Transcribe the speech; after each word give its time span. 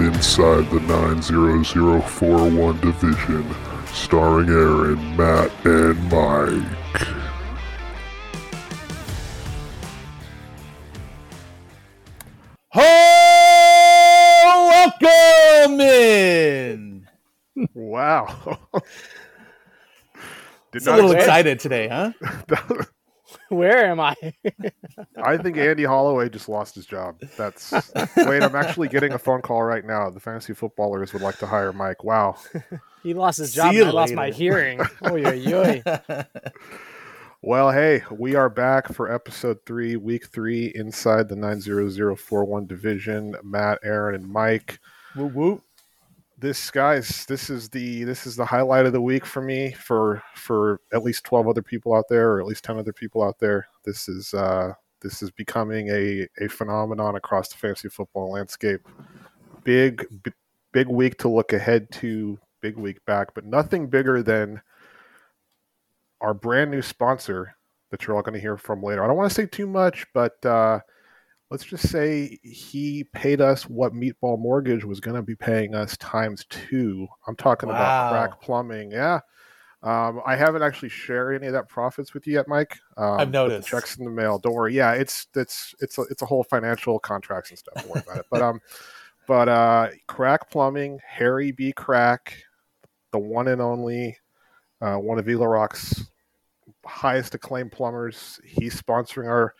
for 0.00 0.06
another 0.06 0.08
edition 0.08 0.08
of 0.08 0.10
Inside 0.16 0.70
the 0.70 0.80
90041 0.80 2.80
Division, 2.80 3.54
starring 3.86 4.48
Aaron, 4.48 5.16
Matt, 5.16 5.50
and 5.66 6.02
Mike. 6.10 6.78
Oh, 12.74 14.90
welcome 15.02 15.80
in. 15.80 17.08
Wow. 17.74 18.58
Did 20.72 20.74
It's 20.74 20.86
a 20.86 20.94
little 20.94 21.12
excited 21.12 21.58
today, 21.60 21.88
huh? 21.88 22.12
Where 23.54 23.84
am 23.84 23.98
I? 23.98 24.14
I 25.22 25.36
think 25.36 25.56
Andy 25.56 25.82
Holloway 25.82 26.28
just 26.28 26.48
lost 26.48 26.76
his 26.76 26.86
job. 26.86 27.20
That's 27.36 27.72
wait, 28.16 28.42
I'm 28.44 28.54
actually 28.54 28.86
getting 28.86 29.12
a 29.12 29.18
phone 29.18 29.42
call 29.42 29.64
right 29.64 29.84
now. 29.84 30.08
The 30.08 30.20
fantasy 30.20 30.54
footballers 30.54 31.12
would 31.12 31.22
like 31.22 31.38
to 31.38 31.46
hire 31.46 31.72
Mike. 31.72 32.04
Wow. 32.04 32.36
he 33.02 33.12
lost 33.12 33.38
his 33.38 33.52
job. 33.52 33.74
I 33.74 33.80
lost 33.90 34.14
my 34.14 34.26
later. 34.26 34.36
hearing. 34.36 34.80
Oy, 35.04 35.24
oy, 35.24 35.52
oy. 35.52 35.82
Well, 37.42 37.72
hey, 37.72 38.02
we 38.10 38.34
are 38.34 38.50
back 38.50 38.92
for 38.92 39.10
episode 39.10 39.64
three, 39.64 39.96
week 39.96 40.26
three, 40.28 40.70
inside 40.74 41.28
the 41.28 41.36
90041 41.36 42.66
division. 42.66 43.34
Matt, 43.42 43.78
Aaron, 43.82 44.14
and 44.14 44.28
Mike. 44.28 44.78
whoop, 45.16 45.32
whoop. 45.32 45.62
This 46.40 46.70
guys, 46.70 47.26
this 47.26 47.50
is 47.50 47.68
the 47.68 48.04
this 48.04 48.26
is 48.26 48.34
the 48.34 48.46
highlight 48.46 48.86
of 48.86 48.94
the 48.94 49.00
week 49.00 49.26
for 49.26 49.42
me, 49.42 49.72
for 49.72 50.22
for 50.34 50.80
at 50.90 51.02
least 51.02 51.24
12 51.24 51.48
other 51.48 51.60
people 51.60 51.92
out 51.92 52.06
there, 52.08 52.32
or 52.32 52.40
at 52.40 52.46
least 52.46 52.64
10 52.64 52.78
other 52.78 52.94
people 52.94 53.22
out 53.22 53.38
there. 53.38 53.66
This 53.84 54.08
is 54.08 54.32
uh 54.32 54.72
this 55.02 55.22
is 55.22 55.30
becoming 55.30 55.88
a, 55.88 56.26
a 56.40 56.48
phenomenon 56.48 57.16
across 57.16 57.48
the 57.48 57.56
fantasy 57.56 57.90
football 57.90 58.32
landscape. 58.32 58.80
Big 59.64 60.06
b- 60.22 60.32
big 60.72 60.88
week 60.88 61.18
to 61.18 61.28
look 61.28 61.52
ahead 61.52 61.90
to, 61.92 62.38
big 62.60 62.76
week 62.76 63.04
back, 63.04 63.34
but 63.34 63.44
nothing 63.44 63.86
bigger 63.88 64.22
than 64.22 64.62
our 66.20 66.34
brand 66.34 66.70
new 66.70 66.82
sponsor 66.82 67.54
that 67.90 68.06
you're 68.06 68.16
all 68.16 68.22
going 68.22 68.34
to 68.34 68.40
hear 68.40 68.56
from 68.56 68.82
later. 68.82 69.02
I 69.02 69.06
don't 69.06 69.16
want 69.16 69.30
to 69.30 69.34
say 69.34 69.46
too 69.46 69.66
much, 69.66 70.06
but 70.14 70.44
uh, 70.46 70.80
let's 71.50 71.64
just 71.64 71.88
say 71.88 72.38
he 72.42 73.04
paid 73.12 73.40
us 73.40 73.64
what 73.68 73.92
Meatball 73.92 74.38
Mortgage 74.38 74.84
was 74.84 75.00
going 75.00 75.16
to 75.16 75.22
be 75.22 75.34
paying 75.34 75.74
us 75.74 75.96
times 75.96 76.46
two. 76.48 77.06
I'm 77.26 77.36
talking 77.36 77.68
Wow. 77.68 77.74
about 77.76 78.10
Crack 78.10 78.40
Plumbing. 78.40 78.92
Yeah. 78.92 79.20
Um, 79.82 80.20
I 80.26 80.36
haven't 80.36 80.62
actually 80.62 80.90
shared 80.90 81.34
any 81.36 81.46
of 81.46 81.54
that 81.54 81.68
profits 81.68 82.12
with 82.12 82.26
you 82.26 82.34
yet, 82.34 82.46
Mike. 82.46 82.78
Um, 82.98 83.18
I've 83.18 83.30
noticed. 83.30 83.66
checks 83.66 83.96
in 83.96 84.04
the 84.04 84.10
mail. 84.10 84.38
Don't 84.38 84.52
worry. 84.54 84.74
Yeah, 84.74 84.92
it's 84.92 85.26
it's 85.34 85.74
it's 85.80 85.96
a, 85.96 86.02
it's 86.02 86.20
a 86.22 86.26
whole 86.26 86.44
financial 86.44 86.98
contracts 86.98 87.48
and 87.50 87.58
stuff. 87.58 87.74
Don't 87.76 87.88
worry 87.88 88.02
about 88.06 88.18
it. 88.18 88.26
But 88.30 88.42
um, 88.42 88.60
but 89.26 89.48
uh, 89.48 89.88
Crack 90.06 90.50
Plumbing, 90.50 90.98
Harry 91.06 91.50
B. 91.52 91.72
Crack, 91.72 92.36
the 93.12 93.18
one 93.18 93.48
and 93.48 93.62
only, 93.62 94.18
uh, 94.82 94.96
one 94.96 95.18
of 95.18 95.24
Villa 95.24 95.48
Rock's 95.48 96.04
highest 96.84 97.34
acclaimed 97.34 97.72
plumbers. 97.72 98.38
He's 98.44 98.80
sponsoring 98.80 99.28
our 99.28 99.54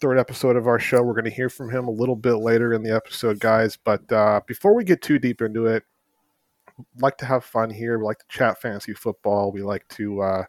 third 0.00 0.18
episode 0.18 0.56
of 0.56 0.66
our 0.66 0.78
show. 0.78 1.02
We're 1.02 1.14
going 1.14 1.24
to 1.24 1.30
hear 1.30 1.48
from 1.48 1.70
him 1.70 1.88
a 1.88 1.90
little 1.90 2.16
bit 2.16 2.34
later 2.34 2.74
in 2.74 2.82
the 2.82 2.94
episode, 2.94 3.40
guys. 3.40 3.76
But 3.82 4.10
uh, 4.12 4.40
before 4.46 4.74
we 4.74 4.84
get 4.84 5.02
too 5.02 5.18
deep 5.18 5.40
into 5.42 5.66
it, 5.66 5.84
like 7.00 7.16
to 7.18 7.24
have 7.26 7.44
fun 7.44 7.70
here. 7.70 7.98
We 7.98 8.04
like 8.04 8.18
to 8.18 8.26
chat 8.28 8.60
fantasy 8.60 8.92
football. 8.92 9.50
We 9.52 9.62
like 9.62 9.86
to, 9.88 10.20
uh, 10.20 10.44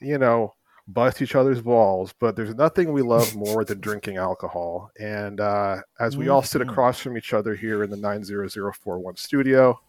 you 0.00 0.18
know, 0.18 0.54
bust 0.86 1.20
each 1.22 1.34
other's 1.34 1.60
balls. 1.60 2.14
But 2.18 2.36
there's 2.36 2.54
nothing 2.54 2.92
we 2.92 3.02
love 3.02 3.34
more 3.36 3.64
than 3.64 3.80
drinking 3.80 4.16
alcohol. 4.18 4.90
And 5.00 5.40
uh, 5.40 5.78
as 5.98 6.16
we 6.16 6.28
all 6.28 6.42
sit 6.42 6.62
Mhm. 6.62 6.70
across 6.70 7.00
from 7.00 7.16
each 7.16 7.32
other 7.32 7.54
here 7.56 7.82
in 7.82 7.90
the 7.90 7.96
90041 7.96 9.16
studio, 9.16 9.80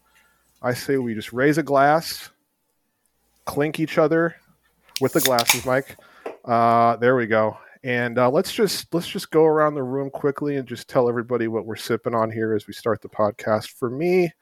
I 0.62 0.74
say 0.74 0.96
we 0.96 1.14
just 1.14 1.32
raise 1.32 1.58
a 1.58 1.62
glass, 1.62 2.30
clink 3.44 3.78
each 3.78 3.98
other 3.98 4.34
with 5.00 5.12
the 5.12 5.20
glasses, 5.20 5.64
Mike. 5.66 5.96
Uh, 6.44 6.96
there 6.96 7.14
we 7.16 7.26
go. 7.26 7.56
And 7.84 8.18
uh, 8.18 8.30
let's 8.30 8.50
just 8.50 8.92
let's 8.94 9.06
just 9.06 9.30
go 9.30 9.44
around 9.44 9.74
the 9.74 9.82
room 9.82 10.08
quickly 10.08 10.56
and 10.56 10.66
just 10.66 10.88
tell 10.88 11.06
everybody 11.06 11.48
what 11.48 11.66
we're 11.66 11.76
sipping 11.76 12.14
on 12.14 12.30
here 12.30 12.54
as 12.54 12.66
we 12.66 12.72
start 12.72 13.02
the 13.02 13.10
podcast. 13.10 13.72
For 13.72 13.90
me, 13.90 14.32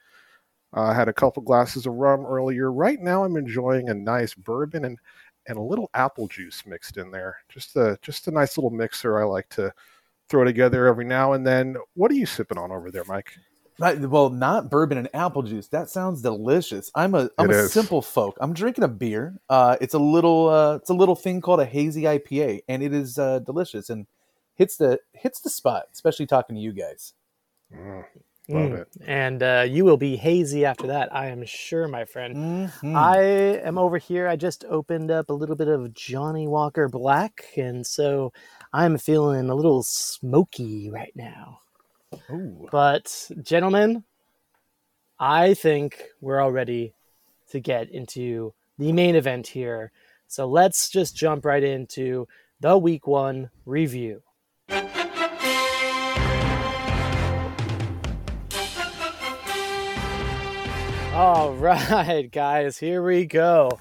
uh, 0.76 0.82
I 0.82 0.94
had 0.94 1.08
a 1.08 1.12
couple 1.12 1.42
glasses 1.42 1.84
of 1.84 1.94
rum 1.94 2.24
earlier. 2.24 2.70
Right 2.72 3.00
now, 3.00 3.24
I'm 3.24 3.36
enjoying 3.36 3.88
a 3.88 3.94
nice 3.94 4.32
bourbon 4.32 4.84
and 4.84 4.96
and 5.48 5.58
a 5.58 5.62
little 5.62 5.90
apple 5.94 6.28
juice 6.28 6.64
mixed 6.66 6.98
in 6.98 7.10
there. 7.10 7.38
Just 7.48 7.74
a 7.74 7.98
just 8.00 8.28
a 8.28 8.30
nice 8.30 8.56
little 8.56 8.70
mixer 8.70 9.20
I 9.20 9.24
like 9.24 9.48
to 9.50 9.72
throw 10.28 10.44
together 10.44 10.86
every 10.86 11.04
now 11.04 11.32
and 11.32 11.44
then. 11.44 11.74
What 11.94 12.12
are 12.12 12.14
you 12.14 12.26
sipping 12.26 12.58
on 12.58 12.70
over 12.70 12.92
there, 12.92 13.04
Mike? 13.08 13.32
Right, 13.82 13.98
well, 14.00 14.30
not 14.30 14.70
bourbon 14.70 14.96
and 14.98 15.08
apple 15.12 15.42
juice. 15.42 15.66
That 15.68 15.90
sounds 15.90 16.22
delicious. 16.22 16.92
I'm 16.94 17.16
a 17.16 17.30
I'm 17.36 17.50
It 17.50 17.50
a 17.50 17.54
is. 17.54 17.72
simple 17.72 18.00
folk. 18.00 18.38
I'm 18.40 18.54
drinking 18.54 18.84
a 18.84 18.88
beer. 18.88 19.40
Uh, 19.50 19.76
it's 19.80 19.94
a 19.94 19.98
little 19.98 20.48
uh, 20.48 20.76
it's 20.76 20.90
a 20.90 20.94
little 20.94 21.16
thing 21.16 21.40
called 21.40 21.60
a 21.60 21.64
hazy 21.64 22.02
IPA, 22.04 22.60
and 22.68 22.82
it 22.82 22.94
is 22.94 23.18
uh, 23.18 23.40
delicious 23.40 23.90
and 23.90 24.06
hits 24.54 24.76
the 24.76 25.00
hits 25.14 25.40
the 25.40 25.50
spot. 25.50 25.86
Especially 25.92 26.26
talking 26.26 26.54
to 26.54 26.62
you 26.62 26.72
guys. 26.72 27.14
Mm, 27.74 28.04
love 28.48 28.72
Mm. 28.72 28.74
it. 28.74 28.88
And 29.06 29.42
uh, 29.42 29.66
you 29.68 29.84
will 29.84 29.96
be 29.96 30.16
hazy 30.16 30.64
after 30.64 30.86
that, 30.88 31.12
I 31.14 31.28
am 31.28 31.44
sure, 31.46 31.88
my 31.88 32.04
friend. 32.04 32.36
Mhm. 32.36 32.94
I 32.96 33.18
am 33.64 33.78
over 33.78 33.98
here. 33.98 34.28
I 34.28 34.36
just 34.36 34.64
opened 34.68 35.10
up 35.10 35.30
a 35.30 35.34
little 35.34 35.56
bit 35.56 35.68
of 35.68 35.92
Johnnie 35.94 36.48
Walker 36.48 36.88
Black, 36.88 37.46
and 37.56 37.86
so 37.86 38.32
I'm 38.72 38.98
feeling 38.98 39.50
a 39.50 39.54
little 39.56 39.82
smoky 39.82 40.90
right 40.90 41.12
now. 41.16 41.61
Ooh. 42.30 42.68
But, 42.70 43.30
gentlemen, 43.42 44.04
I 45.18 45.54
think 45.54 46.02
we're 46.20 46.40
all 46.40 46.52
ready 46.52 46.94
to 47.50 47.60
get 47.60 47.90
into 47.90 48.54
the 48.78 48.92
main 48.92 49.14
event 49.14 49.46
here. 49.46 49.92
So 50.26 50.46
let's 50.46 50.88
just 50.88 51.14
jump 51.14 51.44
right 51.44 51.62
into 51.62 52.26
the 52.60 52.78
week 52.78 53.06
one 53.06 53.50
review. 53.66 54.22
All 61.14 61.54
right, 61.56 62.30
guys, 62.32 62.78
here 62.78 63.02
we 63.02 63.26
go. 63.26 63.78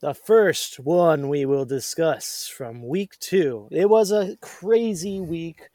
The 0.00 0.14
first 0.14 0.78
one 0.78 1.28
we 1.28 1.44
will 1.44 1.64
discuss 1.64 2.46
from 2.46 2.86
week 2.86 3.18
two. 3.18 3.68
It 3.72 3.90
was 3.90 4.12
a 4.12 4.36
crazy 4.40 5.20
week, 5.20 5.68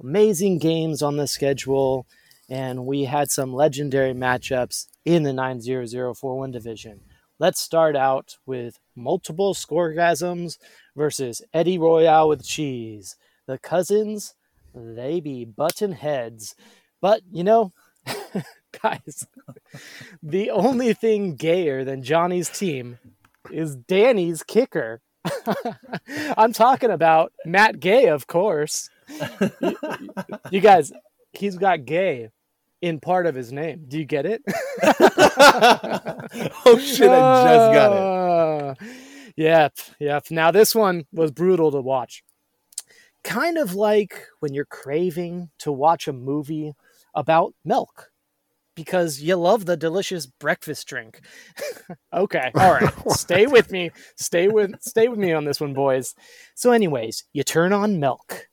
amazing 0.00 0.58
games 0.58 1.02
on 1.02 1.16
the 1.16 1.26
schedule, 1.26 2.06
and 2.48 2.86
we 2.86 3.04
had 3.04 3.30
some 3.30 3.52
legendary 3.52 4.12
matchups 4.12 4.86
in 5.04 5.22
the 5.22 5.32
90041 5.32 6.50
division. 6.50 7.00
Let's 7.38 7.60
start 7.60 7.96
out 7.96 8.38
with 8.46 8.78
multiple 8.94 9.52
scoregasms 9.52 10.58
versus 10.96 11.42
Eddie 11.52 11.78
Royale 11.78 12.28
with 12.28 12.46
cheese. 12.46 13.16
The 13.46 13.58
cousins, 13.58 14.34
they 14.74 15.20
be 15.20 15.44
button 15.44 15.92
heads. 15.92 16.54
But, 17.00 17.20
you 17.30 17.44
know, 17.44 17.72
guys, 18.82 19.26
the 20.22 20.50
only 20.50 20.94
thing 20.94 21.34
gayer 21.34 21.84
than 21.84 22.02
Johnny's 22.02 22.48
team 22.48 22.98
is 23.50 23.76
Danny's 23.76 24.42
kicker. 24.42 25.02
I'm 26.36 26.52
talking 26.52 26.90
about 26.90 27.32
Matt 27.44 27.80
Gay, 27.80 28.06
of 28.08 28.26
course. 28.26 28.88
You, 29.60 29.76
you 30.50 30.60
guys, 30.60 30.92
he's 31.32 31.56
got 31.56 31.84
gay 31.84 32.30
in 32.82 33.00
part 33.00 33.26
of 33.26 33.34
his 33.34 33.52
name. 33.52 33.84
Do 33.88 33.98
you 33.98 34.04
get 34.04 34.26
it? 34.26 34.42
oh 36.64 36.78
shit! 36.78 37.10
I 37.10 37.44
just 37.44 37.72
got 37.72 37.92
it. 37.92 37.98
Uh, 37.98 38.74
Yep, 39.36 39.78
yep. 40.00 40.24
Now 40.30 40.50
this 40.50 40.74
one 40.74 41.04
was 41.12 41.30
brutal 41.30 41.70
to 41.72 41.80
watch. 41.80 42.24
Kind 43.22 43.58
of 43.58 43.74
like 43.74 44.26
when 44.40 44.54
you're 44.54 44.64
craving 44.64 45.50
to 45.58 45.70
watch 45.70 46.08
a 46.08 46.12
movie 46.12 46.72
about 47.14 47.54
milk 47.64 48.10
because 48.74 49.20
you 49.20 49.36
love 49.36 49.66
the 49.66 49.76
delicious 49.76 50.26
breakfast 50.26 50.86
drink. 50.86 51.20
okay, 52.14 52.50
all 52.54 52.72
right. 52.72 52.92
stay 53.10 53.46
with 53.46 53.70
me. 53.70 53.90
Stay 54.16 54.48
with 54.48 54.80
stay 54.80 55.08
with 55.08 55.18
me 55.18 55.32
on 55.32 55.44
this 55.44 55.60
one, 55.60 55.74
boys. 55.74 56.14
So 56.54 56.72
anyways, 56.72 57.24
you 57.34 57.42
turn 57.42 57.72
on 57.72 58.00
milk 58.00 58.48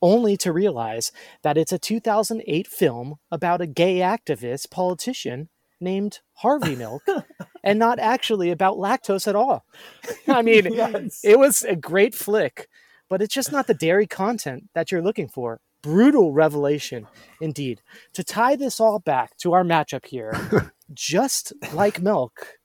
only 0.00 0.36
to 0.38 0.52
realize 0.52 1.12
that 1.42 1.58
it's 1.58 1.72
a 1.72 1.78
2008 1.78 2.66
film 2.66 3.16
about 3.30 3.60
a 3.60 3.66
gay 3.66 3.96
activist 3.98 4.70
politician 4.70 5.48
named 5.80 6.20
Harvey 6.34 6.74
Milk 6.76 7.02
and 7.64 7.78
not 7.78 7.98
actually 7.98 8.50
about 8.50 8.76
lactose 8.76 9.26
at 9.28 9.36
all. 9.36 9.64
I 10.28 10.42
mean, 10.42 10.72
Yes. 10.72 11.20
it 11.24 11.38
was 11.38 11.62
a 11.62 11.76
great 11.76 12.14
flick, 12.14 12.68
but 13.08 13.22
it's 13.22 13.34
just 13.34 13.52
not 13.52 13.66
the 13.66 13.74
dairy 13.74 14.06
content 14.06 14.64
that 14.74 14.90
you're 14.90 15.02
looking 15.02 15.28
for. 15.28 15.60
Brutal 15.80 16.32
revelation, 16.32 17.06
indeed. 17.40 17.82
To 18.14 18.24
tie 18.24 18.56
this 18.56 18.80
all 18.80 18.98
back 18.98 19.36
to 19.38 19.52
our 19.52 19.62
matchup 19.62 20.06
here, 20.06 20.72
just 20.92 21.52
like 21.72 22.02
milk, 22.02 22.58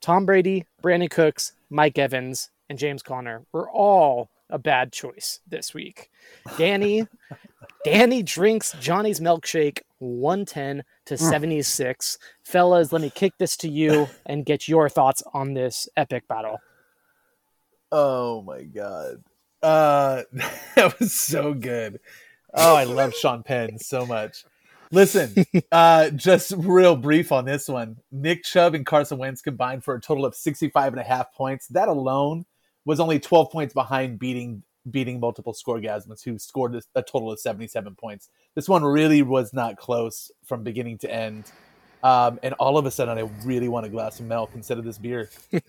Tom 0.00 0.24
Brady, 0.24 0.64
Brandin 0.80 1.10
Cooks, 1.10 1.52
Mike 1.68 1.98
Evans, 1.98 2.50
and 2.68 2.78
James 2.78 3.02
Conner 3.02 3.44
were 3.52 3.68
all 3.68 4.30
a 4.50 4.58
bad 4.58 4.92
choice 4.92 5.40
this 5.46 5.74
week. 5.74 6.10
Danny, 6.56 7.06
Danny 7.84 8.22
drinks 8.22 8.74
Johnny's 8.80 9.20
milkshake 9.20 9.80
110 9.98 10.84
to 11.06 11.18
76. 11.18 12.18
Fellas, 12.44 12.92
let 12.92 13.02
me 13.02 13.10
kick 13.10 13.34
this 13.38 13.56
to 13.58 13.68
you 13.68 14.08
and 14.26 14.46
get 14.46 14.68
your 14.68 14.88
thoughts 14.88 15.22
on 15.34 15.54
this 15.54 15.88
epic 15.96 16.26
battle. 16.28 16.58
Oh 17.90 18.42
my 18.42 18.62
god. 18.62 19.22
Uh 19.62 20.22
that 20.76 20.98
was 20.98 21.12
so 21.12 21.54
good. 21.54 22.00
Oh, 22.54 22.76
I 22.76 22.84
love 22.84 23.14
Sean 23.14 23.42
Penn 23.42 23.78
so 23.78 24.06
much. 24.06 24.44
Listen, 24.90 25.34
uh 25.72 26.10
just 26.10 26.52
real 26.56 26.96
brief 26.96 27.32
on 27.32 27.44
this 27.44 27.68
one. 27.68 27.96
Nick 28.12 28.44
Chubb 28.44 28.74
and 28.74 28.86
Carson 28.86 29.18
Wentz 29.18 29.42
combined 29.42 29.84
for 29.84 29.94
a 29.94 30.00
total 30.00 30.24
of 30.24 30.34
65 30.34 30.92
and 30.92 31.00
a 31.00 31.04
half 31.04 31.32
points. 31.34 31.66
That 31.68 31.88
alone 31.88 32.44
was 32.88 33.00
only 33.00 33.20
12 33.20 33.50
points 33.50 33.74
behind 33.74 34.18
beating 34.18 34.62
beating 34.90 35.20
multiple 35.20 35.52
scoregasms 35.52 36.24
who 36.24 36.38
scored 36.38 36.74
a, 36.74 36.80
a 36.94 37.02
total 37.02 37.30
of 37.30 37.38
77 37.38 37.94
points. 37.96 38.30
This 38.54 38.66
one 38.66 38.82
really 38.82 39.20
was 39.20 39.52
not 39.52 39.76
close 39.76 40.30
from 40.46 40.62
beginning 40.62 40.96
to 40.98 41.12
end. 41.12 41.52
Um, 42.02 42.40
and 42.42 42.54
all 42.54 42.78
of 42.78 42.86
a 42.86 42.90
sudden, 42.90 43.18
I 43.18 43.28
really 43.44 43.68
want 43.68 43.84
a 43.84 43.90
glass 43.90 44.20
of 44.20 44.26
milk 44.26 44.52
instead 44.54 44.78
of 44.78 44.84
this 44.84 44.96
beer. 44.96 45.28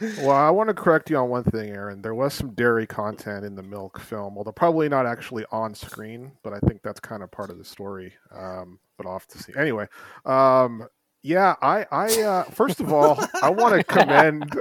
Well, 0.00 0.30
I 0.30 0.50
want 0.50 0.68
to 0.68 0.74
correct 0.74 1.10
you 1.10 1.16
on 1.16 1.28
one 1.28 1.42
thing, 1.42 1.70
Aaron. 1.70 2.02
There 2.02 2.14
was 2.14 2.32
some 2.32 2.54
dairy 2.54 2.86
content 2.86 3.44
in 3.44 3.56
the 3.56 3.64
milk 3.64 3.98
film, 3.98 4.38
although 4.38 4.52
probably 4.52 4.88
not 4.88 5.06
actually 5.06 5.44
on 5.50 5.74
screen, 5.74 6.30
but 6.44 6.52
I 6.52 6.60
think 6.60 6.82
that's 6.82 7.00
kind 7.00 7.20
of 7.20 7.32
part 7.32 7.50
of 7.50 7.58
the 7.58 7.64
story. 7.64 8.12
Um, 8.32 8.78
but 8.96 9.06
off 9.06 9.26
to 9.28 9.38
see. 9.38 9.52
Anyway, 9.56 9.88
um, 10.24 10.86
yeah, 11.28 11.54
I, 11.62 11.86
I 11.90 12.22
uh, 12.22 12.44
first 12.44 12.80
of 12.80 12.92
all, 12.92 13.18
I 13.42 13.50
want 13.50 13.74
to 13.74 13.84
commend, 13.84 14.58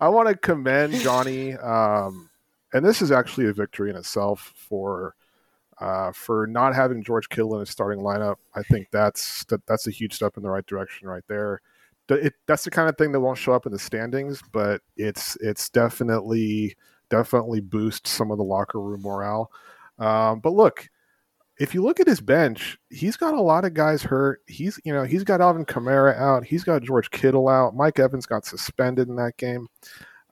I 0.00 0.08
want 0.08 0.28
to 0.28 0.36
commend 0.36 0.94
Johnny, 0.94 1.54
um, 1.54 2.30
and 2.72 2.84
this 2.84 3.02
is 3.02 3.10
actually 3.10 3.46
a 3.46 3.52
victory 3.52 3.90
in 3.90 3.96
itself 3.96 4.52
for. 4.56 5.14
Uh, 5.80 6.12
for 6.12 6.46
not 6.46 6.76
having 6.76 7.02
George 7.02 7.28
Kittle 7.28 7.54
in 7.54 7.60
his 7.60 7.70
starting 7.70 8.04
lineup, 8.04 8.36
I 8.54 8.62
think 8.62 8.86
that's 8.92 9.44
that, 9.46 9.66
that's 9.66 9.88
a 9.88 9.90
huge 9.90 10.14
step 10.14 10.36
in 10.36 10.44
the 10.44 10.50
right 10.50 10.64
direction 10.64 11.08
right 11.08 11.24
there 11.26 11.60
it, 12.16 12.34
that's 12.46 12.64
the 12.64 12.70
kind 12.70 12.88
of 12.88 12.96
thing 12.96 13.12
that 13.12 13.20
won't 13.20 13.38
show 13.38 13.52
up 13.52 13.66
in 13.66 13.72
the 13.72 13.78
standings, 13.78 14.42
but 14.52 14.80
it's 14.96 15.36
it's 15.36 15.68
definitely 15.68 16.76
definitely 17.10 17.60
boosts 17.60 18.10
some 18.10 18.30
of 18.30 18.38
the 18.38 18.44
locker 18.44 18.80
room 18.80 19.02
morale. 19.02 19.50
Um, 19.98 20.40
but 20.40 20.52
look, 20.52 20.88
if 21.62 21.74
you 21.74 21.82
look 21.82 22.00
at 22.00 22.08
his 22.08 22.20
bench, 22.20 22.76
he's 22.90 23.16
got 23.16 23.34
a 23.34 23.40
lot 23.40 23.64
of 23.64 23.72
guys 23.72 24.02
hurt. 24.02 24.40
He's 24.48 24.80
you 24.84 24.92
know 24.92 25.04
he's 25.04 25.22
got 25.22 25.40
Alvin 25.40 25.64
Kamara 25.64 26.18
out. 26.18 26.44
He's 26.44 26.64
got 26.64 26.82
George 26.82 27.08
Kittle 27.10 27.48
out. 27.48 27.76
Mike 27.76 28.00
Evans 28.00 28.26
got 28.26 28.44
suspended 28.44 29.06
in 29.06 29.14
that 29.16 29.36
game. 29.36 29.68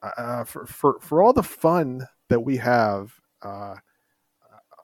Uh, 0.03 0.43
for 0.43 0.65
for 0.65 0.99
for 0.99 1.23
all 1.23 1.31
the 1.31 1.41
fun 1.41 2.05
that 2.27 2.41
we 2.41 2.57
have. 2.57 3.13
Uh, 3.41 3.75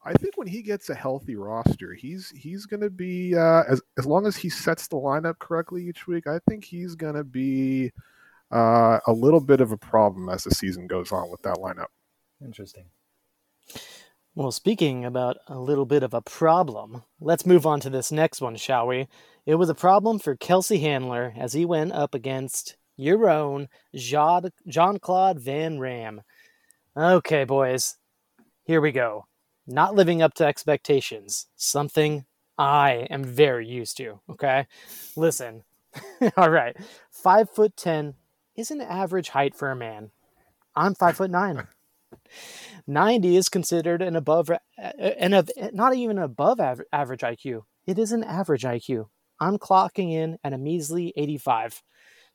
I 0.06 0.14
think 0.14 0.38
when 0.38 0.48
he 0.48 0.62
gets 0.62 0.90
a 0.90 0.96
healthy 0.96 1.36
roster, 1.36 1.94
he's 1.94 2.30
he's 2.30 2.66
going 2.66 2.80
to 2.80 2.90
be 2.90 3.36
uh, 3.36 3.64
as 3.68 3.82
as 3.98 4.06
long 4.06 4.26
as 4.26 4.38
he 4.38 4.48
sets 4.48 4.88
the 4.88 4.96
lineup 4.96 5.40
correctly 5.40 5.86
each 5.86 6.08
week. 6.08 6.28
I 6.28 6.40
think 6.48 6.64
he's 6.64 6.96
going 6.96 7.16
to 7.16 7.26
be 7.26 7.92
uh, 8.54 9.00
a 9.06 9.12
little 9.12 9.42
bit 9.42 9.60
of 9.60 9.74
a 9.74 9.78
problem 9.78 10.30
as 10.30 10.46
the 10.46 10.52
season 10.52 10.88
goes 10.88 11.12
on 11.12 11.30
with 11.30 11.42
that 11.42 11.58
lineup. 11.58 11.88
Interesting. 12.42 12.86
Well, 14.38 14.52
speaking 14.52 15.04
about 15.04 15.38
a 15.48 15.58
little 15.58 15.88
bit 15.88 16.04
of 16.04 16.14
a 16.14 16.22
problem, 16.22 17.02
let's 17.20 17.44
move 17.44 17.66
on 17.66 17.80
to 17.80 17.90
this 17.90 18.12
next 18.12 18.40
one, 18.40 18.56
shall 18.56 18.86
we? 18.86 19.08
It 19.48 19.56
was 19.56 19.68
a 19.68 19.74
problem 19.74 20.20
for 20.20 20.36
Kelsey 20.36 20.78
Handler 20.78 21.34
as 21.36 21.54
he 21.54 21.66
went 21.66 21.94
up 21.94 22.14
against 22.14 22.78
your 22.96 23.28
own 23.32 23.68
Jean 23.96 25.00
Claude 25.02 25.40
Van 25.40 25.80
Ram. 25.80 26.22
Okay, 26.96 27.46
boys, 27.46 27.98
here 28.64 28.80
we 28.80 28.92
go 28.92 29.26
not 29.66 29.96
living 29.96 30.22
up 30.22 30.36
to 30.36 30.46
expectations, 30.46 31.48
something 31.56 32.26
I 32.60 33.08
am 33.10 33.24
very 33.24 33.68
used 33.68 33.98
to. 33.98 34.20
Okay. 34.30 34.68
Listen. 35.16 35.64
All 36.38 36.52
right. 36.52 36.78
Five 37.10 37.50
foot 37.50 37.76
10 37.76 38.14
is 38.56 38.70
an 38.70 38.82
average 38.82 39.30
height 39.30 39.56
for 39.56 39.72
a 39.72 39.76
man. 39.76 40.12
I'm 40.76 40.94
five 40.94 41.18
foot 41.18 41.32
nine. 41.32 41.68
90 42.88 43.36
is 43.36 43.50
considered 43.50 44.02
an 44.02 44.16
above, 44.16 44.50
and 44.78 45.50
not 45.74 45.96
even 45.96 46.18
above 46.18 46.60
average 46.92 47.22
IQ. 47.22 47.62
It 47.86 48.00
is 48.00 48.12
an 48.12 48.24
average 48.24 48.64
IQ. 48.64 49.08
I'm 49.40 49.58
clocking 49.58 50.12
in 50.12 50.38
at 50.44 50.54
a 50.54 50.58
measly 50.58 51.14
85. 51.16 51.82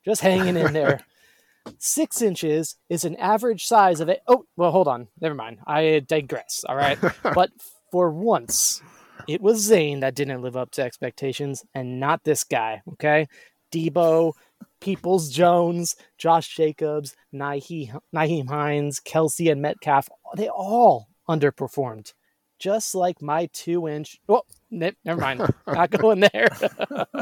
Just 0.04 0.20
hanging 0.20 0.56
in 0.56 0.72
there. 0.72 1.00
Six 1.78 2.22
inches 2.22 2.76
is 2.88 3.04
an 3.04 3.16
average 3.16 3.64
size 3.64 4.00
of 4.00 4.08
it. 4.08 4.20
Oh, 4.26 4.44
well, 4.56 4.72
hold 4.72 4.88
on. 4.88 5.08
Never 5.20 5.34
mind. 5.34 5.58
I 5.66 6.02
digress. 6.06 6.64
All 6.68 6.76
right. 6.76 6.98
but 7.34 7.50
for 7.92 8.10
once, 8.10 8.82
it 9.28 9.40
was 9.40 9.60
Zane 9.60 10.00
that 10.00 10.14
didn't 10.14 10.42
live 10.42 10.56
up 10.56 10.72
to 10.72 10.82
expectations 10.82 11.62
and 11.74 12.00
not 12.00 12.24
this 12.24 12.42
guy. 12.44 12.82
Okay. 12.94 13.28
Deebo, 13.72 14.32
Peoples 14.80 15.30
Jones, 15.30 15.96
Josh 16.18 16.54
Jacobs, 16.54 17.14
Nyheim 17.32 18.48
Hines, 18.48 19.00
Kelce, 19.00 19.50
and 19.50 19.62
Metcalf, 19.62 20.08
they 20.36 20.48
all 20.48 21.08
underperformed. 21.28 22.12
Just 22.58 22.94
like 22.94 23.20
my 23.20 23.48
two 23.52 23.88
inch. 23.88 24.20
Oh, 24.28 24.42
ne- 24.70 24.96
never 25.04 25.20
mind. 25.20 25.42
Not 25.66 25.90
going 25.90 26.20
there. 26.20 26.48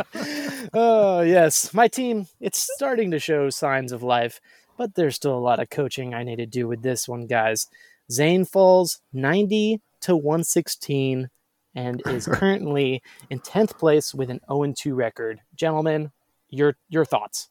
oh, 0.74 1.22
yes. 1.22 1.72
My 1.72 1.88
team, 1.88 2.26
it's 2.40 2.68
starting 2.74 3.10
to 3.12 3.18
show 3.18 3.48
signs 3.48 3.92
of 3.92 4.02
life, 4.02 4.40
but 4.76 4.94
there's 4.94 5.16
still 5.16 5.36
a 5.36 5.40
lot 5.40 5.58
of 5.58 5.70
coaching 5.70 6.12
I 6.12 6.24
need 6.24 6.36
to 6.36 6.46
do 6.46 6.68
with 6.68 6.82
this 6.82 7.08
one, 7.08 7.26
guys. 7.26 7.68
Zane 8.10 8.44
falls 8.44 9.00
90 9.14 9.80
to 10.02 10.16
116 10.16 11.30
and 11.74 12.02
is 12.06 12.26
currently 12.30 13.02
in 13.30 13.40
10th 13.40 13.78
place 13.78 14.14
with 14.14 14.30
an 14.30 14.40
0 14.50 14.74
2 14.76 14.94
record. 14.94 15.40
Gentlemen, 15.54 16.12
your 16.50 16.76
your 16.88 17.04
thoughts. 17.04 17.48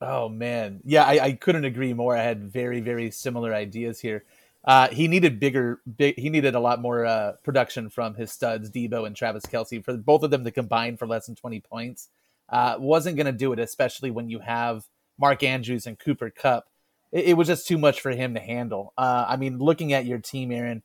Oh 0.00 0.28
man. 0.28 0.80
Yeah, 0.84 1.04
I, 1.04 1.24
I 1.24 1.32
couldn't 1.32 1.64
agree 1.64 1.92
more. 1.92 2.16
I 2.16 2.22
had 2.22 2.50
very, 2.52 2.80
very 2.80 3.10
similar 3.10 3.54
ideas 3.54 4.00
here. 4.00 4.24
Uh, 4.64 4.88
he 4.88 5.08
needed 5.08 5.40
bigger, 5.40 5.80
big. 5.96 6.18
He 6.18 6.28
needed 6.28 6.54
a 6.54 6.60
lot 6.60 6.80
more 6.80 7.06
uh, 7.06 7.32
production 7.42 7.88
from 7.88 8.14
his 8.14 8.30
studs, 8.30 8.70
Deebo 8.70 9.06
and 9.06 9.16
Travis 9.16 9.44
Kelce, 9.46 9.82
for 9.84 9.96
both 9.96 10.22
of 10.22 10.30
them 10.30 10.44
to 10.44 10.50
combine 10.50 10.96
for 10.96 11.06
less 11.06 11.26
than 11.26 11.34
twenty 11.34 11.60
points. 11.60 12.08
Uh, 12.48 12.76
wasn't 12.78 13.16
going 13.16 13.26
to 13.26 13.32
do 13.32 13.52
it, 13.52 13.58
especially 13.58 14.10
when 14.10 14.28
you 14.28 14.40
have 14.40 14.84
Mark 15.18 15.42
Andrews 15.42 15.86
and 15.86 15.98
Cooper 15.98 16.30
Kupp. 16.30 16.66
It, 17.12 17.26
it 17.26 17.34
was 17.34 17.48
just 17.48 17.66
too 17.66 17.78
much 17.78 18.00
for 18.00 18.10
him 18.10 18.34
to 18.34 18.40
handle. 18.40 18.92
Uh, 18.98 19.24
I 19.28 19.36
mean, 19.36 19.58
looking 19.58 19.92
at 19.92 20.04
your 20.04 20.18
team, 20.18 20.52
Aaron, 20.52 20.82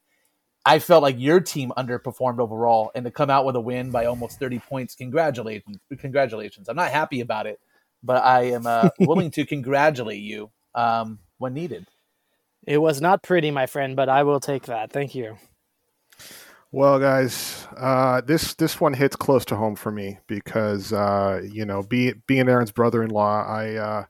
I 0.65 0.79
felt 0.79 1.03
like 1.03 1.19
your 1.19 1.39
team 1.39 1.72
underperformed 1.77 2.39
overall, 2.39 2.91
and 2.95 3.05
to 3.05 3.12
come 3.12 3.29
out 3.29 3.45
with 3.45 3.55
a 3.55 3.62
win 3.62 3.91
by 3.91 4.05
almost 4.05 4.39
thirty 4.39 4.60
points, 4.60 4.95
congratulations! 4.95 5.77
Congratulations! 6.00 6.69
I'm 6.69 6.75
not 6.75 6.91
happy 6.91 7.22
about 7.22 7.45
it, 7.45 7.60
but 8.03 8.24
I 8.24 8.43
am 8.51 8.65
uh, 8.65 8.89
willing 9.00 9.31
to 9.31 9.45
congratulate 9.45 10.22
you 10.22 10.51
um, 10.74 11.19
when 11.38 11.53
needed. 11.53 11.86
It 12.65 12.79
was 12.79 13.00
not 13.00 13.22
pretty, 13.22 13.51
my 13.51 13.67
friend, 13.67 13.95
but 13.95 14.10
I 14.10 14.24
will 14.24 14.39
take 14.39 14.63
that. 14.63 14.91
Thank 14.91 15.13
you. 15.13 15.38
Well, 16.72 17.00
guys, 17.00 17.67
uh, 17.77 18.22
this 18.22 18.55
this 18.55 18.81
one 18.81 18.93
hits 18.93 19.15
close 19.15 19.45
to 19.45 19.55
home 19.55 19.75
for 19.75 19.91
me 19.91 20.19
because 20.27 20.91
uh, 20.91 21.41
you 21.50 21.65
know, 21.65 21.84
be, 21.84 22.13
being 22.27 22.50
Aaron's 22.50 22.72
brother-in-law, 22.72 23.45
I 23.48 23.75
uh, 23.75 24.05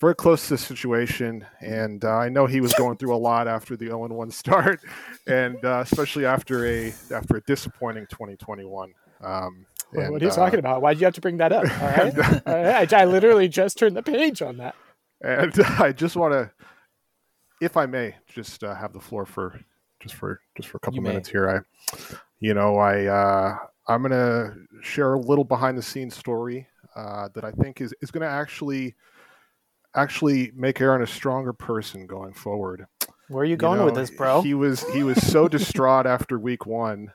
very 0.00 0.14
close 0.14 0.44
to 0.44 0.54
the 0.54 0.58
situation, 0.58 1.46
and 1.60 2.04
uh, 2.04 2.10
I 2.10 2.28
know 2.28 2.46
he 2.46 2.60
was 2.60 2.74
going 2.74 2.96
through 2.98 3.14
a 3.14 3.16
lot 3.16 3.48
after 3.48 3.76
the 3.76 3.86
0-1 3.86 4.32
start, 4.32 4.80
and 5.26 5.62
uh, 5.64 5.80
especially 5.84 6.26
after 6.26 6.66
a 6.66 6.92
after 7.14 7.36
a 7.36 7.40
disappointing 7.42 8.06
2021. 8.10 8.92
Um, 9.22 9.66
and, 9.92 10.12
what 10.12 10.20
are 10.20 10.24
you 10.24 10.30
talking 10.30 10.58
uh, 10.58 10.60
about? 10.60 10.82
Why 10.82 10.92
did 10.92 11.00
you 11.00 11.06
have 11.06 11.14
to 11.14 11.20
bring 11.20 11.38
that 11.38 11.52
up? 11.52 11.64
All 11.82 11.88
right, 11.88 12.14
and, 12.14 12.42
All 12.46 12.62
right. 12.62 12.92
I, 12.92 13.02
I 13.02 13.04
literally 13.06 13.48
just 13.48 13.78
turned 13.78 13.96
the 13.96 14.02
page 14.02 14.42
on 14.42 14.58
that. 14.58 14.74
And 15.22 15.52
I 15.78 15.92
just 15.92 16.16
want 16.16 16.32
to 16.34 16.50
if 17.60 17.76
I 17.76 17.86
may, 17.86 18.14
just 18.28 18.62
uh, 18.64 18.74
have 18.74 18.92
the 18.92 19.00
floor 19.00 19.24
for 19.24 19.60
just 20.00 20.14
for 20.14 20.40
just 20.56 20.68
for 20.68 20.76
a 20.76 20.80
couple 20.80 21.00
minutes 21.00 21.28
here. 21.28 21.48
I, 21.48 21.96
you 22.40 22.54
know, 22.54 22.76
I 22.76 23.06
uh, 23.06 23.56
I'm 23.88 24.02
gonna 24.02 24.54
share 24.82 25.14
a 25.14 25.20
little 25.20 25.44
behind 25.44 25.78
the 25.78 25.82
scenes 25.82 26.16
story 26.16 26.66
uh, 26.94 27.28
that 27.34 27.44
I 27.44 27.52
think 27.52 27.80
is 27.80 27.94
is 28.02 28.10
gonna 28.10 28.26
actually 28.26 28.94
actually 29.96 30.52
make 30.54 30.80
Aaron 30.80 31.02
a 31.02 31.06
stronger 31.06 31.52
person 31.52 32.06
going 32.06 32.32
forward. 32.32 32.86
Where 33.28 33.42
are 33.42 33.46
you 33.46 33.56
going 33.56 33.74
you 33.74 33.78
know, 33.80 33.84
with 33.86 33.94
this, 33.94 34.10
bro? 34.10 34.42
He 34.42 34.54
was 34.54 34.88
he 34.92 35.02
was 35.02 35.20
so 35.26 35.48
distraught 35.56 36.06
after 36.06 36.38
week 36.38 36.66
one 36.66 37.12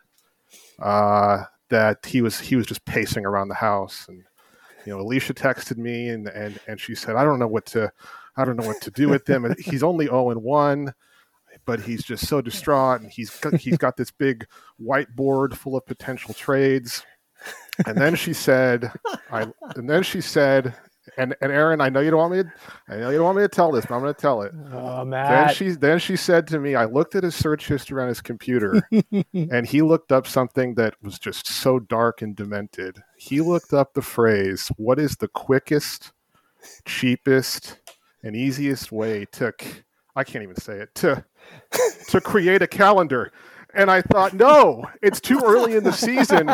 uh, 0.80 1.44
that 1.70 2.06
he 2.06 2.22
was 2.22 2.40
he 2.40 2.56
was 2.56 2.66
just 2.66 2.84
pacing 2.86 3.26
around 3.26 3.48
the 3.48 3.56
house 3.56 4.06
and 4.10 4.24
you 4.86 4.92
know 4.92 5.00
alicia 5.00 5.34
texted 5.34 5.78
me 5.78 6.10
and 6.10 6.28
and 6.28 6.60
and 6.68 6.80
she 6.80 6.96
said 6.96 7.16
i 7.16 7.24
don't 7.24 7.38
know 7.38 7.48
what 7.48 7.68
to 7.68 7.92
I 8.38 8.46
don't 8.46 8.56
know 8.56 8.68
what 8.68 8.82
to 8.82 8.92
do 8.92 9.10
with 9.10 9.30
him. 9.30 9.54
he's 9.60 9.84
only 9.84 10.06
0 10.06 10.32
and 10.32 10.44
1, 10.44 10.94
but 11.66 11.82
he's 11.82 12.04
just 12.04 12.28
so 12.28 12.42
distraught. 12.42 13.02
And 13.02 13.12
he's 13.12 13.30
got, 13.30 13.56
he's 13.56 13.78
got 13.78 13.98
this 13.98 14.12
big 14.12 14.46
whiteboard 14.82 15.54
full 15.54 15.76
of 15.76 15.86
potential 15.86 16.34
trades. 16.34 17.04
And 17.86 17.98
then 17.98 18.16
she 18.16 18.34
said, 18.34 18.92
I, 19.32 19.48
and 19.76 19.90
then 19.90 20.04
she 20.04 20.22
said, 20.22 20.76
and 21.18 21.36
and 21.42 21.52
Aaron, 21.52 21.82
I 21.82 21.90
know 21.90 22.00
you 22.00 22.12
don't 22.12 22.20
want 22.20 22.34
me. 22.34 22.44
To, 22.44 22.52
I 22.88 22.98
know 22.98 23.10
you 23.10 23.18
don't 23.18 23.26
want 23.26 23.38
me 23.38 23.44
to 23.44 23.50
tell 23.50 23.72
this, 23.72 23.86
but 23.86 23.96
I'm 23.96 24.02
going 24.02 24.14
to 24.14 24.20
tell 24.22 24.42
it. 24.44 24.52
Oh, 24.72 25.04
Matt. 25.04 25.48
Then 25.48 25.56
she 25.56 25.70
then 25.72 26.00
she 26.00 26.16
said 26.16 26.48
to 26.48 26.60
me, 26.60 26.76
I 26.76 26.86
looked 26.86 27.16
at 27.16 27.24
his 27.24 27.36
search 27.36 27.68
history 27.68 28.02
on 28.02 28.08
his 28.08 28.22
computer, 28.22 28.82
and 29.34 29.66
he 29.66 29.82
looked 29.82 30.12
up 30.12 30.28
something 30.28 30.76
that 30.76 30.96
was 31.02 31.18
just 31.18 31.48
so 31.48 31.80
dark 31.80 32.22
and 32.22 32.36
demented. 32.36 33.02
He 33.18 33.42
looked 33.42 33.74
up 33.74 33.94
the 33.94 34.02
phrase, 34.02 34.70
"What 34.78 35.00
is 35.00 35.16
the 35.16 35.28
quickest, 35.28 36.12
cheapest, 36.86 37.80
and 38.24 38.36
easiest 38.36 38.92
way 38.92 39.26
to?" 39.34 39.54
I 40.16 40.24
can't 40.24 40.44
even 40.44 40.58
say 40.58 40.78
it 40.78 40.94
to 40.96 41.24
to 42.10 42.22
create 42.22 42.62
a 42.62 42.68
calendar. 42.68 43.32
And 43.74 43.90
I 43.90 44.02
thought, 44.02 44.34
no, 44.34 44.84
it's 45.02 45.22
too 45.22 45.40
early 45.44 45.76
in 45.76 45.84
the 45.84 45.94
season 45.94 46.48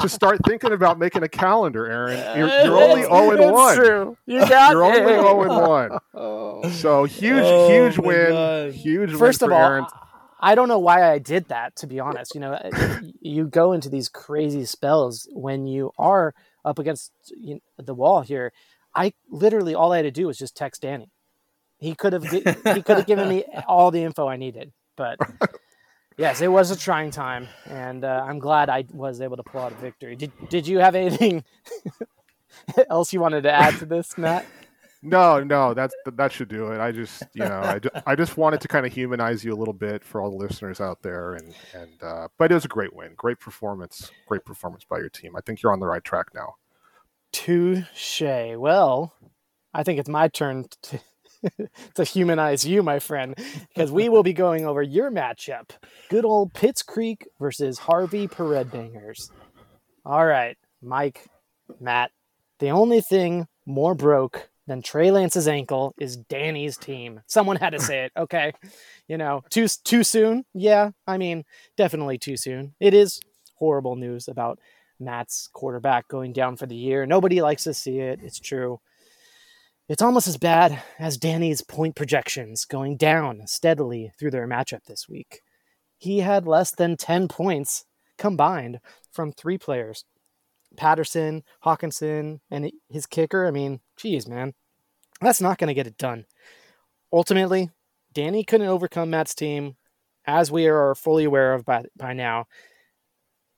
to 0.00 0.08
start 0.08 0.40
thinking 0.46 0.72
about 0.72 0.98
making 0.98 1.22
a 1.22 1.28
calendar, 1.28 1.86
Aaron. 1.86 2.38
You're, 2.38 2.48
you're 2.48 2.76
only 2.82 3.02
It's- 3.02 3.12
0 3.16 3.30
and 3.30 3.40
it's 3.40 3.52
1. 3.52 3.76
True. 3.76 4.16
You 4.26 4.40
got 4.48 4.72
You're 4.72 4.84
only 4.84 4.98
0 5.14 5.42
and 5.42 5.68
1. 5.92 5.98
Oh. 6.14 6.68
So 6.70 7.04
huge, 7.04 7.42
Oh 7.44 7.68
huge 7.68 7.98
win. 7.98 8.30
God. 8.30 8.72
Huge 8.72 9.14
First 9.14 9.42
win 9.42 9.52
of 9.52 9.56
all, 9.56 9.64
Aaron. 9.64 9.86
I 10.40 10.54
don't 10.54 10.68
know 10.68 10.78
why 10.78 11.10
I 11.10 11.18
did 11.18 11.48
that. 11.48 11.76
To 11.76 11.86
be 11.86 12.00
honest, 12.00 12.34
you 12.34 12.40
know, 12.40 12.58
you 13.20 13.46
go 13.46 13.72
into 13.72 13.88
these 13.88 14.08
crazy 14.08 14.64
spells 14.64 15.28
when 15.32 15.66
you 15.66 15.92
are 15.98 16.34
up 16.64 16.78
against 16.78 17.12
you 17.36 17.54
know, 17.54 17.60
the 17.78 17.94
wall 17.94 18.22
here. 18.22 18.52
I 18.94 19.12
literally 19.30 19.74
all 19.74 19.92
I 19.92 19.96
had 19.98 20.02
to 20.02 20.10
do 20.10 20.26
was 20.26 20.36
just 20.36 20.56
text 20.56 20.82
Danny. 20.82 21.10
He 21.78 21.94
could 21.94 22.12
have 22.12 22.24
he 22.24 22.40
could 22.42 22.96
have 22.96 23.06
given 23.06 23.28
me 23.28 23.44
all 23.68 23.90
the 23.90 24.02
info 24.02 24.26
I 24.26 24.36
needed, 24.36 24.72
but 24.96 25.18
yes, 26.16 26.40
it 26.40 26.48
was 26.48 26.70
a 26.70 26.76
trying 26.76 27.10
time, 27.10 27.48
and 27.66 28.04
uh, 28.04 28.24
I'm 28.26 28.38
glad 28.38 28.68
I 28.68 28.84
was 28.92 29.20
able 29.20 29.36
to 29.36 29.42
pull 29.42 29.60
out 29.60 29.72
a 29.72 29.76
victory. 29.76 30.16
Did 30.16 30.32
Did 30.48 30.66
you 30.66 30.78
have 30.78 30.94
anything 30.94 31.44
else 32.90 33.12
you 33.12 33.20
wanted 33.20 33.42
to 33.42 33.52
add 33.52 33.78
to 33.78 33.86
this, 33.86 34.16
Matt? 34.18 34.46
No, 35.02 35.44
no, 35.44 35.74
that's 35.74 35.94
that 36.04 36.32
should 36.32 36.48
do 36.48 36.72
it. 36.72 36.80
I 36.80 36.90
just, 36.90 37.22
you 37.32 37.44
know, 37.44 37.60
I, 37.60 37.80
I 38.06 38.14
just 38.16 38.36
wanted 38.36 38.60
to 38.62 38.68
kind 38.68 38.86
of 38.86 38.92
humanize 38.92 39.44
you 39.44 39.52
a 39.52 39.56
little 39.56 39.74
bit 39.74 40.02
for 40.02 40.20
all 40.20 40.30
the 40.30 40.36
listeners 40.36 40.80
out 40.80 41.02
there, 41.02 41.34
and 41.34 41.54
and 41.74 42.02
uh, 42.02 42.28
but 42.38 42.50
it 42.50 42.54
was 42.54 42.64
a 42.64 42.68
great 42.68 42.94
win, 42.94 43.12
great 43.16 43.38
performance, 43.38 44.10
great 44.26 44.44
performance 44.44 44.84
by 44.84 44.98
your 44.98 45.10
team. 45.10 45.36
I 45.36 45.40
think 45.42 45.62
you're 45.62 45.72
on 45.72 45.80
the 45.80 45.86
right 45.86 46.02
track 46.02 46.28
now. 46.34 46.54
Touche. 47.32 48.22
Well, 48.22 49.12
I 49.74 49.82
think 49.82 50.00
it's 50.00 50.08
my 50.08 50.28
turn 50.28 50.64
to, 50.82 51.00
to 51.94 52.04
humanize 52.04 52.66
you, 52.66 52.82
my 52.82 52.98
friend, 52.98 53.34
because 53.68 53.90
we 53.90 54.08
will 54.08 54.22
be 54.22 54.32
going 54.44 54.66
over 54.66 54.82
your 54.82 55.10
matchup. 55.10 55.70
Good 56.08 56.24
old 56.24 56.52
Pitts 56.52 56.82
Creek 56.82 57.26
versus 57.40 57.78
Harvey 57.78 58.28
Pared 58.28 58.70
Bangers. 58.70 59.30
All 60.04 60.24
right, 60.24 60.56
Mike, 60.82 61.26
Matt. 61.80 62.10
The 62.58 62.70
only 62.70 63.00
thing 63.00 63.48
more 63.66 63.94
broke 63.94 64.48
than 64.66 64.82
Trey 64.82 65.10
Lance's 65.10 65.48
ankle 65.48 65.94
is 65.98 66.16
Danny's 66.16 66.76
team. 66.76 67.20
Someone 67.26 67.56
had 67.56 67.70
to 67.70 67.80
say 67.80 68.04
it, 68.04 68.12
okay? 68.16 68.52
You 69.08 69.18
know, 69.18 69.42
too 69.50 69.68
too 69.84 70.02
soon. 70.02 70.44
Yeah, 70.54 70.90
I 71.06 71.18
mean, 71.18 71.44
definitely 71.76 72.18
too 72.18 72.36
soon. 72.36 72.74
It 72.80 72.94
is 72.94 73.20
horrible 73.56 73.96
news 73.96 74.28
about 74.28 74.58
Matt's 74.98 75.48
quarterback 75.52 76.08
going 76.08 76.32
down 76.32 76.56
for 76.56 76.66
the 76.66 76.76
year. 76.76 77.06
Nobody 77.06 77.40
likes 77.42 77.64
to 77.64 77.74
see 77.74 77.98
it. 77.98 78.20
It's 78.22 78.40
true. 78.40 78.80
It's 79.88 80.02
almost 80.02 80.26
as 80.26 80.36
bad 80.36 80.82
as 80.98 81.16
Danny's 81.16 81.62
point 81.62 81.94
projections 81.94 82.64
going 82.64 82.96
down 82.96 83.42
steadily 83.46 84.10
through 84.18 84.32
their 84.32 84.48
matchup 84.48 84.82
this 84.84 85.08
week. 85.08 85.42
He 85.96 86.18
had 86.18 86.44
less 86.44 86.72
than 86.72 86.96
10 86.96 87.28
points 87.28 87.84
combined 88.18 88.80
from 89.12 89.30
three 89.30 89.58
players 89.58 90.04
Patterson, 90.76 91.44
Hockenson, 91.64 92.40
and 92.50 92.72
his 92.88 93.06
kicker. 93.06 93.46
I 93.46 93.52
mean, 93.52 93.80
geez, 93.96 94.26
man, 94.26 94.54
that's 95.20 95.40
not 95.40 95.58
going 95.58 95.68
to 95.68 95.74
get 95.74 95.86
it 95.86 95.96
done. 95.96 96.26
Ultimately, 97.12 97.70
Danny 98.12 98.42
couldn't 98.42 98.66
overcome 98.66 99.10
Matt's 99.10 99.36
team, 99.36 99.76
as 100.26 100.50
we 100.50 100.66
are 100.66 100.96
fully 100.96 101.24
aware 101.24 101.54
of 101.54 101.64
by, 101.64 101.84
by 101.96 102.12
now. 102.12 102.46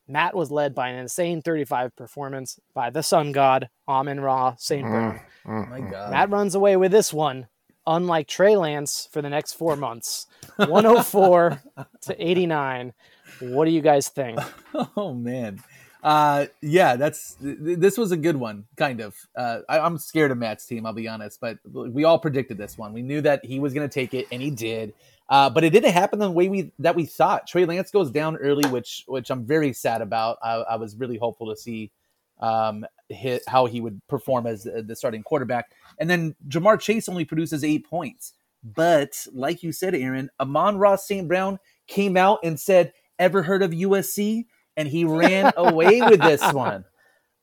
Matt 0.08 0.34
was 0.34 0.50
led 0.50 0.74
by 0.74 0.88
an 0.88 0.98
insane 0.98 1.42
35 1.42 1.94
performance 1.94 2.58
by 2.74 2.88
the 2.90 3.02
sun 3.02 3.32
god, 3.32 3.68
Amon 3.86 4.20
Ra 4.20 4.54
St. 4.56 4.82
Brown. 4.82 5.20
Mm, 5.46 5.68
My 5.70 5.80
mm. 5.80 5.90
God. 5.90 6.10
Matt 6.10 6.30
runs 6.30 6.54
away 6.54 6.76
with 6.76 6.90
this 6.90 7.12
one, 7.12 7.46
unlike 7.86 8.26
Trey 8.26 8.56
Lance 8.56 9.06
for 9.12 9.20
the 9.20 9.28
next 9.28 9.52
four 9.52 9.76
months. 9.76 10.26
104 10.56 11.62
to 12.02 12.28
89. 12.28 12.94
What 13.40 13.66
do 13.66 13.70
you 13.70 13.82
guys 13.82 14.08
think? 14.08 14.38
Oh 14.96 15.14
man. 15.14 15.60
Uh 16.02 16.46
yeah, 16.62 16.94
that's 16.96 17.34
th- 17.34 17.58
th- 17.58 17.78
this 17.78 17.98
was 17.98 18.12
a 18.12 18.16
good 18.16 18.36
one, 18.36 18.64
kind 18.76 19.00
of. 19.00 19.16
Uh 19.34 19.60
I, 19.68 19.80
I'm 19.80 19.98
scared 19.98 20.30
of 20.30 20.38
Matt's 20.38 20.66
team, 20.66 20.86
I'll 20.86 20.92
be 20.92 21.08
honest, 21.08 21.40
but 21.40 21.58
we 21.72 22.04
all 22.04 22.18
predicted 22.18 22.58
this 22.58 22.78
one. 22.78 22.92
We 22.92 23.02
knew 23.02 23.20
that 23.22 23.44
he 23.44 23.58
was 23.58 23.74
gonna 23.74 23.88
take 23.88 24.14
it 24.14 24.26
and 24.30 24.40
he 24.40 24.50
did. 24.50 24.92
Uh, 25.28 25.50
but 25.50 25.62
it 25.62 25.70
didn't 25.70 25.92
happen 25.92 26.18
the 26.18 26.30
way 26.30 26.48
we 26.48 26.72
that 26.78 26.96
we 26.96 27.04
thought. 27.04 27.46
Trey 27.46 27.66
Lance 27.66 27.90
goes 27.90 28.10
down 28.10 28.36
early, 28.36 28.66
which 28.70 29.04
which 29.08 29.30
I'm 29.30 29.44
very 29.44 29.72
sad 29.72 30.00
about. 30.00 30.38
I, 30.42 30.54
I 30.54 30.76
was 30.76 30.96
really 30.96 31.18
hopeful 31.18 31.48
to 31.54 31.56
see 31.60 31.90
um, 32.40 32.86
hit 33.10 33.42
how 33.46 33.66
he 33.66 33.80
would 33.80 34.00
perform 34.08 34.46
as 34.46 34.64
the 34.64 34.96
starting 34.96 35.22
quarterback. 35.22 35.72
And 35.98 36.08
then 36.08 36.34
Ja'Marr 36.48 36.80
Chase 36.80 37.08
only 37.08 37.24
produces 37.26 37.62
eight 37.62 37.86
points. 37.86 38.32
But 38.64 39.26
like 39.32 39.62
you 39.62 39.70
said, 39.72 39.94
Aaron, 39.94 40.30
Amon 40.40 40.78
Ross 40.78 41.06
St. 41.06 41.28
Brown 41.28 41.58
came 41.86 42.16
out 42.16 42.38
and 42.42 42.58
said, 42.58 42.94
"Ever 43.18 43.42
heard 43.42 43.62
of 43.62 43.72
USC?" 43.72 44.46
And 44.78 44.88
he 44.88 45.04
ran 45.04 45.52
away 45.56 46.00
with 46.00 46.20
this 46.22 46.52
one. 46.54 46.86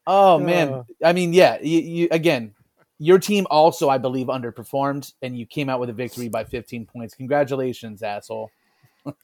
Oh 0.07 0.39
man, 0.39 0.73
Uh. 0.73 0.83
I 1.03 1.13
mean, 1.13 1.33
yeah. 1.33 1.59
You, 1.61 1.79
you 1.79 2.07
again, 2.09 2.54
your 2.97 3.19
team 3.19 3.45
also, 3.49 3.89
I 3.89 3.97
believe, 3.97 4.27
underperformed, 4.27 5.13
and 5.21 5.37
you 5.37 5.45
came 5.45 5.69
out 5.69 5.79
with 5.79 5.89
a 5.89 5.93
victory 5.93 6.29
by 6.29 6.43
15 6.43 6.85
points. 6.85 7.13
Congratulations, 7.15 8.03
asshole! 8.03 8.51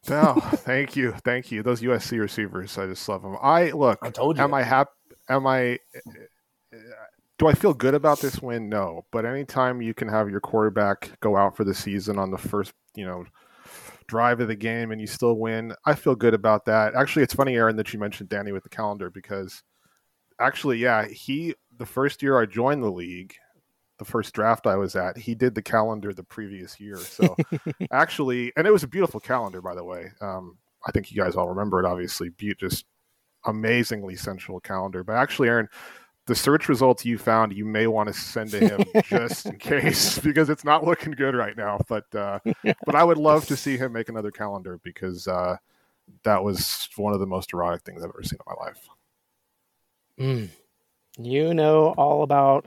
No, 0.09 0.35
thank 0.35 0.95
you, 0.95 1.13
thank 1.23 1.51
you. 1.51 1.63
Those 1.63 1.81
USC 1.81 2.19
receivers, 2.19 2.77
I 2.77 2.85
just 2.85 3.07
love 3.09 3.23
them. 3.23 3.37
I 3.41 3.71
look. 3.71 3.99
I 4.01 4.09
told 4.11 4.37
you. 4.37 4.43
Am 4.43 4.53
I 4.53 4.61
happy? 4.61 4.91
Am 5.29 5.47
I? 5.47 5.79
Do 7.39 7.47
I 7.47 7.53
feel 7.53 7.73
good 7.73 7.95
about 7.95 8.19
this 8.19 8.41
win? 8.41 8.69
No. 8.69 9.05
But 9.11 9.25
anytime 9.25 9.81
you 9.81 9.95
can 9.95 10.07
have 10.07 10.29
your 10.29 10.39
quarterback 10.39 11.19
go 11.21 11.35
out 11.35 11.57
for 11.57 11.63
the 11.63 11.73
season 11.73 12.19
on 12.19 12.29
the 12.29 12.37
first, 12.37 12.73
you 12.93 13.05
know, 13.05 13.25
drive 14.05 14.41
of 14.41 14.47
the 14.47 14.55
game 14.55 14.91
and 14.91 15.01
you 15.01 15.07
still 15.07 15.33
win, 15.33 15.73
I 15.85 15.95
feel 15.95 16.13
good 16.13 16.35
about 16.35 16.65
that. 16.65 16.93
Actually, 16.93 17.23
it's 17.23 17.33
funny, 17.33 17.55
Aaron, 17.55 17.77
that 17.77 17.91
you 17.93 17.99
mentioned 17.99 18.29
Danny 18.29 18.51
with 18.51 18.61
the 18.61 18.69
calendar 18.69 19.09
because 19.09 19.63
actually, 20.39 20.77
yeah, 20.77 21.07
he 21.07 21.55
the 21.79 21.85
first 21.85 22.21
year 22.21 22.39
I 22.39 22.45
joined 22.45 22.83
the 22.83 22.91
league, 22.91 23.33
the 24.01 24.05
first 24.11 24.33
draft 24.33 24.65
I 24.65 24.77
was 24.77 24.95
at, 24.95 25.15
he 25.15 25.35
did 25.35 25.53
the 25.53 25.61
calendar 25.61 26.11
the 26.11 26.23
previous 26.23 26.79
year. 26.79 26.97
So 26.97 27.37
actually, 27.91 28.51
and 28.57 28.65
it 28.65 28.71
was 28.71 28.81
a 28.81 28.87
beautiful 28.87 29.19
calendar, 29.19 29.61
by 29.61 29.75
the 29.75 29.83
way. 29.83 30.11
Um, 30.21 30.57
I 30.87 30.91
think 30.91 31.11
you 31.11 31.21
guys 31.21 31.35
all 31.35 31.49
remember 31.49 31.79
it, 31.79 31.85
obviously. 31.85 32.29
Be- 32.29 32.55
just 32.55 32.85
amazingly 33.45 34.15
sensual 34.15 34.59
calendar. 34.59 35.03
But 35.03 35.17
actually, 35.17 35.49
Aaron, 35.49 35.69
the 36.25 36.33
search 36.33 36.67
results 36.67 37.05
you 37.05 37.19
found, 37.19 37.53
you 37.53 37.63
may 37.63 37.85
want 37.85 38.07
to 38.07 38.13
send 38.13 38.49
to 38.51 38.59
him 38.59 38.83
just 39.03 39.45
in 39.45 39.57
case 39.59 40.17
because 40.23 40.49
it's 40.49 40.65
not 40.65 40.83
looking 40.83 41.11
good 41.11 41.35
right 41.35 41.55
now. 41.55 41.77
But 41.87 42.05
uh, 42.15 42.39
but 42.63 42.95
I 42.95 43.03
would 43.03 43.19
love 43.19 43.45
to 43.45 43.55
see 43.55 43.77
him 43.77 43.93
make 43.93 44.09
another 44.09 44.31
calendar 44.31 44.79
because 44.83 45.27
uh, 45.27 45.57
that 46.23 46.43
was 46.43 46.89
one 46.95 47.13
of 47.13 47.19
the 47.19 47.27
most 47.27 47.53
erotic 47.53 47.83
things 47.83 48.01
I've 48.01 48.09
ever 48.09 48.23
seen 48.23 48.39
in 48.47 48.51
my 48.51 48.65
life. 48.65 48.89
Mm. 50.19 50.49
You 51.19 51.53
know 51.53 51.93
all 51.99 52.23
about 52.23 52.65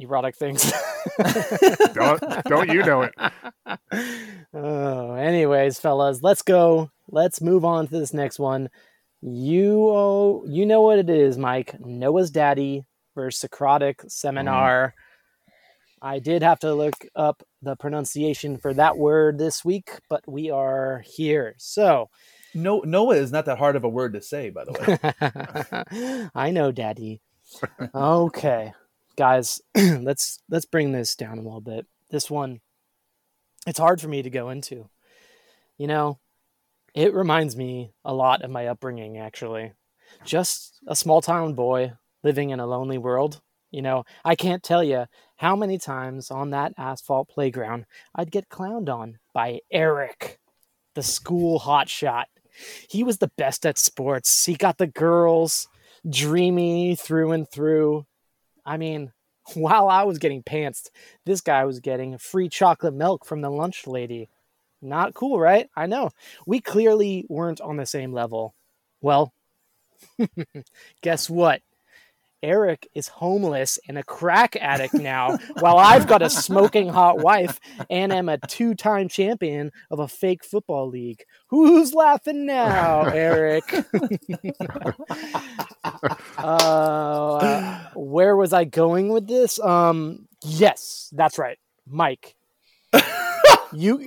erotic 0.00 0.36
things. 0.36 0.72
Don't, 1.94 2.20
don't 2.44 2.70
you 2.70 2.82
know 2.82 3.02
it? 3.02 3.14
oh, 4.54 5.14
anyways, 5.14 5.78
fellas, 5.80 6.22
let's 6.22 6.42
go. 6.42 6.90
Let's 7.10 7.40
move 7.40 7.64
on 7.64 7.86
to 7.88 7.98
this 7.98 8.12
next 8.12 8.38
one. 8.38 8.68
You 9.22 9.88
oh, 9.90 10.44
you 10.46 10.66
know 10.66 10.82
what 10.82 10.98
it 10.98 11.10
is, 11.10 11.36
Mike. 11.38 11.74
Noah's 11.80 12.30
daddy 12.30 12.84
versus 13.14 13.40
Socratic 13.40 14.02
seminar. 14.08 14.88
Mm. 14.88 14.92
I 16.02 16.18
did 16.18 16.42
have 16.42 16.58
to 16.60 16.74
look 16.74 16.94
up 17.14 17.42
the 17.60 17.76
pronunciation 17.76 18.56
for 18.56 18.72
that 18.74 18.96
word 18.96 19.38
this 19.38 19.64
week, 19.64 19.90
but 20.08 20.26
we 20.26 20.50
are 20.50 21.02
here. 21.06 21.54
So, 21.58 22.08
No, 22.54 22.80
Noah 22.80 23.16
is 23.16 23.32
not 23.32 23.44
that 23.46 23.58
hard 23.58 23.76
of 23.76 23.84
a 23.84 23.88
word 23.88 24.14
to 24.14 24.22
say, 24.22 24.50
by 24.50 24.64
the 24.64 24.72
way. 25.92 26.28
I 26.34 26.50
know, 26.50 26.72
Daddy. 26.72 27.20
okay, 27.94 28.72
guys, 29.20 29.60
let's 29.76 30.38
let's 30.48 30.64
bring 30.64 30.92
this 30.92 31.14
down 31.14 31.36
a 31.36 31.42
little 31.42 31.60
bit. 31.60 31.84
This 32.08 32.30
one, 32.30 32.60
it's 33.66 33.78
hard 33.78 34.00
for 34.00 34.08
me 34.08 34.22
to 34.22 34.30
go 34.30 34.48
into. 34.48 34.88
You 35.76 35.88
know, 35.88 36.18
it 36.94 37.12
reminds 37.12 37.54
me 37.54 37.92
a 38.02 38.14
lot 38.14 38.40
of 38.40 38.50
my 38.50 38.66
upbringing. 38.66 39.18
Actually, 39.18 39.74
just 40.24 40.80
a 40.86 40.96
small 40.96 41.20
town 41.20 41.52
boy 41.52 41.92
living 42.24 42.48
in 42.48 42.60
a 42.60 42.66
lonely 42.66 42.96
world. 42.96 43.42
You 43.70 43.82
know, 43.82 44.04
I 44.24 44.36
can't 44.36 44.62
tell 44.62 44.82
you 44.82 45.04
how 45.36 45.54
many 45.54 45.76
times 45.76 46.30
on 46.30 46.48
that 46.50 46.72
asphalt 46.78 47.28
playground 47.28 47.84
I'd 48.14 48.30
get 48.30 48.48
clowned 48.48 48.88
on 48.88 49.18
by 49.34 49.60
Eric, 49.70 50.40
the 50.94 51.02
school 51.02 51.60
hotshot. 51.60 52.24
He 52.88 53.04
was 53.04 53.18
the 53.18 53.30
best 53.36 53.66
at 53.66 53.76
sports. 53.76 54.46
He 54.46 54.54
got 54.54 54.78
the 54.78 54.86
girls 54.86 55.68
dreamy 56.08 56.94
through 56.94 57.32
and 57.32 57.46
through. 57.46 58.06
I 58.64 58.76
mean, 58.76 59.12
while 59.54 59.88
I 59.88 60.04
was 60.04 60.18
getting 60.18 60.42
pantsed, 60.42 60.90
this 61.24 61.40
guy 61.40 61.64
was 61.64 61.80
getting 61.80 62.18
free 62.18 62.48
chocolate 62.48 62.94
milk 62.94 63.24
from 63.24 63.40
the 63.40 63.50
lunch 63.50 63.86
lady. 63.86 64.28
Not 64.82 65.14
cool, 65.14 65.38
right? 65.38 65.68
I 65.76 65.86
know. 65.86 66.10
We 66.46 66.60
clearly 66.60 67.26
weren't 67.28 67.60
on 67.60 67.76
the 67.76 67.86
same 67.86 68.12
level. 68.12 68.54
Well, 69.02 69.32
guess 71.02 71.28
what? 71.28 71.60
Eric 72.42 72.88
is 72.94 73.08
homeless 73.08 73.78
and 73.86 73.98
a 73.98 74.02
crack 74.02 74.56
addict 74.56 74.94
now, 74.94 75.36
while 75.58 75.76
I've 75.76 76.06
got 76.06 76.22
a 76.22 76.30
smoking 76.30 76.88
hot 76.88 77.18
wife 77.18 77.60
and 77.90 78.12
am 78.12 78.28
a 78.28 78.38
two 78.38 78.74
time 78.74 79.08
champion 79.08 79.72
of 79.90 79.98
a 79.98 80.08
fake 80.08 80.44
football 80.44 80.88
league. 80.88 81.24
Who's 81.48 81.92
laughing 81.92 82.46
now, 82.46 83.02
Eric? 83.02 83.64
uh, 86.38 87.09
was 88.50 88.54
I 88.54 88.64
going 88.64 89.12
with 89.12 89.28
this? 89.28 89.60
Um, 89.60 90.26
yes, 90.42 91.08
that's 91.12 91.38
right, 91.38 91.58
Mike. 91.86 92.34
you 93.72 94.04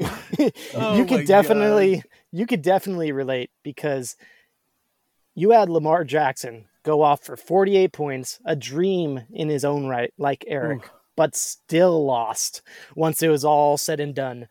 Oh 0.76 0.98
you 0.98 1.04
my 1.04 1.06
could 1.06 1.26
definitely 1.26 2.04
you 2.34 2.46
could 2.46 2.62
definitely 2.62 3.14
relate 3.14 3.52
because 3.64 4.18
you 5.34 5.52
had 5.52 5.70
Lamar 5.70 6.04
Jackson 6.04 6.66
go 6.84 7.02
off 7.02 7.24
for 7.24 7.38
48 7.38 7.94
points, 7.94 8.40
a 8.46 8.58
dream 8.58 9.22
in 9.32 9.48
his 9.48 9.64
own 9.64 9.88
right, 9.88 10.14
like 10.18 10.44
Eric, 10.46 10.82
but 11.16 11.38
still 11.38 12.06
lost 12.06 12.62
once 12.94 13.24
it 13.24 13.30
was 13.30 13.46
all 13.46 13.78
said 13.78 14.02
and 14.02 14.14
done. 14.14 14.50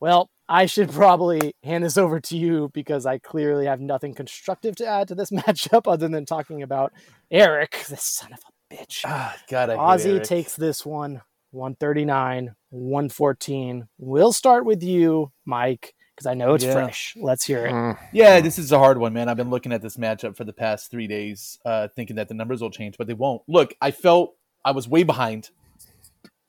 Well, 0.00 0.30
I 0.48 0.66
should 0.66 0.90
probably 0.90 1.54
hand 1.62 1.84
this 1.84 1.96
over 1.96 2.18
to 2.18 2.36
you 2.36 2.72
because 2.74 3.06
I 3.06 3.18
clearly 3.18 3.66
have 3.66 3.80
nothing 3.80 4.14
constructive 4.14 4.74
to 4.76 4.86
add 4.86 5.06
to 5.08 5.14
this 5.14 5.30
matchup 5.30 5.90
other 5.90 6.08
than 6.08 6.26
talking 6.26 6.62
about 6.62 6.92
Eric, 7.30 7.84
the 7.88 7.96
son 7.96 8.32
of 8.32 8.40
a 8.40 8.51
bitch. 8.72 9.02
Ah, 9.04 9.36
God, 9.48 9.70
I 9.70 9.74
hate 9.74 9.80
Ozzie 9.80 10.10
Eric. 10.12 10.24
takes 10.24 10.56
this 10.56 10.84
one 10.86 11.22
139, 11.50 12.54
114. 12.70 13.88
We'll 13.98 14.32
start 14.32 14.64
with 14.64 14.82
you, 14.82 15.30
Mike, 15.44 15.94
because 16.14 16.26
I 16.26 16.34
know 16.34 16.54
it's 16.54 16.64
Yeah. 16.64 16.72
fresh. 16.72 17.14
Let's 17.20 17.44
hear 17.44 17.66
it. 17.66 17.72
Mm, 17.72 17.98
Yeah, 18.12 18.40
this 18.40 18.58
is 18.58 18.72
a 18.72 18.78
hard 18.78 18.98
one, 18.98 19.12
man. 19.12 19.28
I've 19.28 19.36
been 19.36 19.50
looking 19.50 19.72
at 19.72 19.82
this 19.82 19.96
matchup 19.98 20.36
for 20.36 20.44
the 20.44 20.52
past 20.52 20.90
three 20.90 21.06
days, 21.06 21.58
uh, 21.64 21.88
thinking 21.94 22.16
that 22.16 22.28
the 22.28 22.34
numbers 22.34 22.62
will 22.62 22.70
change, 22.70 22.96
but 22.96 23.06
they 23.06 23.14
won't. 23.14 23.42
Look, 23.48 23.74
I 23.82 23.90
felt 23.90 24.34
I 24.64 24.70
was 24.70 24.88
way 24.88 25.02
behind, 25.02 25.50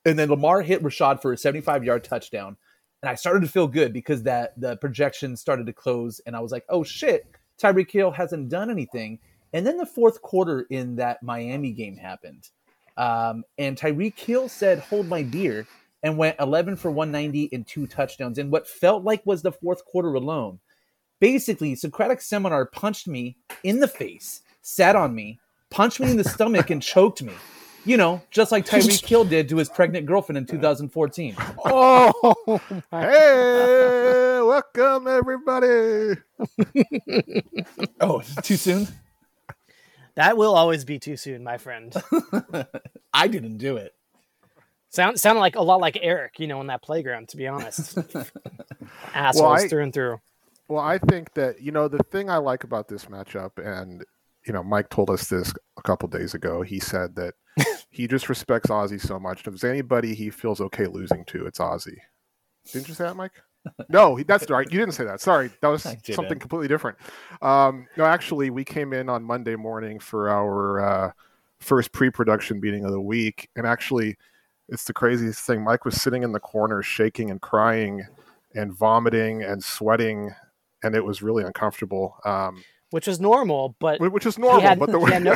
and 0.06 0.18
then 0.18 0.30
Lamar 0.30 0.62
hit 0.62 0.82
Rashod 0.84 1.22
for 1.22 1.34
a 1.34 1.38
75 1.38 1.84
yard 1.84 2.04
touchdown, 2.06 2.56
and 3.02 3.10
I 3.10 3.16
started 3.16 3.42
to 3.42 3.50
feel 3.50 3.68
good 3.68 3.92
because 3.92 4.24
that 4.24 4.60
the 4.60 4.78
projection 4.78 5.36
started 5.36 5.66
to 5.66 5.74
close, 5.74 6.22
and 6.26 6.36
I 6.36 6.40
was 6.40 6.52
like, 6.54 6.64
oh 6.70 6.84
shit, 6.84 7.26
Tyreek 7.62 7.92
Hill 7.92 8.12
hasn't 8.12 8.48
done 8.50 8.70
anything. 8.72 9.20
And 9.54 9.66
then 9.66 9.78
the 9.78 9.86
fourth 9.86 10.22
quarter 10.22 10.66
in 10.70 10.96
that 10.98 11.22
Miami 11.24 11.72
game 11.72 11.96
happened, 11.96 12.50
um, 12.98 13.44
and 13.58 13.78
Tyreek 13.78 14.18
Hill 14.20 14.50
said, 14.50 14.80
"Hold 14.80 15.08
my 15.08 15.24
beer." 15.24 15.66
And 16.06 16.18
went 16.18 16.36
11 16.42 16.76
for 16.76 16.92
190 16.92 17.48
and 17.54 17.66
two 17.66 17.88
touchdowns 17.88 18.38
in 18.38 18.52
what 18.52 18.68
felt 18.68 19.06
like 19.06 19.26
was 19.26 19.42
the 19.42 19.54
fourth 19.54 19.86
quarter 19.86 20.14
alone 20.16 20.60
basically 21.22 21.74
Socratic 21.74 22.20
Seminar 22.20 22.66
punched 22.66 23.08
me 23.08 23.38
in 23.64 23.80
the 23.80 23.88
face, 23.88 24.42
sat 24.62 24.98
on 24.98 25.16
me, 25.16 25.40
punched 25.70 26.02
me 26.02 26.12
in 26.12 26.18
the 26.18 26.24
stomach, 26.26 26.70
and 26.70 26.82
choked 26.82 27.24
me. 27.24 27.32
You 27.86 27.96
know, 27.96 28.22
just 28.32 28.52
like 28.52 28.66
Tyreek 28.66 29.06
Hill 29.08 29.24
did 29.24 29.48
to 29.48 29.56
his 29.56 29.70
pregnant 29.70 30.06
girlfriend 30.06 30.38
in 30.38 30.46
2014. 30.46 31.36
Oh, 31.64 32.36
my- 32.92 33.02
Hey, 33.02 34.42
welcome 34.42 35.08
everybody. 35.08 36.20
Oh, 38.02 38.22
too 38.42 38.58
soon? 38.58 38.86
That 40.16 40.38
will 40.38 40.56
always 40.56 40.86
be 40.86 41.00
too 41.00 41.18
soon, 41.18 41.44
my 41.44 41.58
friend. 41.58 41.94
I 43.14 43.28
didn't 43.28 43.58
do 43.58 43.78
it. 43.78 43.94
Sound 44.90 45.20
sounded 45.20 45.40
like 45.40 45.56
a 45.56 45.62
lot 45.62 45.80
like 45.82 45.98
Eric, 46.02 46.40
you 46.40 46.46
know, 46.48 46.62
in 46.62 46.68
that 46.68 46.84
playground. 46.84 47.30
To 47.30 47.38
be 47.38 47.48
honest, 47.48 47.98
assholes 49.14 49.64
I- 49.64 49.68
through 49.68 49.84
and 49.84 49.94
through. 49.94 50.20
Well, 50.68 50.84
I 50.84 50.98
think 50.98 51.34
that 51.34 51.62
you 51.62 51.72
know 51.72 51.88
the 51.88 52.04
thing 52.12 52.30
I 52.30 52.38
like 52.38 52.64
about 52.64 52.88
this 52.88 53.06
matchup, 53.06 53.52
and 53.58 54.04
you 54.46 54.54
know 54.54 54.64
Mike 54.64 54.90
told 54.90 55.10
us 55.10 55.28
this 55.28 55.52
a 55.78 55.82
couple 55.82 56.08
days 56.10 56.34
ago. 56.36 56.62
He 56.62 56.80
said 56.80 57.16
that 57.16 57.34
he 57.90 58.08
just 58.08 58.30
respects 58.30 58.70
Ozzie 58.70 59.00
so 59.00 59.20
much. 59.20 59.40
If 59.40 59.46
there's 59.46 59.64
anybody 59.64 60.14
he 60.14 60.30
feels 60.30 60.62
okay 60.62 60.86
losing 60.86 61.26
to, 61.26 61.46
it's 61.48 61.60
Ozzie. 61.60 62.02
Didn't 62.72 62.88
you 62.88 62.94
say 62.94 63.06
that, 63.06 63.16
Mike? 63.16 63.34
No, 63.90 64.20
that's 64.28 64.50
right. 64.50 64.70
You 64.72 64.80
didn't 64.80 64.94
say 64.94 65.06
that. 65.06 65.22
Sorry, 65.22 65.52
that 65.62 65.68
was 65.68 65.84
something 66.12 66.40
completely 66.40 66.68
different. 66.68 66.98
Um, 67.42 67.88
no, 67.98 68.06
actually, 68.06 68.50
we 68.50 68.64
came 68.64 68.94
in 68.94 69.10
on 69.10 69.24
Monday 69.24 69.56
morning 69.56 70.00
for 70.00 70.30
our 70.30 70.80
uh, 70.82 71.12
first 71.60 71.92
pre-production 71.92 72.60
meeting 72.60 72.86
of 72.86 72.92
the 72.92 73.02
week, 73.02 73.50
and 73.56 73.66
actually, 73.66 74.18
it's 74.70 74.86
the 74.86 74.94
craziest 74.94 75.40
thing. 75.42 75.64
Mike 75.64 75.86
was 75.86 76.02
sitting 76.02 76.24
in 76.24 76.32
the 76.32 76.40
corner, 76.40 76.82
shaking 76.82 77.32
and 77.32 77.42
crying, 77.42 78.06
and 78.56 78.74
vomiting 78.74 79.44
and 79.44 79.64
sweating, 79.64 80.34
and 80.84 80.96
it 80.96 81.04
was 81.04 81.22
really 81.22 81.44
uncomfortable. 81.44 82.18
Um, 82.26 82.64
Which 82.94 83.08
is 83.08 83.20
normal, 83.20 83.76
but 83.80 84.00
which 84.00 84.28
is 84.28 84.38
normal, 84.38 84.60
he 84.62 84.68
had, 84.68 84.78
but 84.78 84.92
the 84.92 85.00
he, 85.04 85.12
had 85.12 85.24
no, 85.24 85.36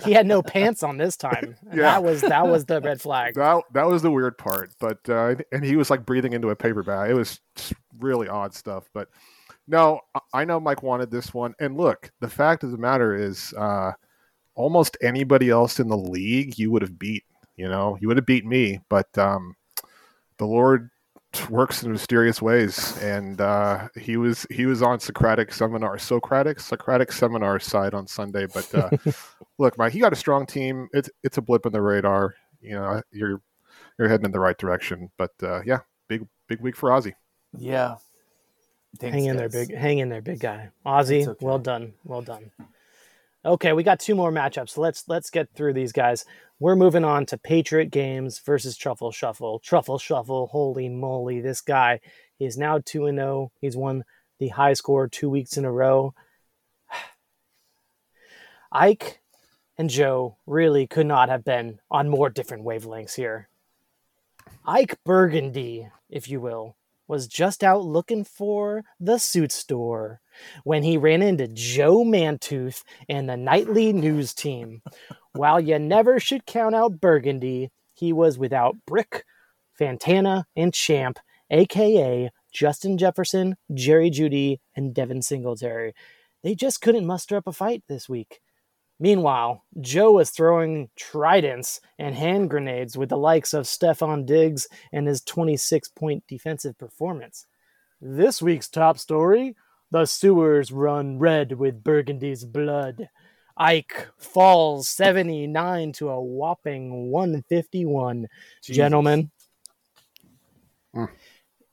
he 0.04 0.12
had 0.12 0.26
no 0.26 0.42
pants 0.42 0.82
on 0.82 0.98
this 0.98 1.16
time. 1.16 1.56
Yeah. 1.72 1.82
That 1.82 2.02
was 2.04 2.20
that 2.20 2.46
was 2.46 2.66
the 2.66 2.82
red 2.82 3.00
flag. 3.00 3.34
that 3.36 3.62
that 3.72 3.86
was 3.86 4.02
the 4.02 4.10
weird 4.10 4.36
part. 4.36 4.72
But 4.78 5.08
uh, 5.08 5.36
and 5.50 5.64
he 5.64 5.76
was 5.76 5.88
like 5.88 6.04
breathing 6.04 6.34
into 6.34 6.50
a 6.50 6.56
paper 6.56 6.82
bag. 6.82 7.10
It 7.10 7.14
was 7.14 7.40
really 7.98 8.28
odd 8.28 8.52
stuff. 8.54 8.90
But 8.92 9.08
no, 9.66 10.02
I- 10.14 10.20
I 10.34 10.44
know 10.44 10.60
Mike 10.60 10.82
wanted 10.82 11.10
this 11.10 11.32
one. 11.32 11.54
And 11.58 11.78
look, 11.78 12.10
the 12.20 12.28
fact 12.28 12.62
of 12.62 12.72
the 12.72 12.78
matter 12.78 13.14
is, 13.14 13.54
uh, 13.54 13.92
almost 14.54 14.98
anybody 15.00 15.48
else 15.48 15.80
in 15.80 15.88
the 15.88 15.96
league 15.96 16.58
you 16.58 16.70
would 16.70 16.82
have 16.82 16.98
beat. 16.98 17.24
You 17.56 17.70
know, 17.70 17.96
you 18.02 18.08
would 18.08 18.18
have 18.18 18.26
beat 18.26 18.44
me. 18.44 18.80
But 18.90 19.16
um, 19.16 19.56
the 20.36 20.44
Lord 20.46 20.90
works 21.50 21.82
in 21.82 21.92
mysterious 21.92 22.40
ways, 22.40 22.96
and 23.02 23.40
uh, 23.40 23.88
he 23.98 24.16
was 24.16 24.46
he 24.50 24.66
was 24.66 24.82
on 24.82 25.00
Socratic 25.00 25.52
seminar, 25.52 25.98
Socratic 25.98 26.60
Socratic 26.60 27.12
seminar 27.12 27.58
side 27.58 27.94
on 27.94 28.06
Sunday. 28.06 28.46
But 28.46 28.74
uh, 28.74 28.90
look, 29.58 29.76
Mike, 29.78 29.92
he 29.92 30.00
got 30.00 30.12
a 30.12 30.16
strong 30.16 30.46
team. 30.46 30.88
It's 30.92 31.10
it's 31.22 31.38
a 31.38 31.42
blip 31.42 31.66
in 31.66 31.72
the 31.72 31.82
radar. 31.82 32.34
You 32.60 32.72
know, 32.72 33.02
you're 33.12 33.40
you're 33.98 34.08
heading 34.08 34.26
in 34.26 34.32
the 34.32 34.40
right 34.40 34.56
direction. 34.56 35.10
But 35.18 35.32
uh, 35.42 35.62
yeah, 35.64 35.80
big 36.08 36.26
big 36.48 36.60
week 36.60 36.76
for 36.76 36.92
Ozzie. 36.92 37.14
Yeah. 37.56 37.96
Thanks, 38.98 39.14
hang 39.14 39.26
in 39.26 39.36
there, 39.36 39.50
big 39.50 39.74
hang 39.74 39.98
in 39.98 40.08
there, 40.08 40.22
big 40.22 40.40
guy. 40.40 40.70
Ozzie, 40.84 41.28
okay. 41.28 41.44
well 41.44 41.58
done, 41.58 41.92
well 42.04 42.22
done. 42.22 42.50
Okay, 43.44 43.72
we 43.72 43.82
got 43.82 44.00
two 44.00 44.14
more 44.14 44.32
matchups. 44.32 44.76
Let's 44.76 45.06
let's 45.08 45.30
get 45.30 45.50
through 45.54 45.74
these 45.74 45.92
guys. 45.92 46.24
We're 46.60 46.76
moving 46.76 47.04
on 47.04 47.24
to 47.26 47.38
Patriot 47.38 47.92
Games 47.92 48.40
versus 48.40 48.76
Truffle 48.76 49.12
Shuffle. 49.12 49.60
Truffle 49.60 49.98
Shuffle, 49.98 50.48
holy 50.48 50.88
moly, 50.88 51.40
this 51.40 51.60
guy 51.60 52.00
he 52.38 52.46
is 52.46 52.58
now 52.58 52.80
two 52.84 53.06
and 53.06 53.18
zero. 53.18 53.52
He's 53.60 53.76
won 53.76 54.04
the 54.38 54.48
high 54.48 54.72
score 54.72 55.08
two 55.08 55.30
weeks 55.30 55.56
in 55.56 55.64
a 55.64 55.72
row. 55.72 56.14
Ike 58.72 59.20
and 59.76 59.88
Joe 59.88 60.36
really 60.46 60.86
could 60.86 61.06
not 61.06 61.28
have 61.28 61.44
been 61.44 61.78
on 61.90 62.08
more 62.08 62.28
different 62.28 62.64
wavelengths 62.64 63.14
here. 63.14 63.48
Ike 64.64 64.98
Burgundy, 65.04 65.88
if 66.10 66.28
you 66.28 66.40
will, 66.40 66.76
was 67.06 67.26
just 67.26 67.64
out 67.64 67.84
looking 67.84 68.22
for 68.22 68.84
the 69.00 69.18
suit 69.18 69.50
store 69.50 70.20
when 70.62 70.82
he 70.82 70.96
ran 70.96 71.22
into 71.22 71.48
Joe 71.48 72.04
Mantooth 72.04 72.82
and 73.08 73.28
the 73.28 73.36
nightly 73.36 73.92
news 73.92 74.34
team. 74.34 74.82
While 75.32 75.60
you 75.60 75.78
never 75.78 76.18
should 76.18 76.46
count 76.46 76.74
out 76.74 77.00
Burgundy, 77.00 77.70
he 77.94 78.12
was 78.12 78.38
without 78.38 78.76
Brick, 78.86 79.24
Fantana, 79.78 80.44
and 80.56 80.72
Champ, 80.72 81.18
aka 81.50 82.30
Justin 82.52 82.98
Jefferson, 82.98 83.56
Jerry 83.74 84.10
Jeudy, 84.10 84.60
and 84.74 84.94
Devin 84.94 85.22
Singletary. 85.22 85.94
They 86.42 86.54
just 86.54 86.80
couldn't 86.80 87.06
muster 87.06 87.36
up 87.36 87.46
a 87.46 87.52
fight 87.52 87.82
this 87.88 88.08
week. 88.08 88.40
Meanwhile, 89.00 89.64
Joe 89.80 90.12
was 90.12 90.30
throwing 90.30 90.90
tridents 90.96 91.80
and 91.98 92.14
hand 92.14 92.50
grenades 92.50 92.96
with 92.96 93.10
the 93.10 93.16
likes 93.16 93.54
of 93.54 93.66
Stefon 93.66 94.26
Diggs 94.26 94.66
and 94.92 95.06
his 95.06 95.22
26 95.22 95.88
point 95.90 96.24
defensive 96.26 96.76
performance. 96.78 97.46
This 98.00 98.42
week's 98.42 98.68
top 98.68 98.98
story 98.98 99.54
the 99.90 100.04
sewers 100.04 100.70
run 100.70 101.18
red 101.18 101.52
with 101.52 101.82
Burgundy's 101.82 102.44
blood. 102.44 103.08
Ike 103.58 104.08
falls 104.16 104.88
79 104.88 105.92
to 105.94 106.10
a 106.10 106.20
whopping 106.20 107.10
151. 107.10 108.28
Jesus. 108.62 108.76
Gentlemen, 108.76 109.30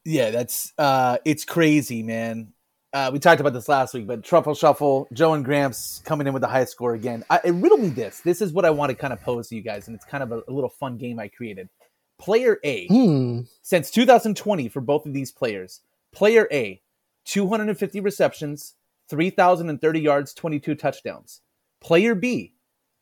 Yeah, 0.04 0.32
that's 0.32 0.74
uh 0.78 1.18
it's 1.26 1.46
crazy, 1.46 2.04
man. 2.04 2.54
Uh, 2.94 3.10
we 3.12 3.20
talked 3.20 3.42
about 3.42 3.52
this 3.52 3.68
last 3.68 3.94
week, 3.94 4.08
but 4.08 4.24
Truffle 4.24 4.56
Shuffle, 4.56 5.06
Joe 5.12 5.34
and 5.34 5.44
Gramps 5.44 6.02
coming 6.06 6.28
in 6.28 6.34
with 6.34 6.42
the 6.42 6.48
high 6.48 6.64
score 6.64 6.94
again. 6.94 7.26
I, 7.30 7.42
it 7.44 7.52
riddled 7.52 7.82
me 7.82 7.90
this. 7.90 8.22
This 8.22 8.42
is 8.42 8.54
what 8.54 8.64
I 8.64 8.70
want 8.70 8.90
to 8.90 8.96
kind 8.96 9.12
of 9.12 9.22
pose 9.22 9.50
to 9.50 9.56
you 9.56 9.62
guys, 9.62 9.88
and 9.88 9.96
it's 9.96 10.06
kind 10.06 10.24
of 10.24 10.32
a, 10.32 10.42
a 10.48 10.52
little 10.52 10.70
fun 10.70 10.96
game 10.98 11.20
I 11.20 11.28
created. 11.28 11.68
Player 12.18 12.58
A, 12.64 12.88
hmm, 12.88 13.42
since 13.64 13.92
2020 13.92 14.70
for 14.70 14.80
both 14.80 15.06
of 15.06 15.12
these 15.12 15.30
players. 15.30 15.82
Player 16.14 16.48
A, 16.54 16.82
250 17.26 18.00
receptions, 18.00 18.76
3,030 19.10 20.00
yards, 20.00 20.34
22 20.34 20.76
touchdowns. 20.76 21.42
Player 21.86 22.16
B, 22.16 22.56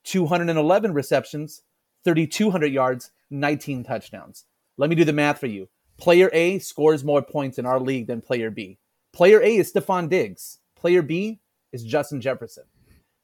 211 0.03 0.93
receptions, 0.93 1.61
3,200 2.03 2.65
yards, 2.65 3.11
19 3.29 3.85
touchdowns. 3.85 4.43
Let 4.75 4.89
me 4.89 4.97
do 4.97 5.05
the 5.05 5.13
math 5.13 5.39
for 5.39 5.47
you. 5.47 5.69
Player 5.97 6.29
A 6.33 6.59
scores 6.59 7.01
more 7.01 7.21
points 7.21 7.57
in 7.57 7.65
our 7.65 7.79
league 7.79 8.07
than 8.07 8.19
player 8.19 8.51
B. 8.51 8.79
Player 9.13 9.41
A 9.41 9.55
is 9.55 9.71
Stefon 9.71 10.09
Diggs. 10.09 10.59
Player 10.75 11.01
B 11.01 11.39
is 11.71 11.85
Justin 11.85 12.19
Jefferson. 12.19 12.65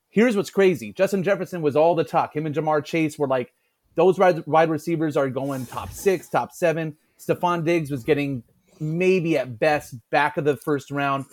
Here's 0.07 0.37
what's 0.37 0.49
crazy 0.49 0.93
Justin 0.93 1.23
Jefferson 1.23 1.61
was 1.61 1.75
all 1.75 1.93
the 1.93 2.05
talk. 2.05 2.33
Him 2.33 2.45
and 2.45 2.55
Ja'Marr 2.55 2.85
Chase 2.85 3.19
were 3.19 3.27
like, 3.27 3.51
those 3.95 4.17
wide, 4.17 4.69
receivers 4.69 5.17
are 5.17 5.29
going 5.29 5.65
top 5.65 5.89
six, 5.89 6.29
top 6.29 6.53
seven. 6.53 6.95
Stefon 7.19 7.65
Diggs 7.65 7.91
was 7.91 8.05
getting 8.05 8.43
maybe 8.79 9.37
at 9.37 9.59
best 9.59 9.95
back 10.09 10.37
of 10.37 10.45
the 10.45 10.55
first 10.55 10.89
round 10.89 11.25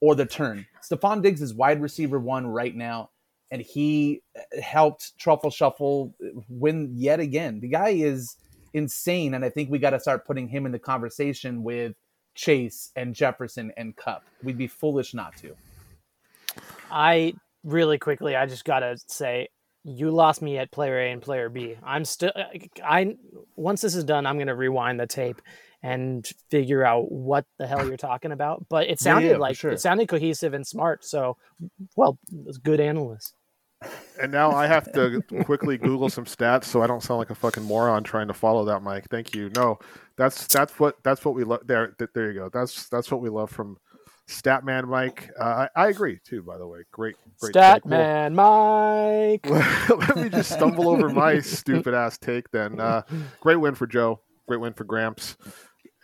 or 0.00 0.14
the 0.14 0.24
turn. 0.24 0.64
Stefon 0.82 1.20
Diggs 1.20 1.42
is 1.42 1.52
wide 1.52 1.82
receiver 1.82 2.18
one 2.18 2.46
right 2.46 2.74
now, 2.74 3.10
and 3.50 3.62
he 3.62 4.22
uh, 4.36 4.60
helped 4.60 5.16
Truffle 5.18 5.50
Shuffle 5.50 6.14
win 6.48 6.90
yet 6.94 7.20
again. 7.20 7.60
The 7.60 7.68
guy 7.68 7.90
is 7.90 8.36
insane, 8.72 9.34
and 9.34 9.44
I 9.44 9.50
think 9.50 9.70
we 9.70 9.78
got 9.78 9.90
to 9.90 10.00
start 10.00 10.26
putting 10.26 10.48
him 10.48 10.66
in 10.66 10.72
the 10.72 10.78
conversation 10.78 11.62
with 11.62 11.94
Chase 12.34 12.90
and 12.96 13.14
Jefferson 13.14 13.72
and 13.76 13.96
Kupp. 13.96 14.24
We'd 14.42 14.58
be 14.58 14.66
foolish 14.66 15.14
not 15.14 15.36
to. 15.38 15.54
I 16.90 17.34
really 17.62 17.98
quickly, 17.98 18.36
I 18.36 18.46
just 18.46 18.64
gotta 18.64 18.96
say, 19.08 19.48
you 19.84 20.10
lost 20.10 20.42
me 20.42 20.58
at 20.58 20.70
player 20.70 20.98
A 20.98 21.12
and 21.12 21.20
player 21.20 21.48
B. 21.48 21.76
I'm 21.82 22.04
still, 22.04 22.32
I 22.82 23.16
once 23.56 23.80
this 23.80 23.94
is 23.94 24.04
done, 24.04 24.26
I'm 24.26 24.38
gonna 24.38 24.54
rewind 24.54 24.98
the 24.98 25.06
tape 25.06 25.40
and 25.84 26.26
figure 26.50 26.82
out 26.82 27.12
what 27.12 27.44
the 27.58 27.66
hell 27.66 27.86
you're 27.86 27.98
talking 27.98 28.32
about. 28.32 28.64
But 28.70 28.88
it 28.88 28.98
sounded 28.98 29.32
yeah, 29.32 29.36
like 29.36 29.54
sure. 29.54 29.70
it 29.70 29.80
sounded 29.80 30.08
cohesive 30.08 30.54
and 30.54 30.66
smart. 30.66 31.04
So, 31.04 31.36
well, 31.94 32.18
it 32.32 32.46
was 32.46 32.56
good 32.56 32.80
analyst. 32.80 33.34
And 34.18 34.32
now 34.32 34.50
I 34.52 34.66
have 34.66 34.90
to 34.94 35.20
quickly 35.44 35.76
Google 35.76 36.08
some 36.08 36.24
stats 36.24 36.64
so 36.64 36.82
I 36.82 36.86
don't 36.86 37.02
sound 37.02 37.18
like 37.18 37.28
a 37.28 37.34
fucking 37.34 37.64
moron 37.64 38.02
trying 38.02 38.28
to 38.28 38.34
follow 38.34 38.64
that, 38.64 38.80
Mike. 38.80 39.04
Thank 39.10 39.34
you. 39.34 39.50
No, 39.54 39.78
that's 40.16 40.46
that's 40.46 40.80
what 40.80 40.96
that's 41.04 41.22
what 41.22 41.34
we 41.34 41.44
love. 41.44 41.66
There, 41.66 41.88
th- 41.98 42.10
there 42.14 42.32
you 42.32 42.40
go. 42.40 42.48
That's 42.48 42.88
that's 42.88 43.10
what 43.10 43.20
we 43.20 43.28
love 43.28 43.50
from 43.50 43.76
Statman 44.26 44.88
Mike. 44.88 45.30
Uh, 45.38 45.66
I, 45.76 45.84
I 45.84 45.88
agree 45.88 46.18
too. 46.24 46.42
By 46.42 46.56
the 46.56 46.66
way, 46.66 46.78
great, 46.92 47.16
great. 47.38 47.52
take. 47.52 47.82
Cool. 47.82 47.92
Statman 47.92 48.32
Mike. 48.32 49.50
Let 50.08 50.16
me 50.16 50.30
just 50.30 50.50
stumble 50.50 50.88
over 50.88 51.10
my 51.10 51.40
stupid 51.40 51.92
ass 51.92 52.16
take 52.16 52.50
then. 52.52 52.80
Uh, 52.80 53.02
great 53.40 53.56
win 53.56 53.74
for 53.74 53.86
Joe. 53.86 54.20
Great 54.48 54.60
win 54.60 54.72
for 54.72 54.84
Gramps. 54.84 55.36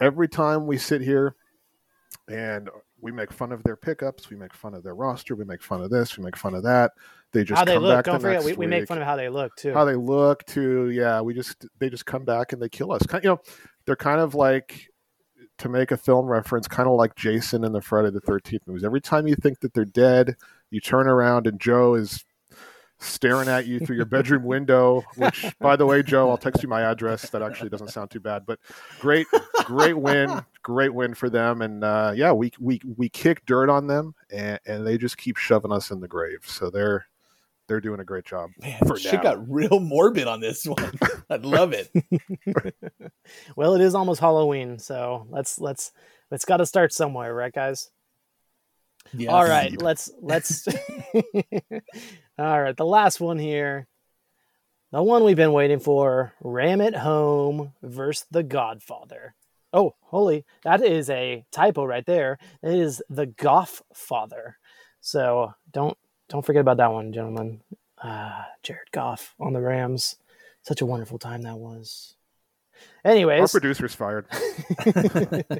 Every 0.00 0.28
time 0.28 0.66
we 0.66 0.78
sit 0.78 1.02
here 1.02 1.34
and 2.28 2.68
we 3.00 3.12
make 3.12 3.32
fun 3.32 3.52
of 3.52 3.62
their 3.62 3.76
pickups, 3.76 4.30
we 4.30 4.36
make 4.36 4.54
fun 4.54 4.74
of 4.74 4.82
their 4.82 4.94
roster, 4.94 5.34
we 5.34 5.44
make 5.44 5.62
fun 5.62 5.82
of 5.82 5.90
this, 5.90 6.16
we 6.16 6.24
make 6.24 6.36
fun 6.36 6.54
of 6.54 6.62
that. 6.62 6.92
They 7.32 7.44
just 7.44 7.58
how 7.58 7.64
they 7.64 7.74
come 7.74 7.82
look. 7.84 7.96
back 7.96 8.04
Don't 8.06 8.14
the 8.14 8.20
forget, 8.20 8.44
next 8.44 8.44
we, 8.46 8.52
we 8.54 8.66
make 8.66 8.88
fun 8.88 8.98
of 8.98 9.04
how 9.04 9.16
they 9.16 9.28
look 9.28 9.54
too. 9.56 9.72
how 9.72 9.84
they 9.84 9.94
look 9.94 10.44
too. 10.46 10.90
Yeah, 10.90 11.20
we 11.20 11.34
just 11.34 11.66
they 11.78 11.88
just 11.88 12.06
come 12.06 12.24
back 12.24 12.52
and 12.52 12.60
they 12.60 12.68
kill 12.68 12.92
us. 12.92 13.06
Kind, 13.06 13.24
you 13.24 13.30
know, 13.30 13.40
they're 13.86 13.96
kind 13.96 14.20
of 14.20 14.34
like 14.34 14.88
to 15.58 15.68
make 15.68 15.90
a 15.90 15.96
film 15.96 16.26
reference, 16.26 16.66
kind 16.66 16.88
of 16.88 16.94
like 16.96 17.14
Jason 17.14 17.64
in 17.64 17.72
the 17.72 17.80
Friday 17.80 18.10
the 18.10 18.20
Thirteenth 18.20 18.62
movies. 18.66 18.84
Every 18.84 19.00
time 19.00 19.28
you 19.28 19.36
think 19.36 19.60
that 19.60 19.74
they're 19.74 19.84
dead, 19.84 20.36
you 20.70 20.80
turn 20.80 21.06
around 21.06 21.46
and 21.46 21.60
Joe 21.60 21.94
is 21.94 22.24
staring 23.00 23.48
at 23.48 23.66
you 23.66 23.80
through 23.80 23.96
your 23.96 24.04
bedroom 24.04 24.44
window. 24.44 25.02
Which, 25.16 25.44
by 25.60 25.76
the 25.76 25.86
way, 25.86 26.02
Joe, 26.02 26.30
I'll 26.30 26.36
text 26.36 26.62
you 26.62 26.68
my 26.68 26.82
address. 26.82 27.30
That 27.30 27.42
actually 27.42 27.70
doesn't 27.70 27.88
sound 27.88 28.10
too 28.10 28.20
bad, 28.20 28.46
but 28.46 28.58
great, 29.00 29.26
great 29.64 29.98
win, 29.98 30.42
great 30.62 30.94
win 30.94 31.14
for 31.14 31.28
them. 31.28 31.62
And 31.62 31.82
uh, 31.82 32.12
yeah, 32.14 32.32
we 32.32 32.52
we 32.60 32.80
we 32.96 33.08
kick 33.08 33.44
dirt 33.46 33.68
on 33.68 33.86
them, 33.86 34.14
and, 34.30 34.60
and 34.66 34.86
they 34.86 34.98
just 34.98 35.16
keep 35.16 35.36
shoving 35.36 35.72
us 35.72 35.90
in 35.90 36.00
the 36.00 36.08
grave. 36.08 36.40
So 36.44 36.70
they're 36.70 37.06
they're 37.70 37.80
doing 37.80 38.00
a 38.00 38.04
great 38.04 38.24
job. 38.24 38.50
Man, 38.60 38.78
For 38.84 38.98
shit 38.98 39.14
now. 39.14 39.22
got 39.22 39.48
real 39.48 39.78
morbid 39.78 40.26
on 40.26 40.40
this 40.40 40.66
one. 40.66 40.92
I 41.30 41.36
love 41.36 41.72
it. 41.72 41.88
well, 43.56 43.74
it 43.74 43.80
is 43.80 43.94
almost 43.94 44.20
Halloween, 44.20 44.78
so 44.78 45.26
let's 45.30 45.58
let's 45.60 45.92
it's 46.32 46.44
got 46.44 46.58
to 46.58 46.66
start 46.66 46.92
somewhere, 46.92 47.32
right, 47.32 47.52
guys? 47.52 47.90
Yes. 49.12 49.30
All 49.30 49.44
right, 49.44 49.80
let's 49.80 50.10
let's. 50.20 50.66
All 52.38 52.62
right, 52.62 52.76
the 52.76 52.86
last 52.86 53.20
one 53.20 53.38
here, 53.38 53.86
the 54.92 55.02
one 55.02 55.24
we've 55.24 55.36
been 55.36 55.52
waiting 55.52 55.80
for: 55.80 56.32
Ram 56.40 56.80
it 56.80 56.94
home 56.94 57.72
versus 57.82 58.26
the 58.30 58.42
Godfather. 58.42 59.34
Oh, 59.72 59.94
holy! 60.00 60.44
That 60.64 60.82
is 60.82 61.10
a 61.10 61.44
typo 61.52 61.84
right 61.84 62.06
there. 62.06 62.38
It 62.62 62.74
is 62.74 63.02
the 63.08 63.26
Goff 63.26 63.82
Father. 63.94 64.56
So 65.00 65.54
don't 65.70 65.96
don't 66.28 66.44
forget 66.44 66.60
about 66.60 66.78
that 66.78 66.92
one, 66.92 67.12
gentlemen. 67.12 67.60
Uh, 68.02 68.44
Jared 68.62 68.90
Goff 68.92 69.34
on 69.38 69.52
the 69.52 69.60
Rams. 69.60 70.16
Such 70.62 70.80
a 70.80 70.86
wonderful 70.86 71.18
time 71.18 71.42
that 71.42 71.58
was. 71.58 72.14
Anyways, 73.04 73.42
our 73.42 73.48
producer's 73.48 73.94
fired. 73.94 74.26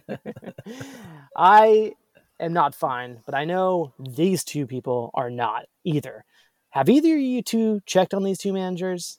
I 1.37 1.93
am 2.41 2.53
not 2.53 2.75
fine, 2.75 3.21
but 3.27 3.35
I 3.35 3.45
know 3.45 3.93
these 3.99 4.45
two 4.45 4.67
people 4.67 5.11
are 5.15 5.31
not 5.31 5.67
either. 5.85 6.25
Have 6.71 6.89
either 6.89 7.15
of 7.15 7.21
you 7.21 7.43
two 7.43 7.81
checked 7.87 8.15
on 8.15 8.23
these 8.23 8.39
two 8.39 8.53
managers? 8.53 9.19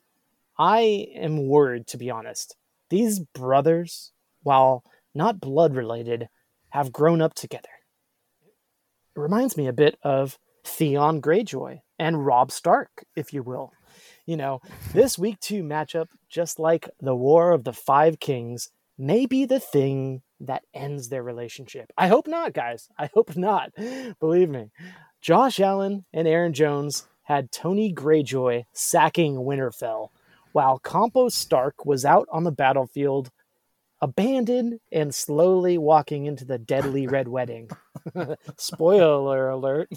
I 0.57 1.07
am 1.15 1.47
worried, 1.47 1.87
to 1.87 1.97
be 1.97 2.09
honest. 2.09 2.55
These 2.89 3.19
brothers, 3.19 4.11
while 4.43 4.83
not 5.13 5.39
blood 5.39 5.75
related, 5.75 6.29
have 6.69 6.93
grown 6.93 7.21
up 7.21 7.33
together. 7.33 7.69
It 9.15 9.19
reminds 9.19 9.57
me 9.57 9.67
a 9.67 9.73
bit 9.73 9.97
of 10.03 10.37
Theon 10.63 11.21
Greyjoy 11.21 11.81
and 11.99 12.25
Robb 12.25 12.51
Stark, 12.51 13.05
if 13.15 13.33
you 13.33 13.43
will. 13.43 13.71
You 14.25 14.37
know, 14.37 14.61
this 14.93 15.17
week 15.17 15.39
two 15.39 15.63
matchup, 15.63 16.07
just 16.29 16.59
like 16.59 16.89
the 16.99 17.15
War 17.15 17.51
of 17.51 17.63
the 17.63 17.73
Five 17.73 18.19
Kings, 18.19 18.69
may 18.97 19.25
be 19.25 19.45
the 19.45 19.59
thing 19.59 20.21
that 20.45 20.63
ends 20.73 21.09
their 21.09 21.23
relationship. 21.23 21.91
I 21.97 22.07
hope 22.07 22.27
not, 22.27 22.53
guys. 22.53 22.89
I 22.97 23.09
hope 23.13 23.35
not. 23.35 23.71
Believe 24.19 24.49
me. 24.49 24.71
Josh 25.21 25.59
Allen 25.59 26.05
and 26.13 26.27
Aaron 26.27 26.53
Jones 26.53 27.07
had 27.23 27.51
Tony 27.51 27.93
Greyjoy 27.93 28.65
sacking 28.73 29.35
Winterfell, 29.35 30.09
while 30.51 30.79
Campos 30.79 31.35
Stark 31.35 31.85
was 31.85 32.03
out 32.03 32.27
on 32.31 32.43
the 32.43 32.51
battlefield, 32.51 33.31
abandoned 34.01 34.79
and 34.91 35.13
slowly 35.13 35.77
walking 35.77 36.25
into 36.25 36.43
the 36.43 36.57
deadly 36.57 37.07
Red 37.07 37.27
Wedding. 37.27 37.69
Spoiler 38.57 39.49
alert. 39.49 39.89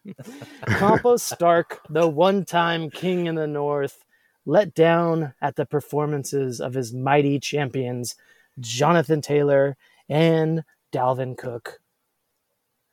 Campos 0.66 1.22
Stark, 1.22 1.80
the 1.90 2.08
one 2.08 2.44
time 2.44 2.88
king 2.88 3.26
in 3.26 3.34
the 3.34 3.46
north, 3.46 4.04
let 4.46 4.74
down 4.74 5.34
at 5.40 5.56
the 5.56 5.66
performances 5.66 6.60
of 6.60 6.74
his 6.74 6.92
mighty 6.92 7.38
champions, 7.38 8.16
Jonathan 8.60 9.20
Taylor 9.20 9.76
and 10.08 10.64
Dalvin 10.92 11.36
Cook. 11.36 11.80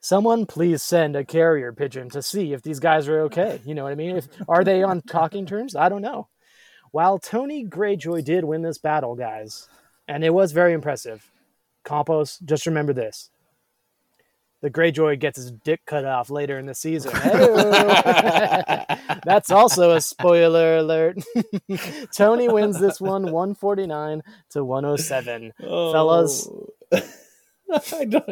Someone 0.01 0.45
please 0.45 0.81
send 0.81 1.15
a 1.15 1.25
carrier 1.25 1.73
pigeon 1.73 2.09
to 2.11 2.21
see 2.21 2.53
if 2.53 2.61
these 2.61 2.79
guys 2.79 3.07
are 3.07 3.21
okay. 3.23 3.59
You 3.65 3.75
know 3.75 3.83
what 3.83 3.91
I 3.91 3.95
mean? 3.95 4.15
If, 4.17 4.27
are 4.47 4.63
they 4.63 4.81
on 4.81 5.01
talking 5.09 5.45
terms? 5.45 5.75
I 5.75 5.89
don't 5.89 6.01
know. 6.01 6.29
While 6.91 7.19
Tony 7.19 7.65
Greyjoy 7.65 8.23
did 8.23 8.45
win 8.45 8.61
this 8.61 8.77
battle, 8.77 9.15
guys, 9.15 9.67
and 10.07 10.23
it 10.23 10.33
was 10.33 10.53
very 10.53 10.73
impressive, 10.73 11.29
Campos, 11.83 12.39
just 12.39 12.65
remember 12.65 12.93
this. 12.93 13.29
The 14.61 14.69
Greyjoy 14.69 15.19
gets 15.19 15.37
his 15.37 15.51
dick 15.51 15.81
cut 15.85 16.03
off 16.05 16.29
later 16.29 16.59
in 16.59 16.65
the 16.65 16.75
season. 16.75 17.11
That's 19.25 19.51
also 19.51 19.91
a 19.91 20.01
spoiler 20.01 20.77
alert. 20.77 21.19
Tony 22.15 22.49
wins 22.49 22.79
this 22.79 22.99
one 22.99 23.23
149 23.31 24.21
to 24.51 24.63
107. 24.65 25.53
Fellas. 25.59 26.47
Oh. 26.51 26.73
I, 27.93 28.05
don't, 28.05 28.25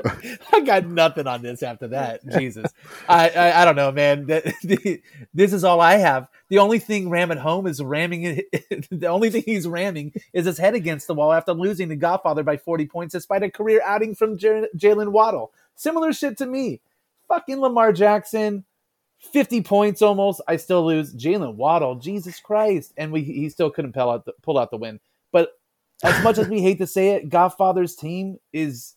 I 0.51 0.61
got 0.61 0.87
nothing 0.87 1.27
on 1.27 1.43
this 1.43 1.61
after 1.61 1.89
that. 1.89 2.21
Jesus, 2.27 2.71
I, 3.07 3.29
I 3.29 3.61
I 3.61 3.65
don't 3.65 3.75
know, 3.75 3.91
man. 3.91 4.25
This 4.25 5.53
is 5.53 5.63
all 5.63 5.79
I 5.79 5.97
have. 5.97 6.27
The 6.49 6.57
only 6.57 6.79
thing 6.79 7.09
Ram 7.11 7.29
at 7.31 7.37
home 7.37 7.67
is 7.67 7.79
ramming. 7.81 8.23
it- 8.23 8.87
The 8.89 9.05
only 9.07 9.29
thing 9.29 9.43
he's 9.45 9.67
ramming 9.67 10.13
is 10.33 10.47
his 10.47 10.57
head 10.57 10.73
against 10.73 11.05
the 11.05 11.13
wall 11.13 11.31
after 11.33 11.53
losing 11.53 11.89
to 11.89 11.95
Godfather 11.95 12.41
by 12.41 12.57
forty 12.57 12.87
points, 12.87 13.13
despite 13.13 13.43
a 13.43 13.51
career 13.51 13.79
outing 13.85 14.15
from 14.15 14.37
Jaylen 14.39 15.11
Waddle. 15.11 15.51
Similar 15.77 16.11
shit 16.11 16.37
to 16.39 16.45
me. 16.45 16.81
Fucking 17.29 17.61
Lamar 17.61 17.93
Jackson, 17.93 18.65
fifty 19.19 19.61
points 19.61 20.01
almost. 20.01 20.41
I 20.47 20.57
still 20.57 20.85
lose. 20.85 21.13
Jaylen 21.13 21.55
Waddle, 21.55 21.95
Jesus 21.95 22.39
Christ, 22.39 22.93
and 22.97 23.11
we 23.11 23.21
he 23.21 23.47
still 23.49 23.69
couldn't 23.69 23.93
pull 23.93 24.09
out 24.09 24.25
the, 24.25 24.33
pull 24.41 24.57
out 24.57 24.71
the 24.71 24.77
win. 24.77 24.99
But 25.31 25.51
as 26.03 26.21
much 26.23 26.37
as 26.37 26.49
we 26.49 26.61
hate 26.61 26.79
to 26.79 26.87
say 26.87 27.11
it, 27.11 27.29
Godfather's 27.29 27.95
team 27.95 28.39
is 28.51 28.95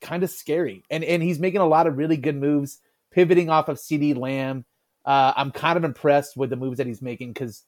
kind 0.00 0.22
of 0.22 0.30
scary. 0.30 0.84
And 0.88 1.02
and 1.02 1.22
he's 1.22 1.40
making 1.40 1.60
a 1.60 1.66
lot 1.66 1.86
of 1.86 1.98
really 1.98 2.16
good 2.16 2.36
moves, 2.36 2.78
pivoting 3.10 3.50
off 3.50 3.68
of 3.68 3.78
CeeDee 3.78 4.16
Lamb. 4.16 4.64
Uh, 5.04 5.32
I'm 5.36 5.50
kind 5.50 5.76
of 5.76 5.84
impressed 5.84 6.36
with 6.36 6.50
the 6.50 6.56
moves 6.56 6.78
that 6.78 6.86
he's 6.86 7.02
making 7.02 7.32
because 7.32 7.64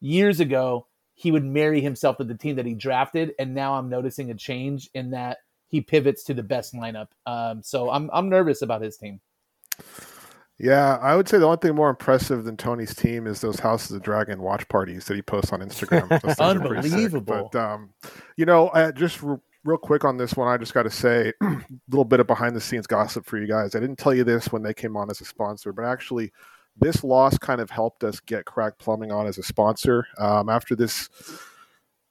years 0.00 0.40
ago 0.40 0.86
he 1.14 1.30
would 1.30 1.44
marry 1.44 1.80
himself 1.80 2.16
to 2.18 2.24
the 2.24 2.34
team 2.34 2.56
that 2.56 2.66
he 2.66 2.74
drafted, 2.74 3.34
and 3.38 3.54
now 3.54 3.74
I'm 3.74 3.88
noticing 3.88 4.30
a 4.30 4.34
change 4.34 4.88
in 4.94 5.10
that 5.10 5.38
he 5.70 5.80
pivots 5.80 6.24
to 6.24 6.34
the 6.34 6.42
best 6.42 6.74
lineup. 6.74 7.08
Um, 7.26 7.62
so 7.62 7.90
I'm 7.90 8.10
I'm 8.12 8.28
nervous 8.28 8.62
about 8.62 8.82
his 8.82 8.96
team. 8.96 9.20
Yeah, 10.58 10.98
I 11.00 11.16
would 11.16 11.26
say 11.26 11.38
the 11.38 11.46
only 11.46 11.56
thing 11.56 11.74
more 11.74 11.88
impressive 11.88 12.44
than 12.44 12.58
Tony's 12.58 12.94
team 12.94 13.26
is 13.26 13.40
those 13.40 13.58
Houses 13.58 13.92
of 13.92 14.02
Dragon 14.02 14.42
watch 14.42 14.68
parties 14.68 15.06
that 15.06 15.14
he 15.14 15.22
posts 15.22 15.54
on 15.54 15.60
Instagram. 15.60 16.06
Those 16.20 16.34
things 16.34 16.38
are 16.38 16.60
pretty 16.60 16.82
sick. 16.82 16.92
Unbelievable. 16.92 17.48
But 17.50 17.58
um, 17.58 17.90
you 18.36 18.44
know, 18.44 18.70
I, 18.74 18.90
just 18.90 19.24
r- 19.24 19.40
real 19.64 19.78
quick 19.78 20.04
on 20.04 20.18
this 20.18 20.34
one, 20.34 20.48
I 20.48 20.58
just 20.58 20.74
got 20.74 20.82
to 20.82 20.90
say 20.90 21.32
a 21.40 21.46
little 21.88 22.04
bit 22.04 22.20
of 22.20 22.26
behind 22.26 22.54
the 22.54 22.60
scenes 22.60 22.86
gossip 22.86 23.24
for 23.24 23.38
you 23.38 23.46
guys. 23.46 23.74
I 23.74 23.80
didn't 23.80 23.96
tell 23.96 24.12
you 24.12 24.22
this 24.22 24.52
when 24.52 24.62
they 24.62 24.74
came 24.74 24.98
on 24.98 25.10
as 25.10 25.22
a 25.22 25.24
sponsor, 25.24 25.72
but 25.72 25.86
actually, 25.86 26.30
this 26.76 27.02
loss 27.02 27.38
kind 27.38 27.62
of 27.62 27.70
helped 27.70 28.04
us 28.04 28.20
get 28.20 28.44
Crack 28.44 28.76
Plumbing 28.76 29.12
on 29.12 29.26
as 29.26 29.38
a 29.38 29.42
sponsor. 29.42 30.06
Um, 30.18 30.50
after 30.50 30.76
this, 30.76 31.08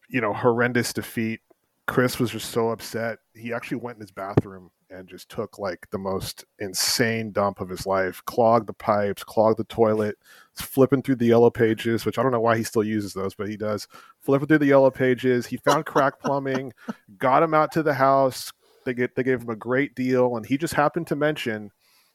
you 0.07 0.21
know, 0.21 0.33
horrendous 0.33 0.91
defeat, 0.91 1.41
Chris 1.89 2.19
was 2.19 2.29
just 2.29 2.51
so 2.51 2.69
upset. 2.69 3.17
He 3.33 3.51
actually 3.51 3.77
went 3.77 3.97
in 3.97 4.01
his 4.01 4.11
bathroom 4.11 4.69
and 4.91 5.07
just 5.07 5.27
took 5.27 5.57
like 5.57 5.87
the 5.89 5.97
most 5.97 6.45
insane 6.59 7.31
dump 7.31 7.59
of 7.61 7.67
his 7.67 7.87
life, 7.87 8.23
clogged 8.25 8.67
the 8.67 8.73
pipes, 8.73 9.23
clogged 9.23 9.57
the 9.57 9.63
toilet, 9.63 10.15
flipping 10.53 11.01
through 11.01 11.15
the 11.15 11.25
yellow 11.25 11.49
pages, 11.49 12.05
which 12.05 12.19
I 12.19 12.23
don't 12.23 12.31
know 12.31 12.39
why 12.39 12.57
he 12.57 12.63
still 12.63 12.83
uses 12.83 13.13
those, 13.13 13.33
but 13.33 13.49
he 13.49 13.57
does. 13.57 13.87
Flipping 14.21 14.47
through 14.47 14.59
the 14.59 14.67
yellow 14.67 14.91
pages. 14.91 15.47
He 15.47 15.57
found 15.57 15.87
crack 15.87 16.19
plumbing, 16.21 16.73
got 17.17 17.41
him 17.41 17.55
out 17.55 17.71
to 17.71 17.81
the 17.81 17.95
house. 17.95 18.53
They 18.85 18.93
get 18.93 19.15
they 19.15 19.23
gave 19.23 19.41
him 19.41 19.49
a 19.49 19.55
great 19.55 19.95
deal, 19.95 20.37
and 20.37 20.45
he 20.45 20.59
just 20.59 20.75
happened 20.75 21.07
to 21.07 21.15
mention, 21.15 21.71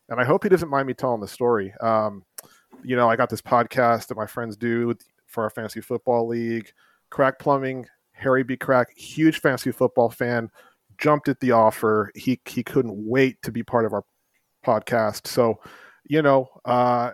and 0.08 0.20
I 0.20 0.24
hope 0.24 0.44
he 0.44 0.50
doesn't 0.50 0.70
mind 0.70 0.86
me 0.86 0.94
telling 0.94 1.20
the 1.20 1.26
story. 1.26 1.74
Um, 1.80 2.24
you 2.84 2.94
know, 2.94 3.10
I 3.10 3.16
got 3.16 3.28
this 3.28 3.42
podcast 3.42 4.06
that 4.06 4.16
my 4.16 4.26
friends 4.26 4.56
do 4.56 4.94
for 5.26 5.42
our 5.42 5.50
fantasy 5.50 5.80
football 5.80 6.28
league. 6.28 6.70
Crack 7.10 7.40
plumbing, 7.40 7.86
Harry 8.14 8.42
B. 8.42 8.56
Crack, 8.56 8.96
huge 8.96 9.40
fantasy 9.40 9.70
football 9.70 10.08
fan 10.08 10.50
jumped 10.98 11.28
at 11.28 11.40
the 11.40 11.52
offer. 11.52 12.10
He 12.14 12.40
he 12.46 12.62
couldn't 12.62 13.06
wait 13.06 13.42
to 13.42 13.52
be 13.52 13.62
part 13.62 13.84
of 13.84 13.92
our 13.92 14.04
podcast. 14.64 15.26
So, 15.26 15.60
you 16.04 16.22
know, 16.22 16.48
uh, 16.64 17.10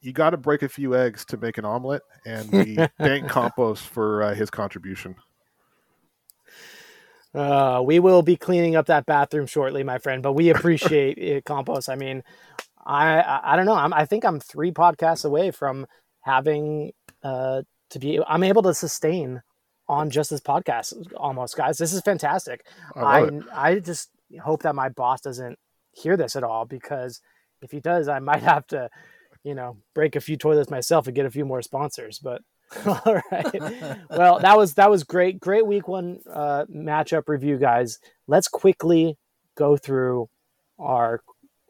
you 0.00 0.12
got 0.12 0.30
to 0.30 0.36
break 0.36 0.62
a 0.62 0.68
few 0.68 0.94
eggs 0.94 1.24
to 1.26 1.36
make 1.36 1.58
an 1.58 1.64
omelet, 1.64 2.02
and 2.24 2.50
we 2.50 2.78
thank 2.98 3.28
Compost 3.28 3.86
for 3.88 4.22
uh, 4.22 4.34
his 4.34 4.50
contribution. 4.50 5.16
Uh, 7.34 7.82
we 7.84 7.98
will 7.98 8.22
be 8.22 8.36
cleaning 8.36 8.76
up 8.76 8.86
that 8.86 9.04
bathroom 9.04 9.46
shortly, 9.46 9.84
my 9.84 9.98
friend. 9.98 10.22
But 10.22 10.32
we 10.32 10.48
appreciate 10.54 11.18
it, 11.18 11.44
compost. 11.44 11.88
I 11.88 11.96
mean, 11.96 12.22
I 12.84 13.20
I, 13.20 13.52
I 13.52 13.56
don't 13.56 13.66
know. 13.66 13.74
I'm, 13.74 13.92
I 13.92 14.06
think 14.06 14.24
I'm 14.24 14.40
three 14.40 14.72
podcasts 14.72 15.24
away 15.24 15.50
from 15.50 15.86
having 16.20 16.92
uh, 17.22 17.62
to 17.90 17.98
be. 17.98 18.20
I'm 18.26 18.42
able 18.42 18.62
to 18.62 18.74
sustain 18.74 19.42
on 19.88 20.10
just 20.10 20.30
this 20.30 20.40
podcast 20.40 20.94
almost, 21.16 21.56
guys. 21.56 21.78
This 21.78 21.92
is 21.92 22.00
fantastic. 22.02 22.66
I 22.94 23.00
I. 23.00 23.40
I 23.52 23.78
just 23.78 24.10
hope 24.42 24.62
that 24.62 24.74
my 24.74 24.88
boss 24.88 25.20
doesn't 25.20 25.58
hear 25.92 26.16
this 26.16 26.36
at 26.36 26.44
all 26.44 26.64
because 26.64 27.20
if 27.62 27.70
he 27.70 27.80
does, 27.80 28.08
I 28.08 28.18
might 28.18 28.42
have 28.42 28.66
to, 28.68 28.90
you 29.44 29.54
know, 29.54 29.78
break 29.94 30.16
a 30.16 30.20
few 30.20 30.36
toilets 30.36 30.70
myself 30.70 31.06
and 31.06 31.16
get 31.16 31.26
a 31.26 31.30
few 31.30 31.44
more 31.44 31.62
sponsors. 31.62 32.18
But 32.18 32.42
all 32.86 33.20
right. 33.30 34.00
Well, 34.10 34.40
that 34.40 34.56
was 34.56 34.74
that 34.74 34.90
was 34.90 35.04
great. 35.04 35.40
Great 35.40 35.66
week 35.66 35.86
one 35.88 36.20
uh, 36.30 36.64
matchup 36.72 37.28
review, 37.28 37.58
guys. 37.58 37.98
Let's 38.26 38.48
quickly 38.48 39.16
go 39.56 39.76
through 39.76 40.28
our 40.78 41.22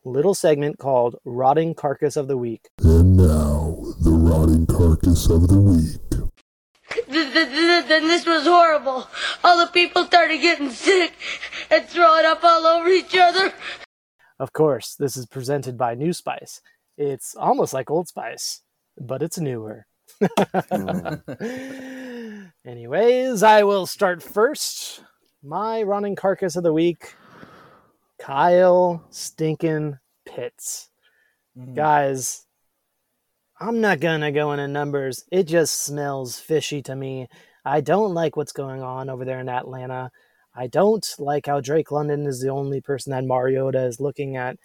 little 0.04 0.34
segment 0.34 0.78
called 0.78 1.16
"Rotting 1.24 1.74
Carcass 1.74 2.16
of 2.16 2.28
the 2.28 2.38
Week." 2.38 2.68
And 2.80 3.16
now, 3.16 3.76
the 4.00 4.10
rotting 4.10 4.66
carcass 4.66 5.28
of 5.28 5.48
the 5.48 5.60
week. 5.60 6.05
Th- 7.36 7.48
th- 7.48 7.54
th- 7.54 7.84
Then 7.86 8.08
this 8.08 8.24
was 8.24 8.44
horrible. 8.44 9.06
All 9.44 9.58
the 9.58 9.70
people 9.70 10.06
started 10.06 10.38
getting 10.40 10.70
sick 10.70 11.12
and 11.70 11.86
throwing 11.86 12.24
up 12.24 12.42
all 12.42 12.64
over 12.66 12.88
each 12.88 13.14
other. 13.14 13.52
Of 14.38 14.54
course, 14.54 14.94
this 14.94 15.18
is 15.18 15.26
presented 15.26 15.76
by 15.76 15.94
New 15.94 16.14
Spice. 16.14 16.62
It's 16.96 17.34
almost 17.34 17.74
like 17.74 17.90
Old 17.90 18.08
Spice, 18.08 18.62
but 18.98 19.22
it's 19.22 19.38
newer. 19.38 19.84
Mm. 20.22 21.22
Anyways, 22.66 23.42
I 23.42 23.62
will 23.64 23.86
start 23.86 24.22
first. 24.22 25.02
My 25.42 25.82
running 25.82 26.16
carcass 26.16 26.56
of 26.56 26.62
the 26.62 26.72
week, 26.72 27.14
Kyle 28.18 29.04
Stinkin' 29.10 29.98
Pitts. 30.26 30.88
Mm. 31.56 31.74
Guys, 31.74 32.45
I'm 33.58 33.80
not 33.80 34.00
gonna 34.00 34.32
go 34.32 34.52
into 34.52 34.68
numbers. 34.68 35.24
It 35.32 35.44
just 35.44 35.82
smells 35.82 36.38
fishy 36.38 36.82
to 36.82 36.94
me. 36.94 37.26
I 37.64 37.80
don't 37.80 38.12
like 38.12 38.36
what's 38.36 38.52
going 38.52 38.82
on 38.82 39.08
over 39.08 39.24
there 39.24 39.40
in 39.40 39.48
Atlanta. 39.48 40.10
I 40.54 40.66
don't 40.66 41.06
like 41.18 41.46
how 41.46 41.62
Drake 41.62 41.90
London 41.90 42.26
is 42.26 42.40
the 42.40 42.50
only 42.50 42.82
person 42.82 43.12
that 43.12 43.24
Mariota 43.24 43.82
is 43.86 43.98
looking 43.98 44.36
at. 44.36 44.58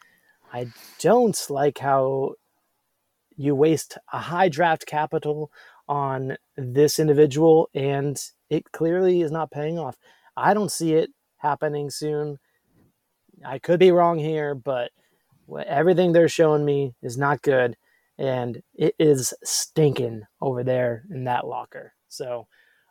I 0.52 0.68
don't 1.00 1.40
like 1.50 1.78
how 1.78 2.34
you 3.38 3.56
waste 3.56 3.98
a 4.12 4.20
high 4.20 4.50
draft 4.50 4.86
capital 4.86 5.52
on 5.88 6.36
this 6.58 7.00
individual 7.00 7.70
and 7.74 8.22
it 8.50 8.74
clearly 8.74 9.22
is 9.22 9.32
not 9.32 9.52
paying 9.52 9.80
off. 9.80 9.96
I 10.36 10.54
don't 10.54 10.72
see 10.72 10.96
it 10.96 11.12
happening 11.38 11.90
soon. 11.90 12.40
I 13.46 13.58
could 13.58 13.80
be 13.80 13.92
wrong 13.92 14.20
here, 14.20 14.54
but 14.54 14.92
everything 15.66 16.12
they're 16.12 16.28
showing 16.28 16.66
me 16.66 16.94
is 17.02 17.18
not 17.18 17.42
good 17.42 17.78
and 18.22 18.62
it 18.76 18.94
is 19.00 19.34
stinking 19.44 20.22
over 20.42 20.64
there 20.64 21.06
in 21.10 21.24
that 21.24 21.48
locker. 21.48 21.94
So, 22.08 22.48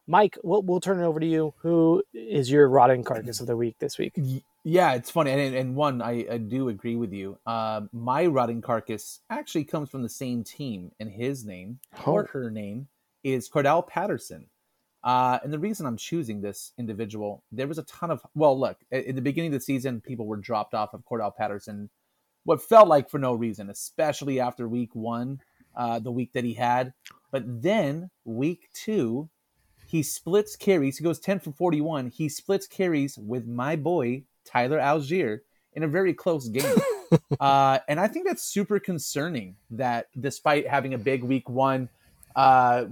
Mike, 0.08 0.36
we'll, 0.42 0.62
we'll 0.62 0.80
turn 0.80 0.98
it 1.00 1.04
over 1.06 1.20
to 1.20 1.26
you. 1.26 1.54
Who 1.62 2.02
is 2.12 2.50
your 2.50 2.68
rotting 2.68 3.04
carcass 3.04 3.40
of 3.40 3.46
the 3.46 3.56
week 3.56 3.76
this 3.78 3.96
week? 3.96 4.18
Yeah, 4.64 4.92
it's 4.94 5.10
funny, 5.10 5.30
and, 5.30 5.54
and 5.54 5.76
one 5.76 6.02
I, 6.02 6.26
I 6.30 6.38
do 6.38 6.68
agree 6.68 6.96
with 6.96 7.12
you. 7.12 7.38
Um, 7.46 7.88
my 7.92 8.26
rotting 8.26 8.60
carcass 8.60 9.20
actually 9.30 9.64
comes 9.64 9.88
from 9.88 10.02
the 10.02 10.08
same 10.08 10.42
team, 10.42 10.90
and 10.98 11.08
his 11.10 11.44
name 11.44 11.78
or 12.04 12.24
Oh. 12.24 12.26
her 12.32 12.50
name 12.50 12.88
is 13.22 13.48
Cordell 13.48 13.86
Patterson. 13.86 14.46
Uh, 15.02 15.38
and 15.42 15.50
the 15.52 15.58
reason 15.58 15.86
I'm 15.86 15.96
choosing 15.96 16.42
this 16.42 16.72
individual, 16.76 17.42
there 17.52 17.66
was 17.68 17.78
a 17.78 17.84
ton 17.84 18.10
of 18.10 18.20
well, 18.34 18.58
look, 18.58 18.78
at, 18.92 19.06
at 19.06 19.14
the 19.14 19.22
beginning 19.22 19.54
of 19.54 19.60
the 19.60 19.64
season, 19.64 20.00
people 20.02 20.26
were 20.26 20.36
dropped 20.36 20.74
off 20.74 20.92
of 20.92 21.04
Cordell 21.10 21.34
Patterson, 21.34 21.88
what 22.50 22.60
felt 22.60 22.88
like 22.88 23.08
for 23.08 23.18
no 23.20 23.32
reason, 23.32 23.70
especially 23.70 24.40
after 24.40 24.66
week 24.66 24.92
one, 24.92 25.40
uh, 25.76 26.00
the 26.00 26.10
week 26.10 26.32
that 26.32 26.42
he 26.42 26.52
had. 26.52 26.92
But 27.30 27.44
then 27.46 28.10
week 28.24 28.68
two, 28.74 29.30
he 29.86 30.02
splits 30.02 30.56
carries. 30.56 30.98
He 30.98 31.04
goes 31.04 31.20
10 31.20 31.38
for 31.38 31.52
41. 31.52 32.08
He 32.08 32.28
splits 32.28 32.66
carries 32.66 33.16
with 33.16 33.46
my 33.46 33.76
boy, 33.76 34.24
Tyler 34.44 34.80
Allgeier, 34.80 35.42
in 35.74 35.84
a 35.84 35.88
very 35.88 36.12
close 36.12 36.48
game. 36.48 36.74
uh, 37.40 37.78
and 37.86 38.00
I 38.00 38.08
think 38.08 38.26
that's 38.26 38.42
super 38.42 38.80
concerning 38.80 39.54
that 39.70 40.08
despite 40.20 40.66
having 40.66 40.94
a 40.94 40.98
big 40.98 41.22
week 41.22 41.48
one, 41.48 41.88
uh, 42.34 42.86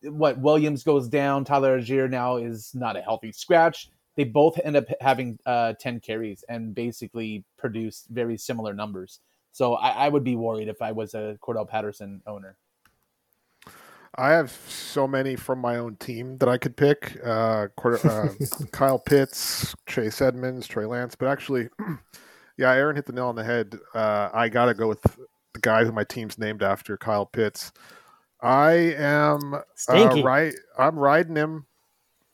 what 0.00 0.38
Williams 0.38 0.82
goes 0.82 1.08
down, 1.08 1.44
Tyler 1.44 1.78
Allgeier 1.78 2.08
now 2.08 2.38
is 2.38 2.74
not 2.74 2.96
a 2.96 3.02
healthy 3.02 3.32
scratch. 3.32 3.90
They 4.18 4.24
both 4.24 4.58
end 4.64 4.74
up 4.74 4.86
having 5.00 5.38
uh, 5.46 5.74
10 5.78 6.00
carries 6.00 6.44
and 6.48 6.74
basically 6.74 7.44
produce 7.56 8.04
very 8.10 8.36
similar 8.36 8.74
numbers. 8.74 9.20
So 9.52 9.74
I, 9.74 9.90
I 9.90 10.08
would 10.08 10.24
be 10.24 10.34
worried 10.34 10.66
if 10.66 10.82
I 10.82 10.90
was 10.90 11.14
a 11.14 11.38
Cordell 11.40 11.68
Patterson 11.68 12.20
owner. 12.26 12.56
I 14.16 14.30
have 14.30 14.50
so 14.50 15.06
many 15.06 15.36
from 15.36 15.60
my 15.60 15.76
own 15.76 15.94
team 15.98 16.36
that 16.38 16.48
I 16.48 16.58
could 16.58 16.76
pick. 16.76 17.16
Uh, 17.24 17.68
uh, 17.84 18.28
Kyle 18.72 18.98
Pitts, 18.98 19.72
Chase 19.86 20.20
Edmonds, 20.20 20.66
Trey 20.66 20.86
Lance, 20.86 21.14
but 21.14 21.28
actually, 21.28 21.68
yeah, 22.58 22.72
Aaron 22.72 22.96
hit 22.96 23.06
the 23.06 23.12
nail 23.12 23.28
on 23.28 23.36
the 23.36 23.44
head. 23.44 23.78
Uh, 23.94 24.30
I 24.34 24.48
got 24.48 24.64
to 24.64 24.74
go 24.74 24.88
with 24.88 25.00
the 25.02 25.60
guy 25.60 25.84
who 25.84 25.92
my 25.92 26.02
team's 26.02 26.40
named 26.40 26.64
after, 26.64 26.96
Kyle 26.96 27.24
Pitts. 27.24 27.70
I 28.40 28.72
am 28.72 29.54
uh, 29.54 30.22
right. 30.24 30.54
I'm 30.76 30.98
riding 30.98 31.36
him, 31.36 31.66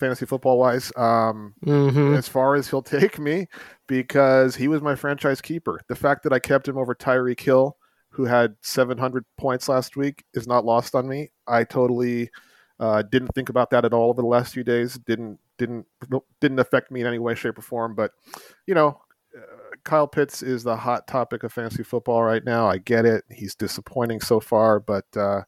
fantasy 0.04 0.26
football 0.26 0.58
wise. 0.58 0.92
Um, 0.96 1.54
Mm-hmm. 1.64 2.14
as 2.14 2.28
far 2.28 2.54
as 2.56 2.68
he'll 2.68 2.82
take 3.00 3.18
me 3.18 3.46
because 3.86 4.54
he 4.54 4.68
was 4.68 4.82
my 4.82 4.94
franchise 4.94 5.40
keeper. 5.40 5.80
The 5.88 5.96
fact 5.96 6.22
that 6.24 6.32
I 6.32 6.38
kept 6.38 6.68
him 6.68 6.76
over 6.76 6.94
Tyreek 6.94 7.40
Hill, 7.40 7.76
who 8.10 8.24
had 8.24 8.54
700 8.62 9.24
points 9.38 9.68
last 9.68 9.96
week, 9.96 10.24
is 10.34 10.46
not 10.46 10.64
lost 10.64 10.94
on 10.94 11.08
me. 11.08 11.30
I 11.46 11.64
totally 11.64 12.30
uh, 12.78 13.02
didn't 13.02 13.34
think 13.34 13.48
about 13.48 13.70
that 13.70 13.84
at 13.84 13.92
all 13.94 14.10
over 14.10 14.20
the 14.22 14.28
last 14.28 14.52
few 14.52 14.64
days. 14.64 14.98
Didn't 15.06 15.38
didn't 15.58 15.86
didn't 16.40 16.58
affect 16.58 16.90
me 16.90 17.00
in 17.00 17.06
any 17.06 17.18
way, 17.18 17.34
shape, 17.34 17.58
or 17.58 17.62
form. 17.62 17.94
But 17.94 18.10
you 18.66 18.74
know, 18.74 19.00
uh, 19.36 19.76
Kyle 19.84 20.06
Pitts 20.08 20.42
is 20.42 20.62
the 20.64 20.76
hot 20.76 21.06
topic 21.06 21.42
of 21.44 21.52
fantasy 21.52 21.82
football 21.82 22.22
right 22.22 22.44
now. 22.44 22.66
I 22.68 22.78
get 22.78 23.04
it. 23.06 23.24
He's 23.30 23.54
disappointing 23.54 24.20
so 24.20 24.38
far, 24.40 24.80
but 24.80 25.06
uh, 25.16 25.42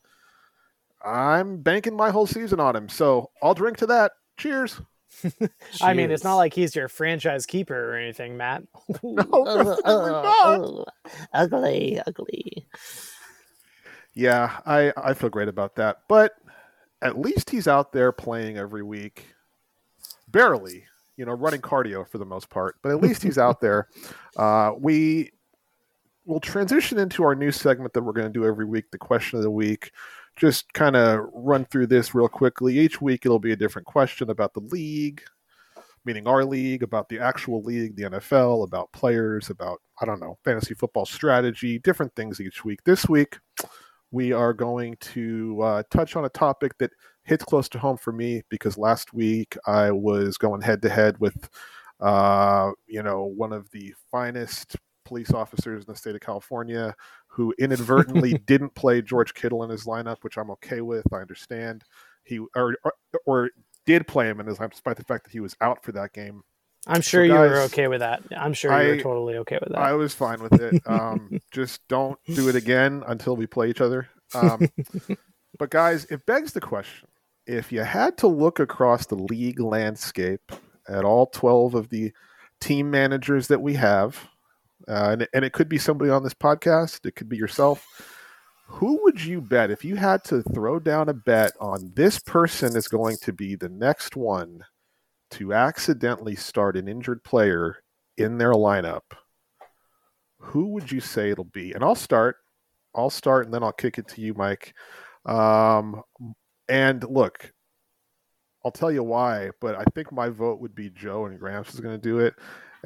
I'm 1.04 1.62
banking 1.62 1.96
my 1.96 2.10
whole 2.10 2.26
season 2.26 2.58
on 2.60 2.74
him. 2.76 2.88
So 2.88 3.30
I'll 3.42 3.54
drink 3.54 3.76
to 3.78 3.86
that. 3.86 4.12
Cheers. 4.36 4.80
I 5.80 5.94
mean, 5.94 6.10
it's 6.10 6.24
not 6.24 6.36
like 6.36 6.52
he's 6.52 6.74
your 6.74 6.88
franchise 6.88 7.46
keeper 7.46 7.92
or 7.92 7.96
anything, 7.96 8.36
Matt. 8.36 8.64
No, 9.02 9.22
definitely 9.22 10.12
not. 10.12 10.88
ugly, 11.32 12.00
ugly. 12.06 12.66
Yeah, 14.14 14.58
I, 14.64 14.92
I 14.96 15.14
feel 15.14 15.30
great 15.30 15.48
about 15.48 15.76
that. 15.76 16.02
But 16.08 16.32
at 17.02 17.18
least 17.18 17.50
he's 17.50 17.68
out 17.68 17.92
there 17.92 18.12
playing 18.12 18.58
every 18.58 18.82
week. 18.82 19.26
Barely, 20.28 20.84
you 21.16 21.24
know, 21.24 21.32
running 21.32 21.60
cardio 21.60 22.06
for 22.06 22.18
the 22.18 22.24
most 22.24 22.50
part, 22.50 22.76
but 22.82 22.92
at 22.92 23.00
least 23.00 23.22
he's 23.22 23.38
out 23.38 23.60
there. 23.60 23.88
Uh, 24.36 24.72
we'll 24.76 26.40
transition 26.40 26.98
into 26.98 27.22
our 27.22 27.34
new 27.34 27.52
segment 27.52 27.92
that 27.94 28.02
we're 28.02 28.12
going 28.12 28.26
to 28.26 28.32
do 28.32 28.44
every 28.44 28.64
week, 28.64 28.90
the 28.90 28.98
question 28.98 29.38
of 29.38 29.42
the 29.42 29.50
week. 29.50 29.92
Just 30.36 30.72
kind 30.74 30.96
of 30.96 31.26
run 31.32 31.64
through 31.64 31.86
this 31.86 32.14
real 32.14 32.28
quickly. 32.28 32.78
Each 32.78 33.00
week 33.00 33.24
it'll 33.24 33.38
be 33.38 33.52
a 33.52 33.56
different 33.56 33.86
question 33.86 34.30
about 34.30 34.52
the 34.52 34.60
league, 34.60 35.22
meaning 36.04 36.28
our 36.28 36.44
league, 36.44 36.82
about 36.82 37.08
the 37.08 37.18
actual 37.18 37.62
league, 37.62 37.96
the 37.96 38.04
NFL, 38.04 38.64
about 38.64 38.92
players, 38.92 39.48
about 39.50 39.80
I 40.00 40.04
don't 40.04 40.20
know, 40.20 40.38
fantasy 40.44 40.74
football 40.74 41.06
strategy, 41.06 41.78
different 41.78 42.14
things 42.14 42.40
each 42.40 42.64
week. 42.64 42.80
This 42.84 43.08
week 43.08 43.38
we 44.10 44.32
are 44.32 44.52
going 44.52 44.96
to 45.00 45.60
uh, 45.62 45.82
touch 45.90 46.16
on 46.16 46.24
a 46.24 46.30
topic 46.30 46.76
that 46.78 46.90
hits 47.24 47.44
close 47.44 47.68
to 47.70 47.78
home 47.78 47.96
for 47.96 48.12
me 48.12 48.42
because 48.48 48.78
last 48.78 49.12
week 49.12 49.56
I 49.66 49.90
was 49.90 50.38
going 50.38 50.60
head 50.60 50.80
to 50.82 50.88
head 50.88 51.18
with, 51.18 51.48
uh, 52.00 52.70
you 52.86 53.02
know, 53.02 53.24
one 53.24 53.52
of 53.52 53.70
the 53.70 53.94
finest 54.10 54.76
police 55.06 55.32
officers 55.32 55.84
in 55.84 55.92
the 55.92 55.96
state 55.96 56.14
of 56.14 56.20
California 56.20 56.94
who 57.28 57.54
inadvertently 57.58 58.34
didn't 58.46 58.74
play 58.74 59.00
George 59.00 59.32
Kittle 59.32 59.62
in 59.62 59.70
his 59.70 59.84
lineup, 59.84 60.18
which 60.22 60.36
I'm 60.36 60.50
okay 60.52 60.80
with. 60.80 61.10
I 61.12 61.18
understand 61.18 61.84
he 62.24 62.40
or 62.54 62.76
or, 63.24 63.50
did 63.86 64.06
play 64.08 64.28
him 64.28 64.40
in 64.40 64.46
his 64.46 64.58
lineup 64.58 64.72
despite 64.72 64.96
the 64.96 65.04
fact 65.04 65.24
that 65.24 65.32
he 65.32 65.40
was 65.40 65.56
out 65.60 65.84
for 65.84 65.92
that 65.92 66.12
game. 66.12 66.42
I'm 66.88 67.00
sure 67.00 67.26
So, 67.26 67.32
you 67.32 67.38
were 67.38 67.60
okay 67.62 67.88
with 67.88 68.00
that. 68.00 68.22
I'm 68.36 68.52
sure 68.52 68.72
I- 68.72 68.82
you're 68.82 69.00
totally 69.00 69.36
okay 69.38 69.58
with 69.60 69.72
that. 69.72 69.78
I 69.78 69.92
was 69.92 70.12
fine 70.14 70.42
with 70.42 70.60
it. 70.60 70.82
Um, 70.86 71.40
just 71.52 71.86
don't 71.88 72.18
do 72.26 72.48
it 72.48 72.56
again 72.56 73.02
until 73.06 73.36
we 73.36 73.46
play 73.46 73.70
each 73.70 73.80
other. 73.80 74.08
Um, 74.34 74.68
but 75.58 75.70
guys, 75.70 76.04
it 76.06 76.26
begs 76.26 76.52
the 76.52 76.60
question: 76.60 77.08
if 77.46 77.70
you 77.72 77.82
had 77.82 78.18
to 78.18 78.26
look 78.26 78.58
across 78.60 79.06
the 79.06 79.14
league 79.16 79.60
landscape 79.60 80.52
at 80.88 81.04
all 81.04 81.26
twelve 81.26 81.74
of 81.74 81.88
the 81.90 82.12
team 82.60 82.90
managers 82.90 83.48
that 83.48 83.60
we 83.62 83.74
have, 83.74 84.28
uh, 84.88 85.10
and, 85.12 85.28
and 85.34 85.44
it 85.44 85.52
could 85.52 85.68
be 85.68 85.78
somebody 85.78 86.10
on 86.10 86.22
this 86.22 86.34
podcast, 86.34 87.06
it 87.06 87.16
could 87.16 87.28
be 87.28 87.36
yourself. 87.36 87.86
Who 88.68 89.00
would 89.04 89.22
you 89.22 89.40
bet 89.40 89.70
if 89.70 89.84
you 89.84 89.96
had 89.96 90.24
to 90.24 90.42
throw 90.42 90.80
down 90.80 91.08
a 91.08 91.14
bet 91.14 91.52
on 91.60 91.92
this 91.94 92.18
person 92.18 92.76
is 92.76 92.88
going 92.88 93.16
to 93.22 93.32
be 93.32 93.54
the 93.54 93.68
next 93.68 94.16
one 94.16 94.64
to 95.32 95.52
accidentally 95.52 96.34
start 96.34 96.76
an 96.76 96.88
injured 96.88 97.22
player 97.22 97.76
in 98.16 98.38
their 98.38 98.52
lineup? 98.52 99.02
who 100.46 100.68
would 100.68 100.90
you 100.90 101.00
say 101.00 101.30
it'll 101.30 101.44
be? 101.44 101.72
And 101.72 101.82
I'll 101.82 101.94
start. 101.94 102.36
I'll 102.94 103.10
start, 103.10 103.44
and 103.44 103.54
then 103.54 103.62
I'll 103.62 103.72
kick 103.72 103.98
it 103.98 104.08
to 104.08 104.20
you, 104.20 104.32
Mike. 104.34 104.74
Um, 105.26 106.02
and 106.68 107.04
look, 107.04 107.52
I'll 108.64 108.70
tell 108.70 108.90
you 108.90 109.02
why, 109.02 109.50
but 109.60 109.76
I 109.76 109.84
think 109.94 110.12
my 110.12 110.28
vote 110.28 110.60
would 110.60 110.74
be 110.74 110.90
Joe, 110.90 111.26
and 111.26 111.38
Gramps 111.38 111.74
is 111.74 111.80
going 111.80 111.94
to 111.94 112.00
do 112.00 112.20
it. 112.20 112.34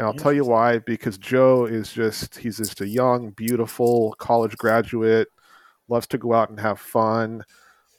And 0.01 0.07
I'll 0.07 0.15
tell 0.15 0.33
you 0.33 0.47
why 0.47 0.79
because 0.79 1.19
Joe 1.19 1.67
is 1.67 1.93
just—he's 1.93 2.57
just 2.57 2.81
a 2.81 2.89
young, 2.89 3.33
beautiful 3.33 4.15
college 4.19 4.57
graduate, 4.57 5.29
loves 5.89 6.07
to 6.07 6.17
go 6.19 6.33
out 6.33 6.49
and 6.49 6.59
have 6.59 6.81
fun, 6.81 7.45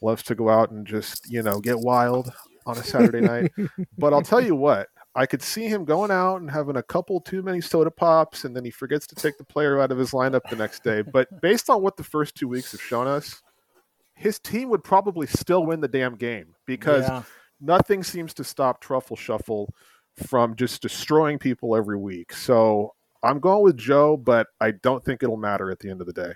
loves 0.01 0.23
to 0.23 0.33
go 0.33 0.49
out 0.49 0.71
and 0.71 0.85
just 0.87 1.29
you 1.31 1.43
know 1.43 1.59
get 1.59 1.77
wild 1.77 2.33
on 2.65 2.75
a 2.77 2.83
Saturday 2.83 3.21
night. 3.21 3.51
But 3.99 4.13
I'll 4.13 4.23
tell 4.23 4.41
you 4.41 4.55
what, 4.55 4.87
I 5.13 5.27
could 5.27 5.43
see 5.43 5.67
him 5.67 5.85
going 5.85 6.09
out 6.09 6.37
and 6.37 6.49
having 6.49 6.75
a 6.75 6.81
couple 6.81 7.21
too 7.21 7.43
many 7.43 7.61
soda 7.61 7.91
pops, 7.91 8.45
and 8.45 8.55
then 8.55 8.65
he 8.65 8.71
forgets 8.71 9.05
to 9.07 9.15
take 9.15 9.37
the 9.37 9.43
player 9.43 9.79
out 9.79 9.91
of 9.91 9.99
his 9.99 10.09
lineup 10.09 10.41
the 10.49 10.55
next 10.55 10.83
day. 10.83 11.03
But 11.03 11.39
based 11.39 11.69
on 11.69 11.83
what 11.83 11.97
the 11.97 12.03
first 12.03 12.33
two 12.33 12.47
weeks 12.47 12.71
have 12.71 12.81
shown 12.81 13.05
us, 13.05 13.43
his 14.15 14.39
team 14.39 14.69
would 14.69 14.83
probably 14.83 15.27
still 15.27 15.67
win 15.67 15.81
the 15.81 15.87
damn 15.87 16.15
game 16.15 16.55
because 16.65 17.07
Yeah. 17.07 17.21
nothing 17.59 18.01
seems 18.01 18.33
to 18.35 18.43
stop 18.43 18.81
Truffle 18.81 19.17
Shuffle 19.17 19.71
from 20.27 20.55
just 20.55 20.81
destroying 20.81 21.39
people 21.39 21.75
every 21.75 21.97
week. 21.97 22.33
So 22.33 22.93
I'm 23.23 23.39
going 23.39 23.63
with 23.63 23.77
Joe, 23.77 24.17
but 24.17 24.47
I 24.59 24.71
don't 24.71 25.03
think 25.03 25.23
it'll 25.23 25.37
matter 25.37 25.69
at 25.71 25.79
the 25.79 25.89
end 25.89 26.01
of 26.01 26.07
the 26.07 26.13
day. 26.13 26.33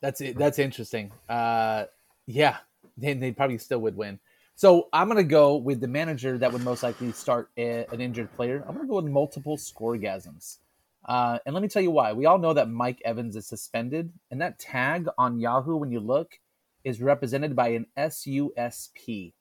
That's 0.00 0.20
it. 0.20 0.36
That's 0.36 0.58
interesting. 0.58 1.12
Uh, 1.28 1.84
yeah, 2.26 2.58
they, 2.98 3.14
they 3.14 3.32
probably 3.32 3.58
still 3.58 3.78
would 3.80 3.96
win. 3.96 4.18
So 4.54 4.88
I'm 4.92 5.08
gonna 5.08 5.24
go 5.24 5.56
with 5.56 5.80
the 5.80 5.88
manager 5.88 6.36
that 6.38 6.52
would 6.52 6.62
most 6.62 6.82
likely 6.82 7.12
start 7.12 7.50
a, 7.56 7.86
an 7.92 8.00
injured 8.00 8.32
player. 8.34 8.64
I'm 8.66 8.74
gonna 8.74 8.88
go 8.88 8.96
with 8.96 9.06
multiple 9.06 9.56
scoregasms, 9.56 10.58
uh, 11.06 11.38
and 11.46 11.54
let 11.54 11.62
me 11.62 11.68
tell 11.68 11.82
you 11.82 11.90
why. 11.90 12.12
We 12.12 12.26
all 12.26 12.38
know 12.38 12.52
that 12.52 12.68
Mike 12.68 13.00
Evans 13.04 13.34
is 13.36 13.46
suspended, 13.46 14.12
and 14.30 14.40
that 14.40 14.58
tag 14.58 15.08
on 15.16 15.40
Yahoo, 15.40 15.76
when 15.76 15.90
you 15.90 16.00
look, 16.00 16.38
is 16.84 17.00
represented 17.00 17.56
by 17.56 17.68
an 17.68 17.86
SUSP. 17.96 19.32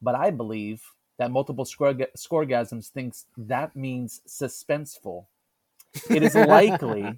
But 0.00 0.14
I 0.14 0.30
believe 0.30 0.82
that 1.22 1.30
multiple 1.30 1.64
score, 1.64 1.94
scoregasms 1.94 2.88
thinks 2.88 3.26
that 3.36 3.76
means 3.76 4.22
suspenseful. 4.26 5.26
It 6.10 6.22
is 6.22 6.34
likely 6.34 7.16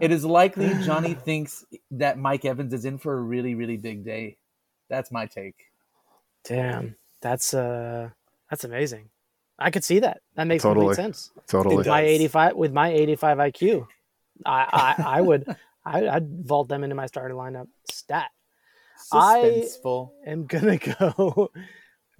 it 0.00 0.12
is 0.12 0.24
likely 0.24 0.72
Johnny 0.84 1.14
thinks 1.14 1.64
that 1.92 2.18
Mike 2.18 2.44
Evans 2.44 2.72
is 2.72 2.84
in 2.84 2.98
for 2.98 3.18
a 3.18 3.20
really, 3.20 3.54
really 3.54 3.76
big 3.76 4.04
day. 4.04 4.36
That's 4.88 5.10
my 5.10 5.26
take. 5.26 5.56
Damn, 6.44 6.94
that's 7.20 7.52
uh, 7.52 8.10
that's 8.48 8.64
amazing. 8.64 9.08
I 9.58 9.70
could 9.70 9.82
see 9.82 9.98
that. 10.00 10.20
That 10.36 10.46
makes 10.46 10.62
Totally. 10.62 10.86
complete 10.86 11.02
sense. 11.02 11.30
Totally. 11.48 11.76
With 11.76 11.86
my 11.86 12.02
85 12.02 12.54
with 12.54 12.72
my 12.72 12.90
85 12.90 13.38
IQ, 13.38 13.86
I 14.46 14.94
I, 14.98 15.18
I 15.18 15.20
would 15.20 15.56
I, 15.84 16.08
I'd 16.08 16.46
vault 16.46 16.68
them 16.68 16.84
into 16.84 16.94
my 16.94 17.06
starting 17.06 17.36
lineup 17.36 17.66
stat. 17.90 18.30
I 19.12 19.66
am 20.26 20.46
gonna 20.46 20.78
go 20.78 21.50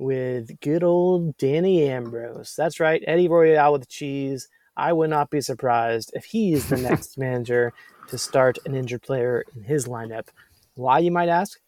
with 0.03 0.61
good 0.61 0.83
old 0.83 1.37
Danny 1.39 1.89
Ambrose. 1.89 2.55
That's 2.57 2.81
right, 2.81 3.03
Eddie 3.07 3.29
Royale 3.29 3.73
with 3.73 3.89
cheese. 3.89 4.49
I 4.77 4.93
would 4.93 5.11
not 5.11 5.31
be 5.31 5.41
surprised 5.41 6.11
if 6.15 6.25
he 6.25 6.53
is 6.53 6.69
the 6.69 6.77
next 6.89 7.17
manager 7.19 7.73
to 8.09 8.19
start 8.19 8.59
an 8.67 8.75
injured 8.75 9.03
player 9.03 9.45
in 9.55 9.63
his 9.63 9.87
lineup. 9.87 10.29
Why, 10.75 10.99
you 10.99 11.11
might 11.11 11.29
ask? 11.29 11.59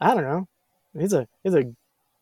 I 0.00 0.14
don't 0.14 0.24
know. 0.24 0.48
He's 0.98 1.12
a 1.12 1.28
he's 1.42 1.54
a 1.54 1.72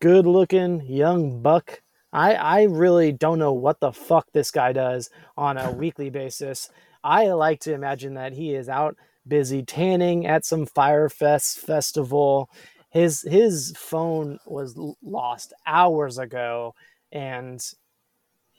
good 0.01 0.25
looking 0.25 0.81
young 0.85 1.41
buck. 1.41 1.81
I 2.11 2.33
I 2.33 2.63
really 2.63 3.11
don't 3.11 3.39
know 3.39 3.53
what 3.53 3.79
the 3.79 3.91
fuck 3.91 4.27
this 4.31 4.51
guy 4.51 4.73
does 4.73 5.09
on 5.37 5.57
a 5.57 5.71
weekly 5.83 6.09
basis. 6.09 6.69
I 7.03 7.27
like 7.27 7.59
to 7.61 7.73
imagine 7.73 8.15
that 8.15 8.33
he 8.33 8.55
is 8.55 8.67
out 8.67 8.97
busy 9.27 9.63
tanning 9.63 10.25
at 10.25 10.45
some 10.45 10.65
Firefest 10.65 11.57
festival. 11.59 12.49
His 12.95 13.23
his 13.23 13.73
phone 13.75 14.39
was 14.45 14.73
lost 15.03 15.51
hours 15.67 16.17
ago, 16.17 16.75
and 17.11 17.61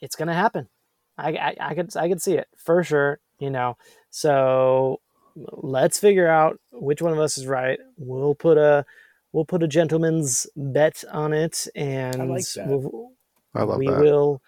it's 0.03 0.14
gonna 0.14 0.35
happen. 0.35 0.68
I, 1.16 1.31
I 1.31 1.57
I 1.59 1.75
could 1.75 1.96
I 1.96 2.07
could 2.07 2.20
see 2.20 2.35
it 2.35 2.46
for 2.55 2.85
sure. 2.85 3.18
You 3.38 3.49
know, 3.49 3.79
so 4.11 5.01
let's 5.35 5.99
figure 5.99 6.29
out 6.29 6.61
which 6.70 7.01
one 7.01 7.14
of 7.14 7.18
us 7.18 7.38
is 7.38 7.46
right. 7.46 7.79
We'll 7.96 8.35
put 8.35 8.59
a 8.59 8.85
we'll 9.33 9.46
put 9.46 9.62
a 9.62 9.68
gentleman's 9.68 10.46
bet 10.55 11.03
on 11.11 11.33
it, 11.33 11.66
and 11.75 12.20
I 12.20 12.25
like 12.27 12.44
that. 12.57 12.68
we'll, 12.68 13.12
I 13.55 13.62
love 13.62 13.79
we 13.79 13.87
that. 13.87 13.99
will 13.99 14.42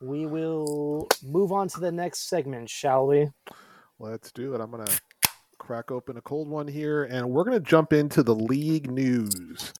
we 0.00 0.26
will 0.26 1.06
move 1.22 1.52
on 1.52 1.68
to 1.68 1.78
the 1.78 1.92
next 1.92 2.28
segment, 2.28 2.68
shall 2.68 3.06
we? 3.06 3.30
Let's 4.00 4.32
do 4.32 4.52
it. 4.56 4.60
I'm 4.60 4.72
going 4.72 4.84
to 4.84 5.00
crack 5.62 5.92
open 5.92 6.16
a 6.16 6.20
cold 6.20 6.48
one 6.48 6.66
here, 6.66 7.04
and 7.04 7.30
we're 7.30 7.44
going 7.44 7.56
to 7.56 7.64
jump 7.64 7.92
into 7.92 8.24
the 8.24 8.34
league 8.34 8.90
news. 8.90 9.72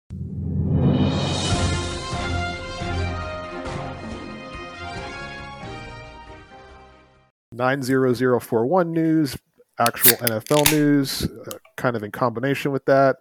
Nine 7.50 7.82
zero 7.82 8.14
zero 8.14 8.38
four 8.38 8.64
one 8.64 8.92
news, 8.92 9.36
actual 9.80 10.12
NFL 10.18 10.70
news, 10.70 11.24
uh, 11.24 11.58
kind 11.76 11.96
of 11.96 12.04
in 12.04 12.12
combination 12.12 12.70
with 12.70 12.84
that. 12.84 13.16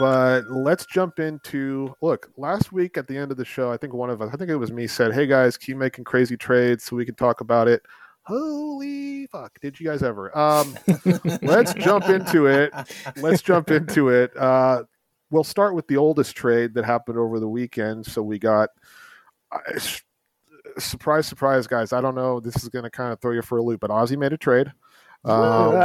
But 0.00 0.42
let's 0.50 0.86
jump 0.86 1.20
into 1.20 1.94
look. 2.02 2.32
Last 2.36 2.72
week 2.72 2.98
at 2.98 3.06
the 3.06 3.16
end 3.16 3.30
of 3.30 3.36
the 3.36 3.44
show, 3.44 3.70
I 3.70 3.76
think 3.76 3.94
one 3.94 4.10
of 4.10 4.20
us, 4.20 4.30
I 4.34 4.36
think 4.36 4.50
it 4.50 4.56
was 4.56 4.72
me, 4.72 4.88
said, 4.88 5.14
"Hey 5.14 5.28
guys, 5.28 5.56
keep 5.56 5.76
making 5.76 6.02
crazy 6.02 6.36
trades 6.36 6.82
so 6.82 6.96
we 6.96 7.06
can 7.06 7.14
talk 7.14 7.40
about 7.40 7.68
it." 7.68 7.82
Holy 8.26 9.26
fuck! 9.28 9.58
Did 9.60 9.78
you 9.78 9.86
guys 9.86 10.02
ever? 10.02 10.36
Um, 10.36 10.76
let's 11.42 11.74
jump 11.78 12.08
into 12.08 12.46
it. 12.46 12.72
Let's 13.16 13.42
jump 13.42 13.70
into 13.70 14.08
it. 14.08 14.36
Uh, 14.36 14.82
we'll 15.30 15.44
start 15.44 15.74
with 15.74 15.86
the 15.86 15.96
oldest 15.96 16.34
trade 16.36 16.74
that 16.74 16.84
happened 16.84 17.18
over 17.18 17.38
the 17.38 17.48
weekend. 17.48 18.04
So 18.04 18.22
we 18.22 18.38
got 18.38 18.70
uh, 19.52 19.58
surprise, 20.78 21.26
surprise, 21.26 21.66
guys. 21.66 21.92
I 21.92 22.00
don't 22.00 22.14
know. 22.14 22.40
This 22.40 22.62
is 22.62 22.68
going 22.68 22.84
to 22.84 22.90
kind 22.90 23.12
of 23.12 23.20
throw 23.20 23.32
you 23.32 23.42
for 23.42 23.58
a 23.58 23.62
loop, 23.62 23.80
but 23.80 23.90
Ozzie 23.90 24.16
made 24.16 24.32
a 24.32 24.36
trade. 24.38 24.72
Um, 25.24 25.72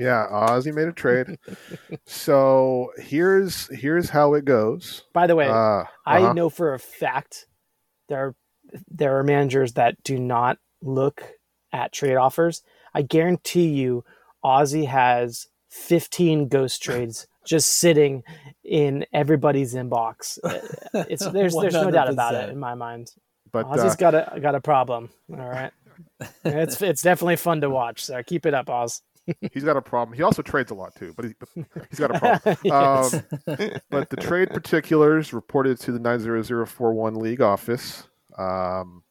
yeah, 0.00 0.26
Ozzie 0.30 0.72
made 0.72 0.88
a 0.88 0.92
trade. 0.92 1.38
So 2.06 2.92
here's 2.96 3.66
here's 3.68 4.08
how 4.08 4.34
it 4.34 4.44
goes. 4.44 5.04
By 5.12 5.26
the 5.26 5.34
way, 5.36 5.48
Uh, 5.48 5.84
I 6.06 6.22
uh-huh. 6.22 6.32
know 6.34 6.48
for 6.48 6.74
a 6.74 6.78
fact 6.78 7.46
there 8.08 8.18
are, 8.18 8.36
there 8.88 9.18
are 9.18 9.22
managers 9.22 9.74
that 9.74 10.02
do 10.02 10.18
not 10.18 10.58
look 10.82 11.22
at 11.72 11.92
trade 11.92 12.16
offers. 12.16 12.62
I 12.94 13.02
guarantee 13.02 13.68
you, 13.68 14.04
Ozzie 14.42 14.84
has 14.84 15.48
15 15.70 16.48
ghost 16.48 16.82
trades 16.82 17.26
just 17.44 17.68
sitting 17.78 18.22
in 18.62 19.04
everybody's 19.12 19.74
inbox. 19.74 20.38
It's 21.08 21.26
there's 21.28 21.54
there's 21.54 21.74
no 21.74 21.90
doubt 21.90 22.08
about 22.08 22.34
it 22.34 22.50
in 22.50 22.58
my 22.58 22.74
mind. 22.74 23.10
but 23.50 23.66
Ozzie's 23.66 23.94
uh, 23.94 23.96
got 23.96 24.14
a 24.14 24.40
got 24.40 24.54
a 24.54 24.60
problem. 24.60 25.10
All 25.30 25.48
right. 25.48 25.72
it's 26.44 26.80
it's 26.80 27.02
definitely 27.02 27.36
fun 27.36 27.60
to 27.62 27.70
watch. 27.70 28.04
So 28.04 28.22
keep 28.22 28.46
it 28.46 28.54
up, 28.54 28.70
Oz. 28.70 29.02
He's 29.52 29.64
got 29.64 29.76
a 29.76 29.82
problem. 29.82 30.16
He 30.16 30.22
also 30.22 30.42
trades 30.42 30.70
a 30.70 30.74
lot 30.74 30.94
too, 30.94 31.12
but, 31.16 31.24
he, 31.24 31.34
but 31.38 31.48
he's 31.88 31.98
got 31.98 32.14
a 32.14 32.18
problem. 32.18 32.56
Yes. 32.64 33.14
Um, 33.14 33.70
but 33.90 34.10
the 34.10 34.16
trade 34.16 34.50
particulars 34.50 35.32
reported 35.32 35.80
to 35.80 35.92
the 35.92 35.98
90041 35.98 37.14
league 37.14 37.40
office. 37.40 38.04
Um, 38.38 39.02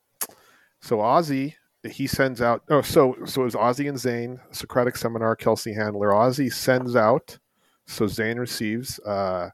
so 0.81 0.99
Ozzie, 1.01 1.55
he 1.89 2.07
sends 2.07 2.41
out. 2.41 2.63
Oh, 2.69 2.81
so 2.81 3.15
so 3.25 3.41
it 3.41 3.45
was 3.45 3.55
Ozzie 3.55 3.87
and 3.87 3.99
Zane, 3.99 4.39
Socratic 4.51 4.95
Seminar, 4.97 5.35
Kelsey 5.35 5.73
Handler. 5.73 6.09
Ozzy 6.09 6.51
sends 6.51 6.95
out. 6.95 7.37
So 7.85 8.07
Zane 8.07 8.37
receives 8.37 8.99
uh, 8.99 9.49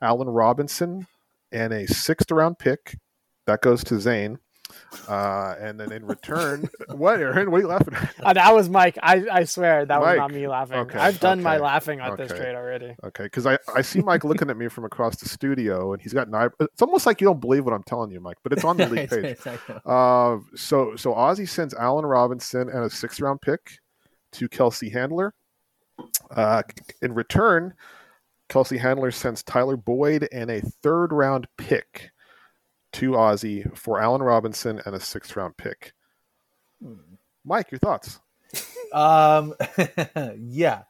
Allen 0.00 0.28
Robinson 0.28 1.06
and 1.52 1.72
a 1.72 1.86
sixth 1.86 2.30
round 2.30 2.58
pick. 2.58 2.98
That 3.46 3.60
goes 3.60 3.84
to 3.84 4.00
Zane. 4.00 4.38
Uh, 5.08 5.54
and 5.60 5.78
then 5.78 5.92
in 5.92 6.06
return, 6.06 6.68
what, 6.88 7.20
Aaron? 7.20 7.50
What 7.50 7.58
are 7.58 7.60
you 7.60 7.68
laughing 7.68 7.94
at? 7.94 8.14
Uh, 8.22 8.32
that 8.32 8.54
was 8.54 8.68
Mike. 8.68 8.98
I, 9.02 9.24
I 9.30 9.44
swear 9.44 9.86
that 9.86 10.00
was 10.00 10.16
not 10.16 10.32
me 10.32 10.46
laughing. 10.48 10.78
Okay, 10.78 10.98
I've 10.98 11.20
done 11.20 11.42
my 11.42 11.58
laughing 11.58 12.00
at 12.00 12.16
this 12.16 12.30
trade 12.30 12.54
already. 12.54 12.94
Okay, 13.04 13.24
because 13.24 13.46
I, 13.46 13.58
I 13.74 13.82
see 13.82 14.00
Mike 14.00 14.24
looking 14.24 14.50
at 14.50 14.56
me 14.56 14.68
from 14.68 14.84
across 14.84 15.16
the 15.16 15.28
studio, 15.28 15.92
and 15.92 16.02
he's 16.02 16.12
got 16.12 16.28
an 16.28 16.34
eye. 16.34 16.48
It's 16.60 16.82
almost 16.82 17.06
like 17.06 17.20
you 17.20 17.26
don't 17.26 17.40
believe 17.40 17.64
what 17.64 17.74
I'm 17.74 17.82
telling 17.82 18.10
you, 18.10 18.20
Mike, 18.20 18.38
but 18.42 18.52
it's 18.52 18.64
on 18.64 18.76
the 18.76 18.86
league 18.88 19.10
page. 19.10 19.38
Uh, 19.84 20.38
so 20.54 20.96
so 20.96 21.14
Ozzie 21.14 21.46
sends 21.46 21.74
Allen 21.74 22.06
Robinson 22.06 22.68
and 22.68 22.84
a 22.84 22.90
sixth 22.90 23.20
round 23.20 23.40
pick 23.40 23.78
to 24.32 24.48
Kelsey 24.48 24.90
Handler. 24.90 25.34
Uh, 26.30 26.62
in 27.02 27.14
return, 27.14 27.74
Kelsey 28.48 28.78
Handler 28.78 29.10
sends 29.10 29.42
Tyler 29.42 29.76
Boyd 29.76 30.28
and 30.32 30.50
a 30.50 30.60
third 30.60 31.12
round 31.12 31.46
pick 31.56 32.10
to 32.94 33.16
Ozzie 33.16 33.64
for 33.74 34.00
Allen 34.00 34.22
Robinson 34.22 34.80
and 34.84 34.94
a 34.94 35.00
sixth 35.00 35.36
round 35.36 35.56
pick. 35.56 35.92
Mike, 37.44 37.70
your 37.70 37.78
thoughts? 37.78 38.20
Um, 38.92 39.54
yeah, 40.38 40.82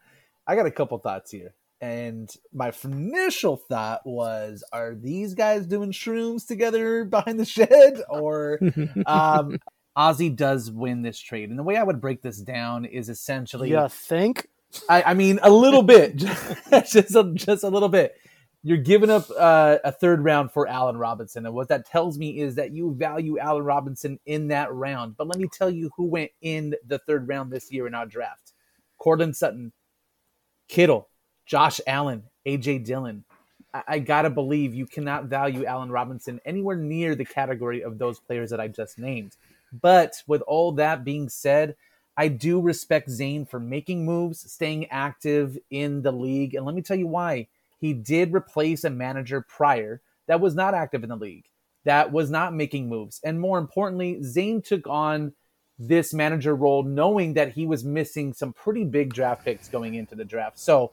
I 0.46 0.56
got 0.56 0.66
a 0.66 0.70
couple 0.70 0.98
thoughts 0.98 1.30
here. 1.30 1.54
And 1.80 2.30
my 2.52 2.70
initial 2.84 3.56
thought 3.56 4.02
was, 4.04 4.62
are 4.74 4.94
these 4.94 5.32
guys 5.32 5.66
doing 5.66 5.90
shrooms 5.90 6.46
together 6.46 7.04
behind 7.06 7.40
the 7.40 7.46
shed? 7.46 8.02
Or 8.10 8.60
um, 9.06 9.58
Ozzie 9.96 10.28
does 10.28 10.70
win 10.70 11.00
this 11.00 11.18
trade. 11.18 11.48
And 11.48 11.58
the 11.58 11.62
way 11.62 11.78
I 11.78 11.82
would 11.82 12.02
break 12.02 12.20
this 12.20 12.42
down 12.42 12.84
is 12.84 13.08
essentially 13.08 13.70
You 13.70 13.88
think? 13.88 14.48
I, 14.90 15.02
I 15.02 15.14
mean, 15.14 15.40
a 15.42 15.50
little 15.50 15.82
bit, 15.82 16.16
just 16.16 17.14
a, 17.14 17.32
just 17.34 17.64
a 17.64 17.68
little 17.68 17.88
bit. 17.88 18.16
You're 18.66 18.78
giving 18.78 19.10
up 19.10 19.26
uh, 19.38 19.76
a 19.84 19.92
third 19.92 20.24
round 20.24 20.50
for 20.50 20.66
Allen 20.66 20.96
Robinson, 20.96 21.44
and 21.44 21.54
what 21.54 21.68
that 21.68 21.84
tells 21.84 22.18
me 22.18 22.40
is 22.40 22.54
that 22.54 22.72
you 22.72 22.94
value 22.94 23.38
Allen 23.38 23.62
Robinson 23.62 24.18
in 24.24 24.48
that 24.48 24.72
round. 24.72 25.18
But 25.18 25.28
let 25.28 25.38
me 25.38 25.48
tell 25.52 25.68
you 25.68 25.90
who 25.98 26.04
went 26.06 26.30
in 26.40 26.74
the 26.86 26.98
third 26.98 27.28
round 27.28 27.52
this 27.52 27.70
year 27.70 27.86
in 27.86 27.94
our 27.94 28.06
draft: 28.06 28.54
Courtland 28.96 29.36
Sutton, 29.36 29.70
Kittle, 30.66 31.10
Josh 31.44 31.78
Allen, 31.86 32.22
AJ 32.46 32.86
Dillon. 32.86 33.24
I, 33.74 33.82
I 33.86 33.98
gotta 33.98 34.30
believe 34.30 34.74
you 34.74 34.86
cannot 34.86 35.26
value 35.26 35.66
Allen 35.66 35.90
Robinson 35.90 36.40
anywhere 36.46 36.76
near 36.76 37.14
the 37.14 37.26
category 37.26 37.82
of 37.82 37.98
those 37.98 38.18
players 38.18 38.48
that 38.48 38.60
I 38.60 38.68
just 38.68 38.98
named. 38.98 39.36
But 39.78 40.22
with 40.26 40.40
all 40.42 40.72
that 40.72 41.04
being 41.04 41.28
said, 41.28 41.76
I 42.16 42.28
do 42.28 42.62
respect 42.62 43.10
Zane 43.10 43.44
for 43.44 43.60
making 43.60 44.06
moves, 44.06 44.50
staying 44.50 44.86
active 44.90 45.58
in 45.70 46.00
the 46.00 46.12
league. 46.12 46.54
And 46.54 46.64
let 46.64 46.74
me 46.74 46.80
tell 46.80 46.96
you 46.96 47.08
why. 47.08 47.48
He 47.84 47.92
did 47.92 48.32
replace 48.32 48.84
a 48.84 48.88
manager 48.88 49.44
prior 49.46 50.00
that 50.26 50.40
was 50.40 50.54
not 50.54 50.72
active 50.72 51.02
in 51.02 51.10
the 51.10 51.16
league, 51.16 51.44
that 51.84 52.10
was 52.10 52.30
not 52.30 52.54
making 52.54 52.88
moves. 52.88 53.20
And 53.22 53.38
more 53.38 53.58
importantly, 53.58 54.22
Zane 54.22 54.62
took 54.62 54.86
on 54.86 55.34
this 55.78 56.14
manager 56.14 56.56
role 56.56 56.82
knowing 56.82 57.34
that 57.34 57.52
he 57.52 57.66
was 57.66 57.84
missing 57.84 58.32
some 58.32 58.54
pretty 58.54 58.84
big 58.84 59.12
draft 59.12 59.44
picks 59.44 59.68
going 59.68 59.96
into 59.96 60.14
the 60.14 60.24
draft. 60.24 60.58
So, 60.58 60.92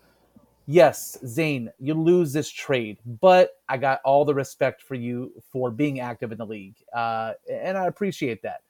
yes, 0.68 1.18
Zane, 1.26 1.72
you 1.80 1.94
lose 1.94 2.34
this 2.34 2.50
trade, 2.50 2.98
but 3.06 3.52
I 3.70 3.78
got 3.78 4.02
all 4.04 4.26
the 4.26 4.36
respect 4.36 4.82
for 4.82 4.96
you 4.96 5.32
for 5.50 5.72
being 5.72 6.02
active 6.02 6.34
in 6.34 6.39
the 6.39 6.46
league. 6.46 6.76
Uh, 6.94 7.36
and 7.50 7.78
I 7.78 7.86
appreciate 7.86 8.42
that. 8.42 8.64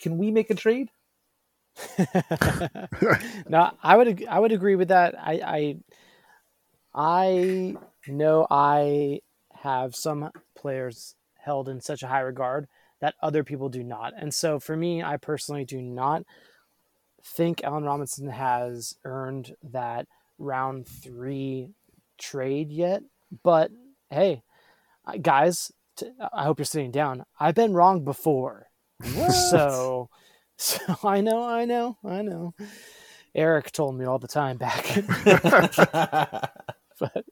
Can 0.00 0.18
we 0.18 0.32
make 0.32 0.50
a 0.50 0.56
trade? 0.56 0.90
no, 3.48 3.70
I 3.80 3.96
would 3.96 4.26
I 4.28 4.40
would 4.40 4.50
agree 4.50 4.74
with 4.74 4.88
that. 4.88 5.14
I 5.16 5.32
I 5.34 5.76
I 6.94 7.74
know 8.08 8.46
I 8.50 9.20
have 9.54 9.94
some 9.94 10.30
players 10.56 11.14
held 11.38 11.68
in 11.68 11.80
such 11.80 12.02
a 12.02 12.06
high 12.08 12.20
regard 12.20 12.66
that 13.00 13.14
other 13.22 13.44
people 13.44 13.68
do 13.68 13.82
not. 13.82 14.12
And 14.16 14.32
so 14.32 14.58
for 14.58 14.76
me, 14.76 15.02
I 15.02 15.16
personally 15.16 15.64
do 15.64 15.80
not 15.80 16.22
think 17.24 17.62
Allen 17.64 17.84
Robinson 17.84 18.28
has 18.28 18.94
earned 19.04 19.54
that 19.62 20.06
round 20.38 20.86
3 20.86 21.68
trade 22.18 22.70
yet, 22.70 23.02
but 23.42 23.70
hey, 24.10 24.42
guys, 25.22 25.72
t- 25.96 26.10
I 26.32 26.44
hope 26.44 26.58
you're 26.58 26.66
sitting 26.66 26.90
down. 26.90 27.24
I've 27.38 27.54
been 27.54 27.74
wrong 27.74 28.04
before. 28.04 28.66
So 29.50 30.10
so 30.60 30.78
I 31.04 31.22
know, 31.22 31.42
I 31.42 31.64
know, 31.64 31.96
I 32.04 32.20
know. 32.20 32.54
Eric 33.34 33.72
told 33.72 33.96
me 33.96 34.04
all 34.04 34.18
the 34.18 34.28
time 34.28 34.58
back, 34.58 34.84
but 37.00 37.24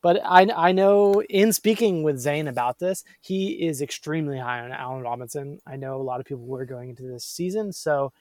but 0.00 0.20
I 0.24 0.48
I 0.54 0.72
know 0.72 1.22
in 1.22 1.52
speaking 1.52 2.02
with 2.02 2.18
Zane 2.18 2.48
about 2.48 2.78
this, 2.78 3.04
he 3.20 3.66
is 3.66 3.82
extremely 3.82 4.38
high 4.38 4.60
on 4.60 4.72
Allen 4.72 5.02
Robinson. 5.02 5.60
I 5.66 5.76
know 5.76 6.00
a 6.00 6.02
lot 6.02 6.20
of 6.20 6.26
people 6.26 6.44
were 6.44 6.64
going 6.64 6.90
into 6.90 7.02
this 7.02 7.24
season, 7.24 7.72
so 7.72 8.12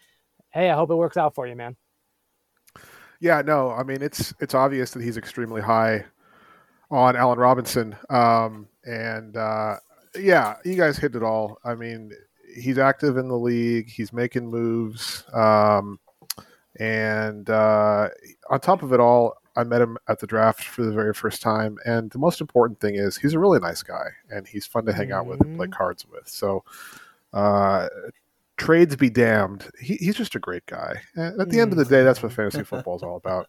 hey, 0.49 0.69
I 0.69 0.75
hope 0.75 0.91
it 0.91 0.95
works 0.95 1.17
out 1.17 1.35
for 1.35 1.47
you, 1.47 1.55
man. 1.55 1.75
Yeah, 3.19 3.41
no, 3.41 3.71
I 3.71 3.83
mean 3.83 4.01
it's 4.01 4.33
it's 4.39 4.55
obvious 4.55 4.91
that 4.91 5.03
he's 5.03 5.17
extremely 5.17 5.61
high 5.61 6.05
on 6.91 7.15
Allen 7.15 7.39
Robinson. 7.39 7.95
Um, 8.09 8.67
and 8.83 9.35
uh, 9.37 9.77
yeah, 10.15 10.55
you 10.65 10.75
guys 10.75 10.97
hit 10.97 11.15
it 11.15 11.23
all. 11.23 11.57
I 11.63 11.75
mean, 11.75 12.11
he's 12.55 12.77
active 12.77 13.17
in 13.17 13.29
the 13.29 13.37
league. 13.37 13.89
He's 13.89 14.13
making 14.13 14.49
moves. 14.49 15.23
Um, 15.33 15.99
and 16.79 17.49
uh, 17.49 18.09
on 18.49 18.59
top 18.59 18.83
of 18.83 18.93
it 18.93 18.99
all, 18.99 19.35
I 19.55 19.63
met 19.63 19.81
him 19.81 19.97
at 20.07 20.19
the 20.19 20.27
draft 20.27 20.63
for 20.63 20.83
the 20.83 20.91
very 20.93 21.13
first 21.13 21.41
time. 21.41 21.77
And 21.85 22.09
the 22.11 22.19
most 22.19 22.39
important 22.41 22.79
thing 22.79 22.95
is 22.95 23.17
he's 23.17 23.33
a 23.33 23.39
really 23.39 23.59
nice 23.59 23.83
guy, 23.83 24.07
and 24.29 24.47
he's 24.47 24.65
fun 24.65 24.85
to 24.85 24.93
hang 24.93 25.11
out 25.11 25.25
with 25.25 25.41
and 25.41 25.57
play 25.57 25.67
Mhm. 25.67 25.71
cards 25.73 26.05
with. 26.11 26.27
So. 26.27 26.63
Uh, 27.33 27.87
trades 28.57 28.95
be 28.95 29.09
damned. 29.09 29.71
He, 29.79 29.95
he's 29.95 30.15
just 30.15 30.35
a 30.35 30.39
great 30.39 30.65
guy. 30.67 31.01
And 31.15 31.39
at 31.41 31.49
the 31.49 31.59
end 31.59 31.71
of 31.71 31.77
the 31.79 31.85
day, 31.85 32.03
that's 32.03 32.21
what 32.21 32.31
fantasy 32.33 32.63
football 32.65 32.95
is 32.95 33.01
all 33.01 33.15
about. 33.15 33.47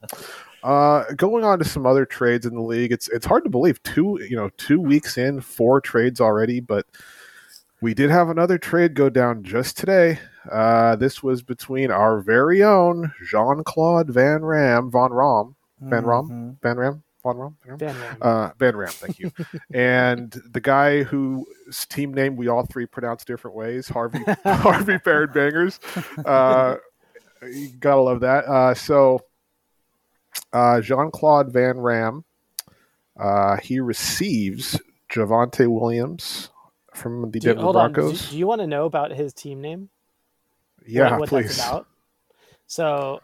Uh, 0.62 1.04
going 1.16 1.44
on 1.44 1.58
to 1.58 1.64
some 1.66 1.84
other 1.84 2.06
trades 2.06 2.46
in 2.46 2.54
the 2.54 2.62
league, 2.62 2.92
it's 2.92 3.08
it's 3.08 3.26
hard 3.26 3.44
to 3.44 3.50
believe 3.50 3.82
two 3.82 4.18
you 4.30 4.36
know 4.36 4.48
two 4.56 4.80
weeks 4.80 5.18
in, 5.18 5.40
four 5.40 5.80
trades 5.82 6.20
already, 6.20 6.60
but 6.60 6.86
we 7.82 7.92
did 7.92 8.08
have 8.10 8.28
another 8.30 8.56
trade 8.56 8.94
go 8.94 9.10
down 9.10 9.42
just 9.42 9.76
today. 9.76 10.18
Uh, 10.50 10.96
this 10.96 11.22
was 11.22 11.42
between 11.42 11.90
our 11.90 12.20
very 12.20 12.62
own 12.62 13.12
Jean 13.28 13.64
Claude 13.64 14.08
Van 14.08 14.42
Ram, 14.44 14.90
Von 14.90 15.12
Ram, 15.12 15.54
Van 15.90 16.04
Ram, 16.04 16.28
Mhm. 16.28 16.60
Van 16.62 16.76
Ram, 16.76 17.02
Von 17.22 17.36
Ram, 17.38 17.56
Van 17.64 17.70
Ram? 17.70 17.78
Van 17.78 17.96
Ram. 18.00 18.16
uh, 18.20 18.50
Van 18.58 18.76
Ram, 18.76 18.88
thank 18.90 19.18
you. 19.18 19.30
and 19.74 20.32
the 20.52 20.60
guy 20.60 21.02
whose 21.02 21.44
team 21.88 22.12
name 22.14 22.36
we 22.36 22.48
all 22.48 22.64
three 22.66 22.86
pronounce 22.86 23.24
different 23.24 23.56
ways, 23.56 23.88
Harvey 23.88 24.22
Harvey 24.44 24.98
Parrot 24.98 25.32
Bangers. 25.32 25.78
Uh, 26.24 26.76
you 27.42 27.70
gotta 27.78 28.00
love 28.00 28.20
that. 28.20 28.44
Uh, 28.46 28.74
so 28.74 29.20
uh, 30.52 30.80
Jean 30.80 31.10
Claude 31.10 31.52
Van 31.52 31.78
Ram, 31.78 32.24
uh, 33.18 33.56
he 33.56 33.80
receives 33.80 34.80
Javonte 35.10 35.68
Williams 35.68 36.50
from 36.94 37.30
the 37.30 37.38
Do 37.40 37.48
Denver 37.48 37.62
hold 37.62 37.76
on. 37.76 37.92
Do, 37.92 38.00
Broncos. 38.02 38.30
do 38.30 38.38
you 38.38 38.46
want 38.46 38.60
to 38.60 38.66
know 38.66 38.84
about 38.86 39.10
his 39.12 39.32
team 39.32 39.60
name? 39.60 39.88
yeah, 40.86 41.10
what, 41.12 41.20
what 41.20 41.28
please. 41.28 41.56
that's 41.56 41.68
about. 41.68 41.86
So 42.66 43.20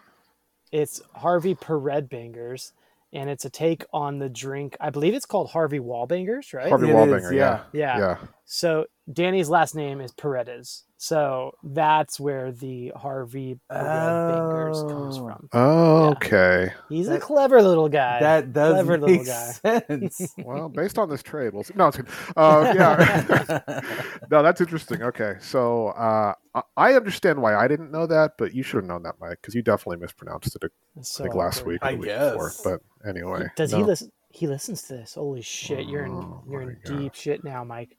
it's 0.72 1.00
Harvey 1.14 1.54
Pared 1.54 2.08
Bangers, 2.08 2.72
and 3.12 3.30
it's 3.30 3.44
a 3.44 3.50
take 3.50 3.84
on 3.92 4.18
the 4.18 4.28
drink. 4.28 4.76
I 4.80 4.90
believe 4.90 5.14
it's 5.14 5.26
called 5.26 5.50
Harvey 5.50 5.78
Wallbangers, 5.80 6.52
right? 6.54 6.68
Harvey 6.68 6.88
It 6.88 6.94
Wallbanger, 6.94 7.26
is, 7.26 7.32
yeah. 7.32 7.60
yeah. 7.72 7.98
yeah. 7.98 8.16
So 8.51 8.86
Danny's 9.12 9.51
last 9.51 9.74
name 9.74 10.01
is 10.01 10.11
Paredes. 10.12 10.84
So 10.96 11.53
that's 11.62 12.18
where 12.18 12.51
the 12.51 12.92
Harvey 12.96 13.59
Pared 13.70 13.84
Bangers 13.84 14.82
comes 14.84 15.18
Oh. 15.18 15.26
from. 15.26 15.49
Oh, 15.53 16.03
Yeah. 16.05 16.11
okay. 16.12 16.72
He's 16.88 17.09
a 17.09 17.20
clever 17.20 17.61
little 17.62 17.90
guy. 17.90 18.20
That 18.20 18.55
does 18.55 18.72
Clever 18.72 18.99
make 18.99 19.20
little 19.20 19.24
guy. 19.26 19.53
sense. 19.86 20.34
Well, 20.44 20.70
based 20.70 20.99
on 20.99 21.11
this 21.11 21.22
trade, 21.22 21.53
we'll 21.53 21.62
see. 21.62 21.74
No, 21.76 21.88
it's 21.88 21.99
good. 21.99 22.09
Uh, 22.38 22.72
yeah. 22.74 23.80
no, 24.30 24.42
that's 24.42 24.62
interesting. 24.62 25.03
Okay, 25.03 25.34
so 25.40 25.88
uh, 25.88 26.32
I- 26.55 26.62
I 26.76 26.94
understand 26.94 27.42
why 27.42 27.55
I 27.55 27.68
didn't 27.68 27.90
know 27.92 28.07
that, 28.07 28.32
but 28.38 28.55
you 28.55 28.62
should 28.62 28.78
have 28.78 28.86
known 28.86 29.03
that, 29.03 29.16
Mike, 29.20 29.38
because 29.42 29.55
you 29.55 29.61
definitely 29.61 29.99
mispronounced 29.99 30.57
it. 30.57 30.64
I 30.64 31.03
So 31.03 31.22
think 31.24 31.34
last 31.34 31.61
awkward. 31.61 31.72
week 31.72 31.82
or 31.82 31.86
I 31.86 31.92
the 31.92 31.99
week 31.99 32.09
before. 32.09 32.53
But 32.64 33.09
anyway, 33.09 33.46
Does 33.57 33.72
he 33.72 33.82
listen? 33.84 34.11
He 34.30 34.46
listens 34.46 34.82
to 34.84 34.94
this. 34.94 35.14
Holy 35.14 35.42
shit! 35.42 35.86
You're 35.86 36.07
in. 36.07 36.12
Oh 36.12 36.42
You're 36.49 36.62
in 36.62 36.78
God. 36.84 36.99
deep 36.99 37.14
shit 37.14 37.44
now, 37.44 37.62
Mike. 37.62 37.96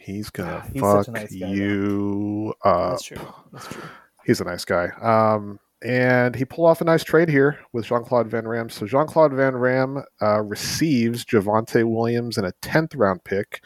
He's 0.00 0.30
gonna 0.30 0.64
He's 0.72 0.80
fuck 0.80 1.08
nice 1.08 1.32
guy, 1.32 1.46
though. 1.46 1.52
you 1.52 2.54
up. 2.64 2.90
That's 2.90 3.02
true. 3.02 3.34
That's 3.52 3.68
true. 3.68 3.82
He's 4.24 4.40
a 4.40 4.44
nice 4.44 4.64
guy. 4.64 4.88
Um, 5.00 5.60
and 5.82 6.34
he 6.34 6.44
pulled 6.44 6.68
off 6.68 6.80
a 6.80 6.84
nice 6.84 7.04
trade 7.04 7.28
here 7.28 7.58
with 7.72 7.86
Jean 7.86 8.04
Claude 8.04 8.28
Van 8.28 8.46
Ram. 8.46 8.68
So 8.68 8.86
Jean 8.86 9.06
Claude 9.06 9.32
Van 9.32 9.56
Ram 9.56 10.02
uh, 10.20 10.40
receives 10.42 11.24
Javonte 11.24 11.84
Williams 11.84 12.36
and 12.36 12.46
a 12.46 12.52
10th 12.62 12.92
round 12.96 13.24
pick, 13.24 13.62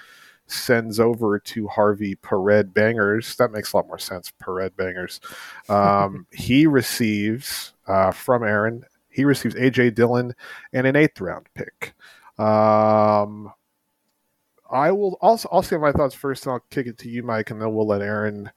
sends 0.47 1.01
over 1.01 1.41
to 1.41 1.67
Harvey 1.67 2.15
Pared 2.17 2.73
Bangers. 2.73 3.35
That 3.37 3.51
makes 3.51 3.73
a 3.73 3.77
lot 3.77 3.89
more 3.89 3.99
sense, 3.99 4.33
Pared 4.39 4.77
Bangers. 4.77 5.21
Um, 5.69 6.27
he 6.33 6.67
receives 6.67 7.75
uh, 7.89 8.13
from 8.13 8.45
Aaron, 8.45 8.85
he 9.09 9.25
receives 9.25 9.55
AJ 9.55 9.95
Dillon 9.95 10.35
and 10.73 10.87
an 10.87 10.97
eighth 10.97 11.21
round 11.21 11.49
pick. 11.55 11.95
Um, 12.39 13.53
I 14.75 14.91
will 14.91 15.17
also 15.21 15.49
I'll 15.53 15.63
say 15.63 15.77
my 15.77 15.93
thoughts 15.93 16.15
first, 16.15 16.45
and 16.45 16.53
I'll 16.53 16.65
kick 16.71 16.87
it 16.89 16.99
to 16.99 17.09
you, 17.09 17.23
Mike, 17.23 17.51
and 17.51 17.63
then 17.63 17.73
we'll 17.73 17.87
let 17.87 18.03
Aaron 18.03 18.51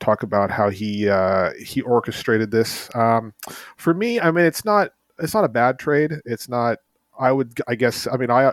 talk 0.00 0.24
about 0.24 0.50
how 0.50 0.68
he 0.68 1.08
uh, 1.08 1.52
he 1.64 1.80
orchestrated 1.82 2.50
this. 2.50 2.94
Um, 2.94 3.32
for 3.76 3.94
me, 3.94 4.20
I 4.20 4.30
mean, 4.32 4.44
it's 4.44 4.64
not 4.64 4.90
it's 5.20 5.34
not 5.34 5.44
a 5.44 5.48
bad 5.48 5.78
trade. 5.78 6.12
It's 6.24 6.48
not. 6.48 6.78
I 7.18 7.32
would 7.32 7.58
I 7.68 7.76
guess 7.76 8.08
I 8.12 8.16
mean 8.16 8.30
I 8.30 8.52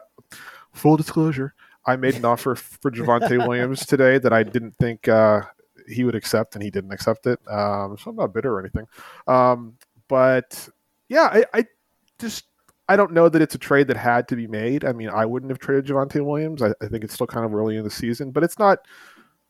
full 0.71 0.95
disclosure. 0.95 1.55
I 1.85 1.95
made 1.95 2.15
an 2.15 2.25
offer 2.25 2.55
for 2.55 2.91
Javonte 2.91 3.45
Williams 3.45 3.85
today 3.85 4.19
that 4.19 4.31
I 4.31 4.43
didn't 4.43 4.75
think 4.77 5.07
uh, 5.07 5.41
he 5.89 6.03
would 6.03 6.15
accept, 6.15 6.55
and 6.55 6.63
he 6.63 6.69
didn't 6.69 6.93
accept 6.93 7.25
it. 7.25 7.39
Um, 7.49 7.97
so 7.97 8.11
I'm 8.11 8.15
not 8.15 8.33
bitter 8.33 8.53
or 8.53 8.59
anything. 8.59 8.87
Um, 9.27 9.77
but 10.07 10.69
yeah, 11.09 11.29
I, 11.31 11.45
I, 11.53 11.65
just 12.19 12.45
I 12.89 12.95
don't 12.95 13.13
know 13.13 13.29
that 13.29 13.41
it's 13.41 13.55
a 13.55 13.59
trade 13.59 13.87
that 13.87 13.97
had 13.97 14.27
to 14.27 14.35
be 14.35 14.47
made. 14.47 14.83
I 14.83 14.91
mean, 14.91 15.09
I 15.09 15.25
wouldn't 15.25 15.49
have 15.51 15.59
traded 15.59 15.85
Javonte 15.85 16.23
Williams. 16.23 16.61
I, 16.61 16.73
I 16.81 16.87
think 16.87 17.03
it's 17.03 17.13
still 17.13 17.27
kind 17.27 17.45
of 17.45 17.53
early 17.53 17.77
in 17.77 17.83
the 17.83 17.89
season, 17.89 18.31
but 18.31 18.43
it's 18.43 18.59
not 18.59 18.79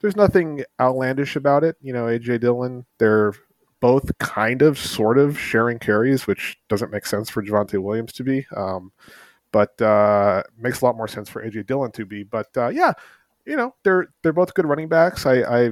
there's 0.01 0.15
nothing 0.15 0.63
outlandish 0.79 1.35
about 1.35 1.63
it. 1.63 1.77
You 1.81 1.93
know, 1.93 2.05
AJ 2.05 2.41
Dillon, 2.41 2.85
they're 2.99 3.33
both 3.79 4.17
kind 4.17 4.61
of, 4.61 4.77
sort 4.77 5.17
of 5.17 5.39
sharing 5.39 5.79
carries, 5.79 6.27
which 6.27 6.57
doesn't 6.69 6.91
make 6.91 7.05
sense 7.05 7.29
for 7.29 7.43
Javonte 7.43 7.81
Williams 7.81 8.13
to 8.13 8.23
be, 8.23 8.45
um, 8.55 8.91
but 9.51 9.81
uh, 9.81 10.43
makes 10.57 10.81
a 10.81 10.85
lot 10.85 10.97
more 10.97 11.07
sense 11.07 11.29
for 11.29 11.43
AJ 11.43 11.67
Dillon 11.67 11.91
to 11.93 12.05
be. 12.05 12.23
But 12.23 12.47
uh, 12.55 12.69
yeah, 12.69 12.93
you 13.45 13.55
know, 13.55 13.75
they're 13.83 14.07
they're 14.21 14.33
both 14.33 14.53
good 14.53 14.65
running 14.65 14.89
backs. 14.89 15.25
I, 15.25 15.41
I 15.41 15.71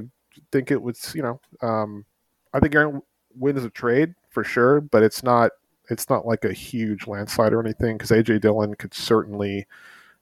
think 0.50 0.70
it 0.70 0.80
was, 0.80 1.14
you 1.14 1.22
know, 1.22 1.40
um, 1.62 2.04
I 2.52 2.60
think 2.60 2.74
Aaron 2.74 3.02
wins 3.34 3.64
a 3.64 3.70
trade 3.70 4.14
for 4.30 4.44
sure, 4.44 4.80
but 4.80 5.02
it's 5.02 5.22
not 5.22 5.52
it's 5.92 6.10
not 6.10 6.26
like 6.26 6.44
a 6.44 6.52
huge 6.52 7.06
landslide 7.06 7.52
or 7.52 7.60
anything 7.60 7.96
because 7.96 8.10
AJ 8.10 8.40
Dillon 8.40 8.74
could 8.74 8.94
certainly 8.94 9.66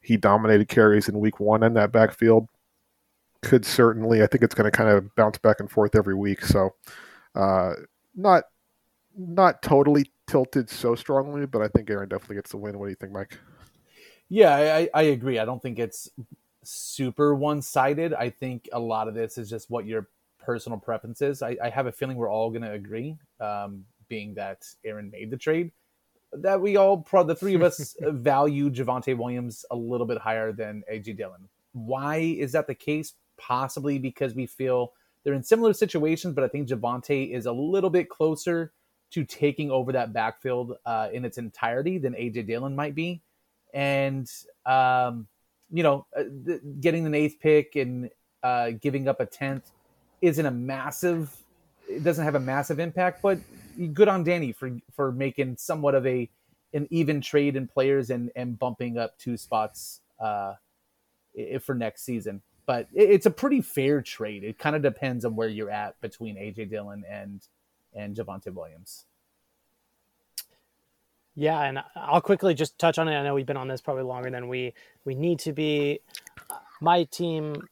he 0.02 0.16
dominated 0.16 0.68
carries 0.68 1.08
in 1.08 1.20
week 1.20 1.40
one 1.40 1.62
in 1.62 1.74
that 1.74 1.92
backfield 1.92 2.48
could 3.42 3.64
certainly. 3.64 4.22
I 4.22 4.26
think 4.26 4.42
it's 4.42 4.54
going 4.54 4.70
to 4.70 4.76
kind 4.76 4.90
of 4.90 5.14
bounce 5.14 5.38
back 5.38 5.60
and 5.60 5.70
forth 5.70 5.94
every 5.94 6.14
week. 6.14 6.44
So, 6.44 6.74
uh, 7.34 7.72
not 8.14 8.44
not 9.16 9.62
totally 9.62 10.10
tilted 10.26 10.70
so 10.70 10.94
strongly, 10.94 11.46
but 11.46 11.62
I 11.62 11.68
think 11.68 11.90
Aaron 11.90 12.08
definitely 12.08 12.36
gets 12.36 12.50
the 12.50 12.58
win. 12.58 12.78
What 12.78 12.86
do 12.86 12.90
you 12.90 12.96
think, 12.96 13.12
Mike? 13.12 13.38
Yeah, 14.28 14.54
I, 14.54 14.88
I 14.94 15.02
agree. 15.02 15.38
I 15.38 15.44
don't 15.44 15.60
think 15.60 15.78
it's 15.78 16.08
super 16.62 17.34
one 17.34 17.62
sided. 17.62 18.14
I 18.14 18.30
think 18.30 18.68
a 18.72 18.78
lot 18.78 19.08
of 19.08 19.14
this 19.14 19.38
is 19.38 19.50
just 19.50 19.70
what 19.70 19.86
your 19.86 20.08
personal 20.38 20.78
preference 20.78 21.20
is. 21.20 21.42
I, 21.42 21.56
I 21.62 21.68
have 21.70 21.86
a 21.86 21.92
feeling 21.92 22.16
we're 22.16 22.30
all 22.30 22.50
going 22.50 22.62
to 22.62 22.72
agree, 22.72 23.16
um, 23.40 23.84
being 24.10 24.34
that 24.34 24.66
Aaron 24.84 25.10
made 25.10 25.30
the 25.30 25.38
trade, 25.38 25.72
that 26.34 26.60
we 26.60 26.76
all, 26.76 27.06
the 27.24 27.34
three 27.34 27.54
of 27.54 27.62
us, 27.62 27.96
value 28.00 28.70
Javonte 28.70 29.16
Williams 29.16 29.64
a 29.70 29.76
little 29.76 30.06
bit 30.06 30.18
higher 30.18 30.52
than 30.52 30.82
AJ 30.92 31.16
Dillon. 31.16 31.48
Why 31.72 32.18
is 32.18 32.52
that 32.52 32.66
the 32.66 32.74
case? 32.74 33.14
possibly 33.40 33.98
because 33.98 34.34
we 34.34 34.46
feel 34.46 34.92
they're 35.24 35.34
in 35.34 35.42
similar 35.42 35.72
situations, 35.72 36.34
but 36.34 36.44
I 36.44 36.48
think 36.48 36.68
Javonte 36.68 37.30
is 37.30 37.46
a 37.46 37.52
little 37.52 37.90
bit 37.90 38.08
closer 38.08 38.72
to 39.12 39.24
taking 39.24 39.70
over 39.70 39.92
that 39.92 40.12
backfield 40.12 40.76
uh, 40.86 41.08
in 41.12 41.24
its 41.24 41.38
entirety 41.38 41.98
than 41.98 42.12
AJ 42.12 42.46
Dillon 42.46 42.76
might 42.76 42.94
be. 42.94 43.22
And, 43.74 44.30
um, 44.66 45.26
you 45.72 45.82
know, 45.82 46.06
uh, 46.16 46.24
th- 46.46 46.60
getting 46.80 47.06
an 47.06 47.14
eighth 47.14 47.40
pick 47.40 47.76
and 47.76 48.10
uh, 48.42 48.70
giving 48.70 49.08
up 49.08 49.20
a 49.20 49.26
10th 49.26 49.62
isn't 50.22 50.46
a 50.46 50.50
massive, 50.50 51.34
it 51.88 52.04
doesn't 52.04 52.24
have 52.24 52.34
a 52.34 52.40
massive 52.40 52.78
impact, 52.78 53.20
but 53.20 53.38
good 53.92 54.08
on 54.08 54.24
Danny 54.24 54.52
for, 54.52 54.78
for 54.92 55.12
making 55.12 55.56
somewhat 55.58 55.94
of 55.94 56.06
a, 56.06 56.28
an 56.72 56.86
even 56.90 57.20
trade 57.20 57.56
in 57.56 57.66
players 57.66 58.10
and, 58.10 58.30
and 58.36 58.58
bumping 58.58 58.98
up 58.98 59.18
two 59.18 59.36
spots 59.36 60.00
uh, 60.20 60.54
for 61.60 61.74
next 61.74 62.02
season 62.04 62.42
but 62.70 62.86
it's 62.94 63.26
a 63.26 63.32
pretty 63.32 63.60
fair 63.60 64.00
trade. 64.00 64.44
It 64.44 64.56
kind 64.56 64.76
of 64.76 64.82
depends 64.82 65.24
on 65.24 65.34
where 65.34 65.48
you're 65.48 65.72
at 65.72 66.00
between 66.00 66.36
AJ 66.36 66.70
Dillon 66.70 67.02
and 67.10 67.40
and 67.92 68.14
Javonte 68.14 68.54
Williams. 68.54 69.06
Yeah, 71.34 71.60
and 71.62 71.80
I'll 71.96 72.20
quickly 72.20 72.54
just 72.54 72.78
touch 72.78 72.96
on 73.00 73.08
it. 73.08 73.16
I 73.16 73.24
know 73.24 73.34
we've 73.34 73.44
been 73.44 73.56
on 73.56 73.66
this 73.66 73.80
probably 73.80 74.04
longer 74.04 74.30
than 74.30 74.46
we 74.46 74.72
we 75.04 75.16
need 75.16 75.40
to 75.40 75.52
be. 75.52 75.98
My 76.80 77.02
team, 77.04 77.68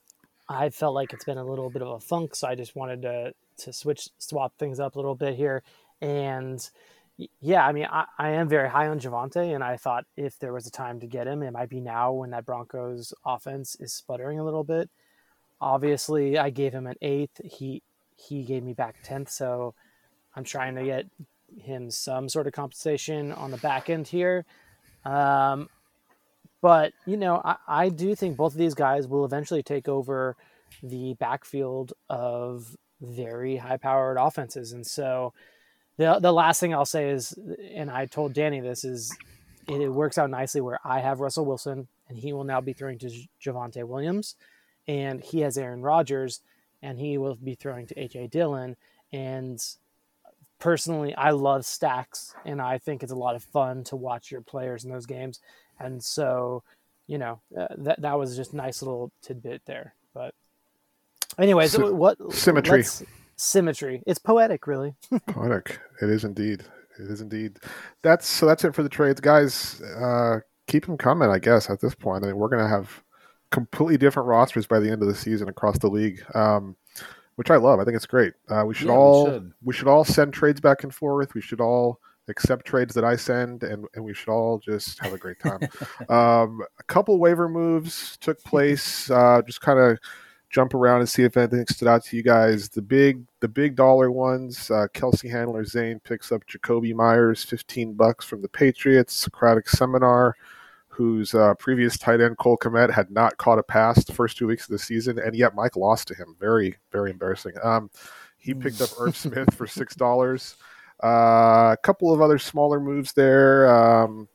I 0.48 0.70
felt 0.70 0.96
like 0.96 1.12
it's 1.12 1.24
been 1.24 1.38
a 1.38 1.44
little 1.44 1.70
bit 1.70 1.82
of 1.82 1.88
a 1.88 2.00
funk, 2.00 2.34
so 2.34 2.48
I 2.48 2.56
just 2.56 2.74
wanted 2.74 3.02
to 3.02 3.34
to 3.58 3.72
switch 3.72 4.08
swap 4.18 4.58
things 4.58 4.80
up 4.80 4.96
a 4.96 4.98
little 4.98 5.14
bit 5.14 5.36
here. 5.36 5.62
And 6.00 6.68
yeah, 7.40 7.66
I 7.66 7.72
mean, 7.72 7.86
I, 7.90 8.04
I 8.16 8.30
am 8.30 8.48
very 8.48 8.68
high 8.68 8.86
on 8.88 9.00
Javonte, 9.00 9.54
and 9.54 9.64
I 9.64 9.76
thought 9.76 10.04
if 10.16 10.38
there 10.38 10.52
was 10.52 10.66
a 10.66 10.70
time 10.70 11.00
to 11.00 11.06
get 11.06 11.26
him, 11.26 11.42
it 11.42 11.52
might 11.52 11.68
be 11.68 11.80
now 11.80 12.12
when 12.12 12.30
that 12.30 12.46
Broncos 12.46 13.12
offense 13.24 13.76
is 13.80 13.92
sputtering 13.92 14.38
a 14.38 14.44
little 14.44 14.64
bit. 14.64 14.88
Obviously, 15.60 16.38
I 16.38 16.50
gave 16.50 16.72
him 16.72 16.86
an 16.86 16.94
eighth. 17.02 17.40
He 17.44 17.82
he 18.14 18.44
gave 18.44 18.62
me 18.62 18.72
back 18.72 18.96
tenth, 19.02 19.30
so 19.30 19.74
I'm 20.36 20.44
trying 20.44 20.76
to 20.76 20.84
get 20.84 21.06
him 21.56 21.90
some 21.90 22.28
sort 22.28 22.46
of 22.46 22.52
compensation 22.52 23.32
on 23.32 23.50
the 23.50 23.56
back 23.56 23.90
end 23.90 24.06
here. 24.06 24.44
Um, 25.04 25.68
but 26.60 26.92
you 27.06 27.16
know, 27.16 27.40
I, 27.44 27.56
I 27.66 27.88
do 27.88 28.14
think 28.14 28.36
both 28.36 28.52
of 28.52 28.58
these 28.58 28.74
guys 28.74 29.08
will 29.08 29.24
eventually 29.24 29.62
take 29.62 29.88
over 29.88 30.36
the 30.82 31.14
backfield 31.14 31.92
of 32.08 32.76
very 33.00 33.56
high-powered 33.56 34.18
offenses, 34.18 34.72
and 34.72 34.86
so 34.86 35.32
the 35.98 36.18
the 36.20 36.32
last 36.32 36.58
thing 36.60 36.72
I'll 36.72 36.86
say 36.86 37.10
is, 37.10 37.38
and 37.74 37.90
I 37.90 38.06
told 38.06 38.32
Danny 38.32 38.60
this 38.60 38.84
is, 38.84 39.14
it, 39.68 39.80
it 39.82 39.88
works 39.90 40.16
out 40.16 40.30
nicely 40.30 40.60
where 40.62 40.78
I 40.84 41.00
have 41.00 41.20
Russell 41.20 41.44
Wilson 41.44 41.86
and 42.08 42.16
he 42.16 42.32
will 42.32 42.44
now 42.44 42.62
be 42.62 42.72
throwing 42.72 42.98
to 43.00 43.10
J- 43.10 43.28
Javonte 43.44 43.84
Williams, 43.84 44.34
and 44.86 45.20
he 45.20 45.40
has 45.40 45.58
Aaron 45.58 45.82
Rodgers 45.82 46.40
and 46.80 46.98
he 46.98 47.18
will 47.18 47.34
be 47.34 47.54
throwing 47.54 47.86
to 47.88 47.94
AJ 47.94 48.30
Dillon. 48.30 48.76
And 49.12 49.60
personally, 50.58 51.14
I 51.14 51.30
love 51.30 51.64
stacks, 51.66 52.34
and 52.44 52.62
I 52.62 52.78
think 52.78 53.02
it's 53.02 53.12
a 53.12 53.16
lot 53.16 53.34
of 53.34 53.42
fun 53.42 53.84
to 53.84 53.96
watch 53.96 54.30
your 54.30 54.40
players 54.40 54.84
in 54.84 54.90
those 54.90 55.06
games. 55.06 55.40
And 55.80 56.02
so, 56.02 56.62
you 57.06 57.18
know, 57.18 57.40
uh, 57.58 57.66
that 57.78 58.00
that 58.02 58.18
was 58.18 58.36
just 58.36 58.54
nice 58.54 58.80
little 58.80 59.10
tidbit 59.22 59.62
there. 59.66 59.94
But, 60.14 60.34
anyways, 61.38 61.72
Sy- 61.72 61.90
what 61.90 62.16
symmetry. 62.32 62.78
let's- 62.78 63.02
Symmetry. 63.38 64.02
It's 64.06 64.18
poetic, 64.18 64.66
really. 64.66 64.94
Poetic. 65.28 65.78
It 66.02 66.10
is 66.10 66.24
indeed. 66.24 66.64
It 66.98 67.10
is 67.10 67.20
indeed. 67.20 67.58
That's 68.02 68.26
so. 68.26 68.44
That's 68.46 68.64
it 68.64 68.74
for 68.74 68.82
the 68.82 68.88
trades, 68.88 69.20
guys. 69.20 69.80
Uh, 69.80 70.40
keep 70.66 70.86
them 70.86 70.98
coming. 70.98 71.30
I 71.30 71.38
guess 71.38 71.70
at 71.70 71.80
this 71.80 71.94
point, 71.94 72.24
I 72.24 72.28
mean, 72.28 72.36
we're 72.36 72.48
gonna 72.48 72.68
have 72.68 73.02
completely 73.50 73.96
different 73.96 74.28
rosters 74.28 74.66
by 74.66 74.80
the 74.80 74.90
end 74.90 75.00
of 75.02 75.08
the 75.08 75.14
season 75.14 75.48
across 75.48 75.78
the 75.78 75.88
league, 75.88 76.22
um, 76.34 76.76
which 77.36 77.50
I 77.50 77.56
love. 77.56 77.78
I 77.80 77.84
think 77.84 77.96
it's 77.96 78.06
great. 78.06 78.34
Uh, 78.48 78.64
we 78.66 78.74
should 78.74 78.88
Yeah, 78.88 78.94
we 78.94 78.98
all 78.98 79.26
should. 79.26 79.52
we 79.62 79.72
should 79.74 79.88
all 79.88 80.04
send 80.04 80.32
trades 80.34 80.60
back 80.60 80.82
and 80.82 80.92
forth. 80.94 81.34
We 81.34 81.40
should 81.40 81.60
all 81.60 82.00
accept 82.28 82.66
trades 82.66 82.94
that 82.94 83.04
I 83.04 83.16
send, 83.16 83.62
and, 83.62 83.86
and 83.94 84.04
we 84.04 84.12
should 84.12 84.28
all 84.28 84.58
just 84.58 84.98
have 85.02 85.12
a 85.12 85.18
great 85.18 85.38
time. 85.40 85.60
um, 86.10 86.60
a 86.78 86.82
couple 86.88 87.18
waiver 87.18 87.48
moves 87.48 88.16
took 88.20 88.38
place. 88.44 89.10
Uh, 89.10 89.40
just 89.46 89.60
kind 89.60 89.78
of 89.78 89.98
jump 90.50 90.72
around 90.74 91.00
and 91.00 91.08
see 91.08 91.24
if 91.24 91.36
anything 91.36 91.66
stood 91.66 91.88
out 91.88 92.04
to 92.04 92.16
you 92.16 92.22
guys. 92.22 92.68
The 92.68 92.82
big 92.82 93.24
the 93.40 93.48
big 93.48 93.76
dollar 93.76 94.10
ones. 94.10 94.70
Uh, 94.70 94.86
Kelsey 94.92 95.28
Handler 95.28 95.64
Zane 95.64 96.00
picks 96.00 96.32
up 96.32 96.46
Jakobi 96.46 96.94
Meyers, 96.94 97.44
fifteen 97.44 97.94
bucks 97.94 98.24
from 98.24 98.42
the 98.42 98.48
Patriots. 98.48 99.14
Socratic 99.14 99.68
Seminar, 99.68 100.36
whose 100.88 101.34
uh, 101.34 101.54
previous 101.54 101.98
tight 101.98 102.20
end 102.20 102.38
Cole 102.38 102.56
Kmet 102.56 102.90
had 102.90 103.10
not 103.10 103.36
caught 103.36 103.58
a 103.58 103.62
pass 103.62 104.04
the 104.04 104.12
first 104.12 104.36
two 104.36 104.46
weeks 104.46 104.64
of 104.64 104.70
the 104.70 104.78
season, 104.78 105.18
and 105.18 105.36
yet 105.36 105.54
Mike 105.54 105.76
lost 105.76 106.08
to 106.08 106.14
him. 106.14 106.36
Very 106.40 106.76
very 106.92 107.10
embarrassing. 107.10 107.54
Um, 107.62 107.90
he 108.38 108.54
picked 108.54 108.80
up 108.80 108.90
Irv 108.98 109.16
Smith 109.16 109.54
for 109.54 109.66
six 109.66 109.94
dollars. 109.94 110.56
Uh, 111.02 111.72
a 111.72 111.78
couple 111.82 112.12
of 112.12 112.20
other 112.20 112.38
smaller 112.38 112.80
moves 112.80 113.12
there. 113.12 113.70
Um, 113.72 114.28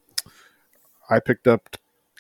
I 1.10 1.20
picked 1.20 1.48
up. 1.48 1.76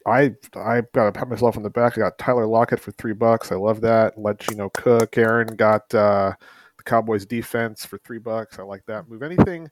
I 0.06 0.34
I 0.56 0.82
got 0.94 1.06
to 1.06 1.12
pat 1.12 1.30
myself 1.30 1.58
on 1.58 1.64
the 1.64 1.70
back. 1.70 1.98
I 1.98 2.02
got 2.02 2.18
Tyler 2.18 2.46
Lockett 2.46 2.80
for 2.80 2.92
three 2.92 3.14
bucks. 3.14 3.52
I 3.52 3.56
love 3.56 3.82
that. 3.82 4.18
Let 4.18 4.40
Gino 4.40 4.70
cook. 4.70 5.18
Aaron 5.18 5.56
got 5.56 5.94
uh, 5.94 6.34
the 6.78 6.84
Cowboys 6.84 7.26
defense 7.26 7.86
for 7.86 7.98
three 8.00 8.20
bucks. 8.20 8.60
I 8.60 8.64
like 8.64 8.86
that 8.88 9.10
move. 9.10 9.24
Anything 9.24 9.70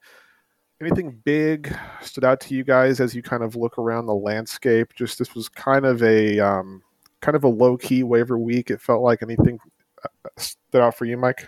anything 0.81 1.19
big 1.23 1.75
stood 2.01 2.23
out 2.23 2.39
to 2.41 2.55
you 2.55 2.63
guys 2.63 2.99
as 2.99 3.13
you 3.13 3.21
kind 3.21 3.43
of 3.43 3.55
look 3.55 3.77
around 3.77 4.05
the 4.07 4.15
landscape? 4.15 4.93
Just 4.95 5.19
this 5.19 5.35
was 5.35 5.47
kind 5.47 5.85
of 5.85 6.01
a 6.03 6.39
um, 6.39 6.81
kind 7.21 7.35
of 7.35 7.43
a 7.43 7.49
low 7.49 7.77
key 7.77 8.03
waiver 8.03 8.37
week. 8.37 8.71
It 8.71 8.81
felt 8.81 9.01
like 9.01 9.21
anything 9.21 9.59
uh, 10.03 10.29
stood 10.37 10.81
out 10.81 10.97
for 10.97 11.05
you, 11.05 11.17
Mike. 11.17 11.47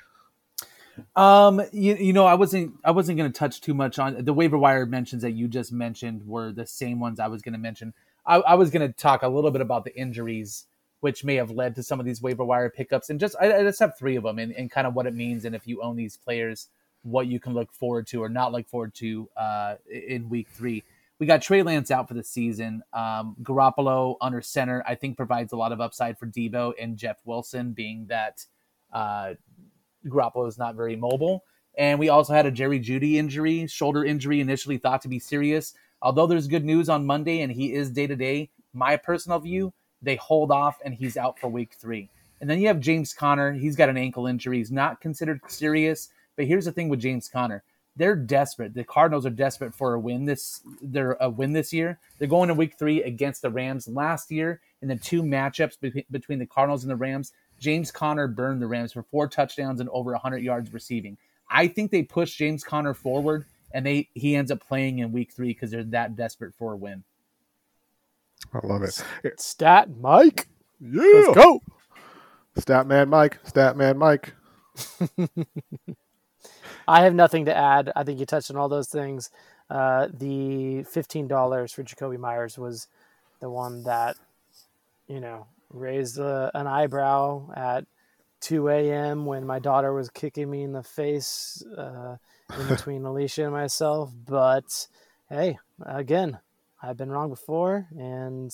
Um, 1.16 1.62
you, 1.72 1.96
you 1.96 2.14
know, 2.14 2.26
I 2.26 2.36
wasn't 2.36 2.76
I 2.84 2.92
wasn't 2.92 3.18
going 3.18 3.32
to 3.32 3.38
touch 3.38 3.62
too 3.62 3.74
much 3.74 3.98
on 3.98 4.24
the 4.24 4.34
waiver 4.34 4.58
wire 4.58 4.86
mentions 4.86 5.24
that 5.24 5.32
you 5.32 5.48
just 5.48 5.72
mentioned 5.72 6.26
were 6.26 6.52
the 6.52 6.68
same 6.68 7.00
ones 7.00 7.20
I 7.20 7.28
was 7.28 7.42
going 7.42 7.54
to 7.54 7.60
mention. 7.60 7.94
I, 8.26 8.38
I 8.38 8.55
was 8.55 8.69
going 8.69 8.88
to 8.88 8.93
talk 8.93 9.24
a 9.24 9.28
little 9.28 9.51
bit 9.51 9.61
about 9.61 9.84
the 9.84 9.95
injuries 9.95 10.65
which 11.01 11.26
may 11.26 11.36
have 11.36 11.51
led 11.51 11.76
to 11.76 11.84
some 11.84 11.99
of 11.99 12.05
these 12.05 12.21
waiver 12.21 12.45
wire 12.45 12.69
pickups, 12.69 13.09
and 13.09 13.19
just 13.19 13.36
I, 13.38 13.53
I 13.57 13.63
just 13.63 13.80
have 13.82 13.97
three 13.97 14.15
of 14.15 14.24
them, 14.24 14.39
and, 14.39 14.53
and 14.53 14.71
kind 14.71 14.88
of 14.88 14.93
what 14.93 15.05
it 15.05 15.13
means, 15.13 15.43
and 15.43 15.53
if 15.53 15.67
you 15.67 15.82
own 15.82 15.97
these 15.97 16.15
players, 16.15 16.69
what 17.01 17.28
you 17.28 17.41
can 17.41 17.53
look 17.53 17.74
forward 17.74 18.07
to 18.07 18.24
or 18.24 18.30
not 18.30 18.53
look 18.53 18.69
forward 18.69 18.93
to 18.95 19.28
uh, 19.36 19.76
in 19.91 20.30
week 20.30 20.47
three. 20.47 20.82
We 21.19 21.28
got 21.28 21.41
Trey 21.41 21.61
Lance 21.61 21.91
out 21.91 22.07
for 22.07 22.13
the 22.13 22.24
season. 22.24 22.84
Um, 22.93 23.36
Garoppolo 23.43 24.15
under 24.21 24.41
center, 24.41 24.82
I 24.88 24.95
think, 24.95 25.17
provides 25.17 25.51
a 25.51 25.57
lot 25.57 25.74
of 25.74 25.82
upside 25.82 26.17
for 26.17 26.26
Deebo 26.26 26.74
and 26.80 26.97
Jeff 26.97 27.17
Wilson, 27.26 27.74
being 27.74 28.05
that 28.07 28.45
uh, 28.93 29.34
Garoppolo 30.07 30.47
is 30.47 30.57
not 30.57 30.76
very 30.76 30.95
mobile. 30.95 31.43
And 31.78 31.99
we 31.99 32.09
also 32.09 32.34
had 32.34 32.45
a 32.45 32.51
Jerry 32.51 32.80
Jeudy 32.80 33.15
injury, 33.15 33.67
shoulder 33.67 34.05
injury, 34.05 34.39
initially 34.39 34.78
thought 34.78 35.01
to 35.01 35.09
be 35.09 35.19
serious. 35.19 35.74
Although 36.04 36.28
there's 36.28 36.47
good 36.47 36.66
news 36.66 36.89
on 36.89 37.06
Monday 37.06 37.41
and 37.41 37.51
he 37.51 37.74
is 37.74 37.89
day 37.89 38.06
to 38.08 38.16
day, 38.16 38.49
my 38.74 38.97
personal 38.97 39.39
view, 39.39 39.74
they 40.01 40.18
hold 40.18 40.51
off 40.51 40.78
and 40.84 40.93
he's 40.93 41.16
out 41.16 41.39
for 41.39 41.47
week 41.47 41.74
three. 41.80 42.10
And 42.41 42.49
then 42.49 42.60
you 42.60 42.68
have 42.68 42.82
James 42.82 43.14
Conner. 43.14 43.54
He's 43.54 43.78
got 43.78 43.88
an 43.88 43.95
ankle 43.95 44.28
injury. 44.28 44.58
He's 44.58 44.72
not 44.72 44.99
considered 44.99 45.39
serious. 45.47 46.10
But 46.36 46.45
here's 46.45 46.66
the 46.66 46.74
thing 46.74 46.89
with 46.89 46.99
James 46.99 47.30
Conner. 47.30 47.64
They're 47.95 48.18
desperate. 48.18 48.74
The 48.74 48.84
Cardinals 48.84 49.26
are 49.26 49.30
desperate 49.30 49.74
for 49.74 49.93
a 49.93 49.99
win 49.99 50.26
this 50.26 50.62
they're 50.82 51.16
a 51.22 51.30
win 51.30 51.54
this 51.54 51.72
year. 51.72 51.99
They're 52.20 52.28
going 52.28 52.49
to 52.49 52.54
week 52.54 52.78
three 52.78 53.01
against 53.04 53.41
the 53.41 53.49
Rams. 53.49 53.88
Last 53.88 54.30
year, 54.30 54.60
in 54.82 54.89
the 54.89 54.97
two 54.97 55.24
matchups 55.24 55.80
be- 55.80 56.06
between 56.12 56.39
the 56.39 56.45
Cardinals 56.45 56.84
and 56.84 56.91
the 56.91 56.97
Rams, 56.97 57.32
James 57.60 57.91
Conner 57.91 58.28
burned 58.28 58.62
the 58.62 58.68
Rams 58.68 58.91
for 58.91 59.04
four 59.04 59.30
touchdowns 59.30 59.80
and 59.80 59.89
over 59.89 60.12
100 60.12 60.39
yards 60.39 60.74
receiving. 60.74 61.18
I 61.49 61.68
think 61.68 61.91
they 61.91 62.04
push 62.04 62.36
James 62.36 62.64
Conner 62.64 62.93
forward, 62.95 63.45
and 63.74 63.86
they 63.86 64.09
he 64.13 64.36
ends 64.36 64.51
up 64.51 64.65
playing 64.65 64.99
in 64.99 65.11
week 65.11 65.32
three 65.32 65.49
because 65.49 65.71
they're 65.71 65.84
that 65.84 66.15
desperate 66.15 66.53
for 66.53 66.74
a 66.74 66.78
win. 66.78 67.03
I 68.53 68.65
love 68.65 68.84
it. 68.84 69.03
Stat 69.39 69.89
Mike. 69.99 70.47
Yeah. 70.80 71.01
Let's 71.01 71.36
go. 71.36 71.61
Stat 72.57 72.88
man 72.88 73.09
Mike. 73.09 73.39
Statman 73.43 73.97
Mike. 73.97 74.34
I 76.88 77.03
have 77.03 77.15
nothing 77.15 77.45
to 77.45 77.55
add. 77.55 77.91
I 77.95 78.03
think 78.03 78.19
you 78.19 78.26
touched 78.26 78.51
on 78.51 78.57
all 78.57 78.69
those 78.69 78.89
things. 78.89 79.30
Uh, 79.69 80.07
the 80.13 80.84
fifteen 80.84 81.28
dollars 81.28 81.71
for 81.71 81.84
Jakobi 81.84 82.19
Meyers 82.19 82.57
was 82.57 82.88
the 83.39 83.49
one 83.49 83.84
that 83.84 84.17
you 85.07 85.19
know 85.19 85.47
raised 85.71 86.19
uh, 86.19 86.51
an 86.53 86.67
eyebrow 86.67 87.49
at 87.55 87.86
2 88.41 88.67
a.m. 88.69 89.26
when 89.26 89.45
my 89.45 89.57
daughter 89.57 89.93
was 89.93 90.09
kicking 90.09 90.51
me 90.51 90.63
in 90.63 90.74
the 90.74 90.84
face 90.84 91.63
uh, 91.78 92.17
in 92.60 92.68
between 92.68 93.06
Alicia 93.06 93.43
and 93.43 93.54
myself. 93.54 94.12
But 94.28 94.88
hey, 95.30 95.58
again, 95.86 96.39
I've 96.82 96.97
been 96.97 97.10
wrong 97.10 97.30
before, 97.30 97.88
and 97.97 98.51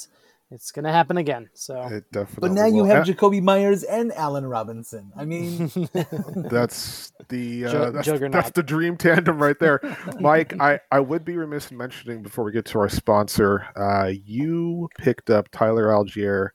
it's 0.52 0.72
gonna 0.72 0.92
happen 0.92 1.18
again. 1.18 1.50
So, 1.54 1.80
It 1.84 2.12
definitely. 2.12 2.50
But 2.50 2.52
now 2.56 2.66
you 2.66 2.86
have 2.86 3.06
Jakobi 3.06 3.42
Meyers 3.42 3.84
and 3.84 4.12
Allen 4.14 4.46
Robinson. 4.48 5.12
I 5.16 5.26
mean, 5.26 5.68
that's 6.36 7.12
the 7.30 7.66
uh, 7.66 7.72
Ju- 7.72 7.92
that's, 7.92 8.06
juggernaut. 8.06 8.32
that's 8.34 8.52
the 8.52 8.64
dream 8.64 8.98
tandem 8.98 9.42
right 9.42 9.58
there, 9.60 9.80
Mike. 10.20 10.60
I 10.60 10.80
I 10.92 11.00
would 11.02 11.24
be 11.26 11.36
remiss 11.38 11.70
in 11.72 11.78
mentioning 11.78 12.24
before 12.24 12.44
we 12.44 12.52
get 12.52 12.66
to 12.66 12.80
our 12.80 12.90
sponsor. 12.90 13.68
Uh, 13.76 14.08
you 14.26 14.90
picked 14.98 15.30
up 15.30 15.50
Tyler 15.52 15.88
Allgeier, 15.88 16.50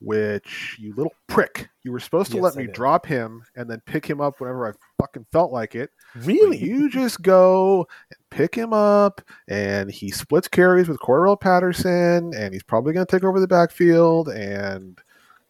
which 0.00 0.76
you 0.78 0.94
little 0.94 1.14
prick. 1.26 1.68
You 1.82 1.92
were 1.92 2.00
supposed 2.00 2.30
to 2.32 2.36
Yes, 2.36 2.42
let 2.44 2.54
I 2.54 2.58
me 2.58 2.66
did. 2.66 2.74
drop 2.74 3.06
him 3.06 3.42
and 3.56 3.70
then 3.70 3.80
pick 3.86 4.04
him 4.08 4.20
up 4.20 4.40
whenever 4.40 4.68
I 4.68 4.72
fucking 5.00 5.26
felt 5.32 5.50
like 5.52 5.74
it. 5.74 5.90
Really? 6.16 6.58
You 6.58 6.90
just 6.90 7.22
go 7.22 7.86
and 8.10 8.18
pick 8.30 8.54
him 8.54 8.72
up, 8.72 9.20
and 9.48 9.90
he 9.90 10.10
splits 10.10 10.48
carries 10.48 10.88
with 10.88 10.98
Cordarrelle 10.98 11.40
Patterson, 11.40 12.32
and 12.34 12.52
he's 12.52 12.62
probably 12.62 12.92
going 12.92 13.06
to 13.06 13.10
take 13.10 13.24
over 13.24 13.40
the 13.40 13.48
backfield. 13.48 14.28
And 14.28 15.00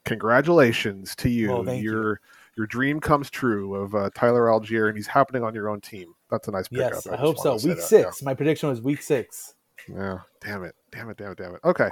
congratulations 0.04 1.14
to 1.16 1.28
you. 1.28 1.48
Well, 1.48 1.64
thank 1.64 1.82
you. 1.82 1.90
your 1.90 2.20
your 2.56 2.66
dream 2.66 3.00
comes 3.00 3.30
true 3.30 3.74
of 3.74 3.94
uh, 3.94 4.10
Tyler 4.14 4.46
Allgeier, 4.46 4.88
and 4.88 4.96
he's 4.96 5.06
happening 5.06 5.42
on 5.42 5.54
your 5.54 5.68
own 5.68 5.80
team. 5.80 6.12
That's 6.30 6.48
a 6.48 6.50
nice 6.50 6.68
pickup. 6.68 6.92
Yes, 6.92 7.06
I, 7.06 7.10
just 7.12 7.20
hope 7.20 7.38
so. 7.38 7.54
Week 7.54 7.76
that, 7.76 7.82
six. 7.82 8.22
My 8.22 8.34
prediction 8.34 8.68
was 8.68 8.82
week 8.82 9.02
six. 9.02 9.54
Yeah. 9.88 9.96
yeah. 9.96 10.18
Damn 10.40 10.64
it. 10.64 10.74
Damn 10.92 11.10
it. 11.10 11.16
Damn 11.16 11.32
it. 11.32 11.38
Damn 11.38 11.54
it. 11.54 11.60
Okay. 11.64 11.88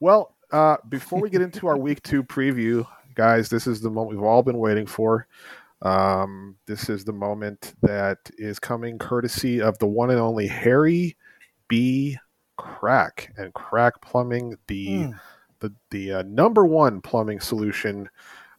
Well, 0.00 0.34
uh, 0.50 0.78
before 0.88 1.20
we 1.20 1.30
get 1.30 1.42
into 1.42 1.66
our 1.66 1.76
week 1.76 2.02
two 2.02 2.22
preview, 2.24 2.86
guys, 3.14 3.48
this 3.48 3.66
is 3.66 3.80
the 3.80 3.90
moment 3.90 4.16
we've 4.16 4.26
all 4.26 4.42
been 4.42 4.58
waiting 4.58 4.86
for. 4.86 5.26
Um, 5.82 6.56
this 6.66 6.88
is 6.88 7.04
the 7.04 7.12
moment 7.12 7.74
that 7.82 8.18
is 8.36 8.58
coming 8.58 8.98
courtesy 8.98 9.60
of 9.60 9.78
the 9.78 9.86
one 9.86 10.10
and 10.10 10.18
only 10.20 10.46
Harry 10.46 11.16
B. 11.68 12.16
Crack 12.56 13.32
and 13.36 13.54
Crack 13.54 14.00
Plumbing, 14.02 14.56
the 14.66 14.88
Mm. 14.88 15.20
the 15.60 15.72
the 15.90 16.12
uh, 16.14 16.22
number 16.22 16.66
one 16.66 17.00
plumbing 17.00 17.38
solution 17.38 18.08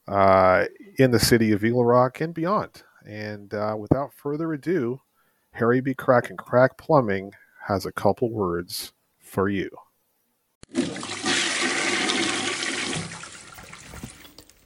uh, 0.08 0.66
in 0.98 1.12
the 1.12 1.20
city 1.20 1.52
of 1.52 1.64
Eagle 1.66 1.84
Rock 1.84 2.22
and 2.22 2.34
beyond. 2.34 2.84
And 3.06 3.54
uh, 3.54 3.76
without 3.78 4.14
further 4.14 4.54
ado, 4.54 5.02
Harry 5.52 5.82
B. 5.82 5.94
Crack 5.94 6.30
and 6.30 6.40
Crack 6.40 6.78
Plumbing 6.78 7.34
has 7.68 7.86
a 7.86 7.92
couple 7.92 8.32
words 8.32 8.94
for 9.20 9.50
you. 9.50 9.70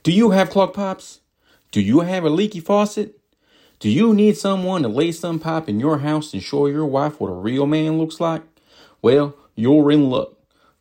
Do 0.03 0.11
you 0.11 0.29
have 0.31 0.49
clog 0.51 0.73
pops? 0.73 1.21
Do 1.73 1.81
you 1.81 2.01
have 2.01 2.23
a 2.23 2.29
leaky 2.29 2.59
faucet? 2.59 3.19
Do 3.79 3.89
you 3.89 4.13
need 4.13 4.37
someone 4.37 4.83
to 4.83 4.87
lay 4.87 5.11
some 5.11 5.39
pipe 5.39 5.67
in 5.67 5.79
your 5.79 5.97
house 5.97 6.31
and 6.31 6.43
show 6.43 6.67
your 6.67 6.85
wife 6.85 7.19
what 7.19 7.31
a 7.31 7.33
real 7.33 7.65
man 7.65 7.97
looks 7.97 8.19
like? 8.19 8.43
Well, 9.01 9.35
you're 9.55 9.91
in 9.91 10.07
luck. 10.07 10.33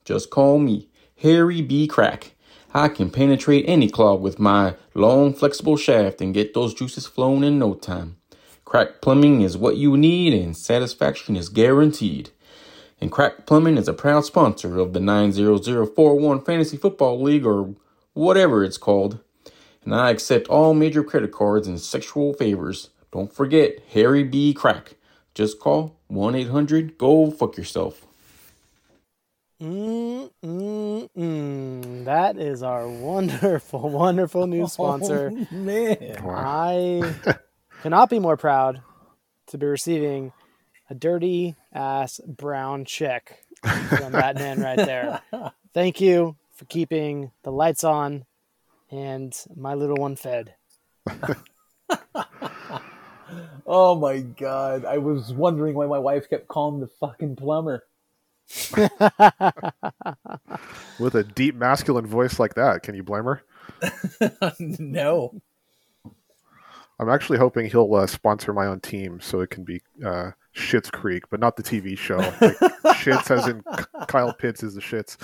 Just 0.04 0.28
call 0.28 0.58
me, 0.58 0.90
Harry 1.22 1.62
B. 1.62 1.86
Crack. 1.86 2.32
I 2.74 2.88
can 2.88 3.08
penetrate 3.08 3.64
any 3.66 3.88
clog 3.88 4.20
with 4.20 4.38
my 4.38 4.74
long, 4.92 5.32
flexible 5.32 5.78
shaft 5.78 6.20
and 6.20 6.34
get 6.34 6.52
those 6.52 6.74
juices 6.74 7.06
flowing 7.06 7.42
in 7.42 7.58
no 7.58 7.72
time. 7.72 8.18
Crack 8.66 9.00
plumbing 9.00 9.40
is 9.40 9.56
what 9.56 9.78
you 9.78 9.96
need, 9.96 10.34
and 10.34 10.54
satisfaction 10.54 11.36
is 11.36 11.48
guaranteed. 11.48 12.28
And 13.00 13.10
Crack 13.10 13.46
Plumbing 13.46 13.78
is 13.78 13.88
a 13.88 13.94
proud 13.94 14.26
sponsor 14.26 14.78
of 14.78 14.92
the 14.92 15.00
90041 15.00 16.44
Fantasy 16.44 16.76
Football 16.76 17.22
League, 17.22 17.46
or 17.46 17.74
whatever 18.12 18.62
it's 18.62 18.76
called. 18.76 19.20
And 19.84 19.94
I 19.94 20.10
accept 20.10 20.48
all 20.48 20.74
major 20.74 21.02
credit 21.02 21.32
cards 21.32 21.66
and 21.66 21.80
sexual 21.80 22.34
favors. 22.34 22.90
Don't 23.12 23.32
forget 23.32 23.80
Harry 23.92 24.22
B. 24.22 24.54
Crack. 24.54 24.94
Just 25.34 25.58
call 25.58 25.96
1 26.08 26.34
800 26.34 26.98
GO 26.98 27.30
FUCK 27.30 27.56
YOURSELF. 27.56 27.94
mm, 29.60 30.30
mm, 30.44 31.08
mm. 31.16 32.04
that 32.04 32.36
is 32.36 32.62
our 32.62 32.88
wonderful, 32.88 33.88
wonderful 33.88 34.46
new 34.46 34.66
sponsor. 34.68 35.32
Oh, 35.32 35.54
man. 35.54 35.96
I 36.26 37.14
cannot 37.82 38.10
be 38.10 38.18
more 38.18 38.36
proud 38.36 38.82
to 39.48 39.58
be 39.58 39.66
receiving 39.66 40.32
a 40.90 40.94
dirty 40.94 41.56
ass 41.72 42.20
brown 42.26 42.84
check 42.84 43.38
from 43.62 44.12
that 44.12 44.36
man 44.36 44.60
right 44.60 44.76
there. 44.76 45.20
Thank 45.74 46.00
you 46.00 46.36
for 46.54 46.66
keeping 46.66 47.30
the 47.42 47.50
lights 47.50 47.84
on 47.84 48.26
and 48.92 49.36
my 49.56 49.74
little 49.74 49.96
one 49.96 50.14
fed. 50.16 50.54
Oh 53.66 53.94
my 53.94 54.20
god! 54.20 54.84
I 54.84 54.98
was 54.98 55.32
wondering 55.32 55.74
why 55.74 55.86
my 55.86 55.98
wife 55.98 56.28
kept 56.28 56.48
calling 56.48 56.80
the 56.80 56.88
fucking 56.88 57.36
plumber. 57.36 57.84
With 60.98 61.14
a 61.14 61.24
deep 61.34 61.54
masculine 61.54 62.06
voice 62.06 62.38
like 62.38 62.54
that, 62.54 62.82
can 62.82 62.94
you 62.94 63.02
blame 63.02 63.24
her? 63.24 63.42
no. 64.58 65.40
I'm 66.98 67.08
actually 67.08 67.38
hoping 67.38 67.70
he'll 67.70 67.94
uh, 67.94 68.06
sponsor 68.06 68.52
my 68.52 68.66
own 68.66 68.80
team 68.80 69.20
so 69.20 69.40
it 69.40 69.48
can 69.50 69.64
be 69.64 69.80
uh, 70.04 70.32
Shits 70.54 70.92
Creek, 70.92 71.30
but 71.30 71.40
not 71.40 71.56
the 71.56 71.62
TV 71.62 71.96
show. 71.96 72.18
Like, 72.18 72.58
shits 72.96 73.30
as 73.30 73.48
in 73.48 73.62
Kyle 74.06 74.34
Pitts 74.34 74.62
is 74.62 74.74
the 74.74 74.82
shits. 74.82 75.16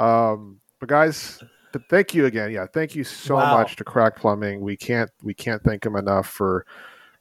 Um, 0.00 0.60
but 0.78 0.88
guys, 0.88 1.42
but 1.72 1.82
thank 1.88 2.14
you 2.14 2.26
again. 2.26 2.50
Yeah, 2.50 2.66
thank 2.72 2.94
you 2.94 3.04
so 3.04 3.36
Wow. 3.36 3.58
much 3.58 3.76
to 3.76 3.84
Crack 3.84 4.16
Plumbing. 4.16 4.60
We 4.60 4.76
can't 4.76 5.10
we 5.22 5.34
can't 5.34 5.62
thank 5.62 5.82
them 5.82 5.96
enough 5.96 6.28
for 6.28 6.66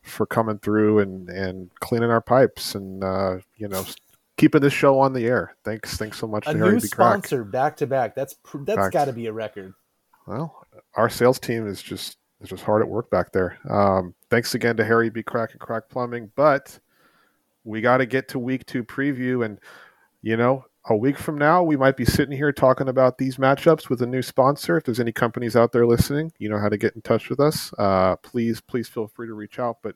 for 0.03 0.25
coming 0.25 0.57
through 0.59 0.99
and 0.99 1.29
and 1.29 1.69
cleaning 1.79 2.09
our 2.09 2.21
pipes 2.21 2.75
and 2.75 3.03
uh, 3.03 3.37
you 3.57 3.67
know 3.67 3.85
keeping 4.37 4.61
this 4.61 4.73
show 4.73 4.99
on 4.99 5.13
the 5.13 5.25
air. 5.25 5.55
Thanks 5.63 5.97
thanks 5.97 6.17
so 6.19 6.27
much 6.27 6.47
A 6.47 6.53
to 6.53 6.57
Harry 6.59 6.73
new 6.75 6.81
B. 6.81 6.87
Crack. 6.87 7.13
sponsor 7.13 7.43
back 7.43 7.77
to 7.77 7.87
back. 7.87 8.15
That's 8.15 8.35
that's 8.61 8.89
got 8.89 9.05
to 9.05 9.13
be 9.13 9.25
a 9.27 9.33
record. 9.33 9.73
Well, 10.25 10.65
our 10.95 11.09
sales 11.09 11.39
team 11.39 11.67
is 11.67 11.81
just 11.81 12.17
is 12.41 12.49
just 12.49 12.63
hard 12.63 12.81
at 12.81 12.87
work 12.87 13.09
back 13.09 13.31
there. 13.31 13.57
Um, 13.69 14.13
thanks 14.29 14.53
again 14.55 14.77
to 14.77 14.85
Harry 14.85 15.09
B. 15.09 15.23
Crack 15.23 15.51
and 15.51 15.59
Crack 15.59 15.89
Plumbing, 15.89 16.31
but 16.35 16.79
we 17.63 17.81
got 17.81 17.97
to 17.97 18.05
get 18.05 18.27
to 18.29 18.39
week 18.39 18.65
two 18.65 18.83
preview, 18.83 19.43
and 19.43 19.59
you 20.21 20.37
know 20.37 20.65
a 20.89 20.95
week 20.95 21.17
from 21.17 21.37
now, 21.37 21.63
we 21.63 21.75
might 21.75 21.97
be 21.97 22.05
sitting 22.05 22.35
here 22.35 22.51
talking 22.51 22.87
about 22.87 23.17
these 23.17 23.37
matchups 23.37 23.89
with 23.89 24.01
a 24.01 24.05
new 24.05 24.21
sponsor. 24.21 24.77
If 24.77 24.85
there's 24.85 24.99
any 24.99 25.11
companies 25.11 25.55
out 25.55 25.71
there 25.71 25.85
listening, 25.85 26.31
you 26.39 26.49
know 26.49 26.59
how 26.59 26.69
to 26.69 26.77
get 26.77 26.95
in 26.95 27.01
touch 27.01 27.29
with 27.29 27.39
us. 27.39 27.73
Uh, 27.77 28.15
please, 28.17 28.61
please 28.61 28.87
feel 28.87 29.07
free 29.07 29.27
to 29.27 29.33
reach 29.33 29.59
out. 29.59 29.79
But 29.81 29.95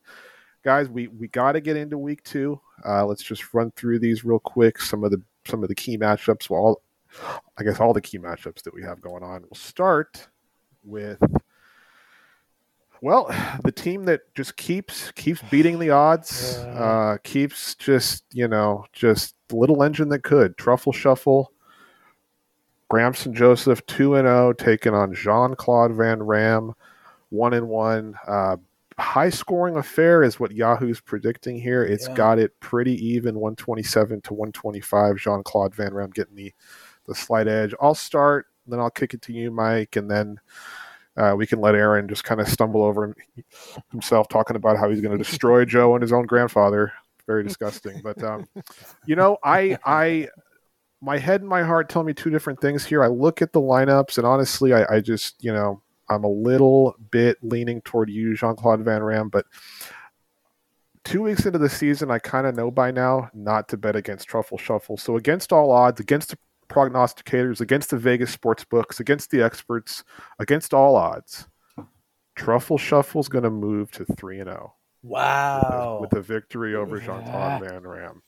guys, 0.63 0.89
we 0.89 1.07
we 1.07 1.27
got 1.29 1.53
to 1.53 1.61
get 1.61 1.77
into 1.77 1.97
week 1.97 2.23
two. 2.23 2.59
Uh, 2.85 3.05
let's 3.05 3.23
just 3.23 3.53
run 3.53 3.71
through 3.71 3.99
these 3.99 4.25
real 4.25 4.39
quick. 4.39 4.81
Some 4.81 5.03
of 5.03 5.11
the 5.11 5.21
some 5.45 5.63
of 5.63 5.69
the 5.69 5.75
key 5.75 5.97
matchups. 5.97 6.49
Well, 6.49 6.61
all, 6.61 6.81
I 7.57 7.63
guess 7.63 7.79
all 7.79 7.93
the 7.93 8.01
key 8.01 8.19
matchups 8.19 8.63
that 8.63 8.73
we 8.73 8.83
have 8.83 9.01
going 9.01 9.23
on. 9.23 9.43
We'll 9.43 9.55
start 9.55 10.27
with 10.83 11.21
well, 13.01 13.33
the 13.63 13.71
team 13.71 14.05
that 14.05 14.21
just 14.35 14.57
keeps 14.57 15.11
keeps 15.13 15.41
beating 15.49 15.79
the 15.79 15.89
odds, 15.89 16.57
uh, 16.57 17.17
keeps 17.23 17.73
just 17.75 18.25
you 18.31 18.47
know 18.47 18.85
just 18.93 19.35
the 19.51 19.57
little 19.57 19.83
engine 19.83 20.09
that 20.09 20.23
could. 20.23 20.57
Truffle 20.57 20.91
Shuffle, 20.93 21.51
Gramson 22.91 23.33
Joseph 23.33 23.85
two 23.85 24.15
and 24.15 24.25
zero, 24.27 24.53
taking 24.53 24.93
on 24.93 25.13
Jean 25.13 25.55
Claude 25.55 25.93
Van 25.93 26.21
Ram, 26.23 26.73
one 27.29 27.53
and 27.53 27.69
one. 27.69 28.15
Uh, 28.27 28.57
high 28.97 29.29
scoring 29.29 29.77
affair 29.77 30.23
is 30.23 30.39
what 30.39 30.51
Yahoo's 30.51 30.99
predicting 30.99 31.59
here. 31.59 31.83
It's 31.83 32.07
Yeah. 32.07 32.15
got 32.15 32.39
it 32.39 32.59
pretty 32.59 32.93
even, 33.07 33.39
one 33.39 33.55
twenty 33.55 33.83
seven 33.83 34.19
to 34.21 34.33
one 34.33 34.51
twenty 34.51 34.81
five. 34.81 35.17
Jean 35.17 35.43
Claude 35.43 35.73
Van 35.73 35.93
Ram 35.93 36.09
getting 36.09 36.35
the 36.35 36.53
the 37.07 37.15
slight 37.15 37.47
edge. 37.47 37.73
I'll 37.81 37.95
start, 37.95 38.47
then 38.67 38.79
I'll 38.79 38.89
kick 38.91 39.13
it 39.13 39.21
to 39.23 39.33
you, 39.33 39.49
Mike, 39.51 39.95
and 39.95 40.09
then 40.11 40.39
uh, 41.17 41.33
we 41.35 41.47
can 41.47 41.59
let 41.59 41.75
Aaron 41.75 42.07
just 42.07 42.23
kind 42.23 42.39
of 42.39 42.47
stumble 42.47 42.83
over 42.83 43.15
himself 43.91 44.27
talking 44.29 44.55
about 44.55 44.77
how 44.77 44.89
he's 44.89 45.01
going 45.01 45.11
to 45.17 45.23
destroy 45.23 45.65
Joe 45.65 45.95
and 45.95 46.01
his 46.01 46.13
own 46.13 46.25
grandfather. 46.25 46.93
Very 47.27 47.43
disgusting. 47.43 48.01
But 48.03 48.21
um, 48.23 48.47
you 49.05 49.15
know, 49.15 49.37
I 49.43 49.77
I 49.85 50.27
my 51.01 51.17
head 51.17 51.41
and 51.41 51.49
my 51.49 51.63
heart 51.63 51.89
tell 51.89 52.03
me 52.03 52.13
two 52.13 52.29
different 52.29 52.61
things 52.61 52.85
here. 52.85 53.03
I 53.03 53.07
look 53.07 53.41
at 53.41 53.53
the 53.53 53.61
lineups, 53.61 54.17
and 54.17 54.27
honestly, 54.27 54.73
I, 54.73 54.85
I 54.95 54.99
just 55.01 55.43
you 55.43 55.51
know 55.51 55.81
I'm 56.09 56.23
a 56.23 56.29
little 56.29 56.95
bit 57.11 57.37
leaning 57.41 57.81
toward 57.81 58.09
you, 58.09 58.35
Jean 58.35 58.55
Claude 58.55 58.83
Van 58.83 59.03
Ram, 59.03 59.29
but. 59.29 59.45
Two 61.03 61.23
weeks 61.23 61.47
into 61.47 61.57
the 61.57 61.67
season, 61.67 62.11
I 62.11 62.19
kind 62.19 62.45
of 62.45 62.55
know 62.55 62.69
by 62.69 62.91
now 62.91 63.31
not 63.33 63.67
to 63.69 63.77
bet 63.77 63.95
against 63.95 64.27
Truffle 64.27 64.59
Shuffle. 64.59 64.97
So, 64.97 65.17
against 65.17 65.51
all 65.51 65.71
odds, 65.71 65.99
against 65.99 66.29
the 66.29 66.37
prognosticators, 66.69 67.59
against 67.59 67.89
the 67.89 67.97
Vegas 67.97 68.31
sports 68.31 68.63
books, 68.63 68.99
against 68.99 69.31
the 69.31 69.41
experts, 69.41 70.03
against 70.39 70.75
all 70.75 70.95
odds, 70.95 71.47
Truffle 72.35 72.77
Shuffle's 72.77 73.27
going 73.27 73.43
to 73.43 73.49
move 73.49 73.91
to 73.91 74.05
3 74.05 74.39
and 74.39 74.49
0 74.49 74.73
Wow. 75.03 75.99
with 76.01 76.13
a 76.13 76.21
victory 76.21 76.75
over 76.75 76.97
Yeah. 76.97 77.05
Jean 77.05 77.23
Claude 77.23 77.61
Van 77.63 77.87
Ram. 77.87 78.21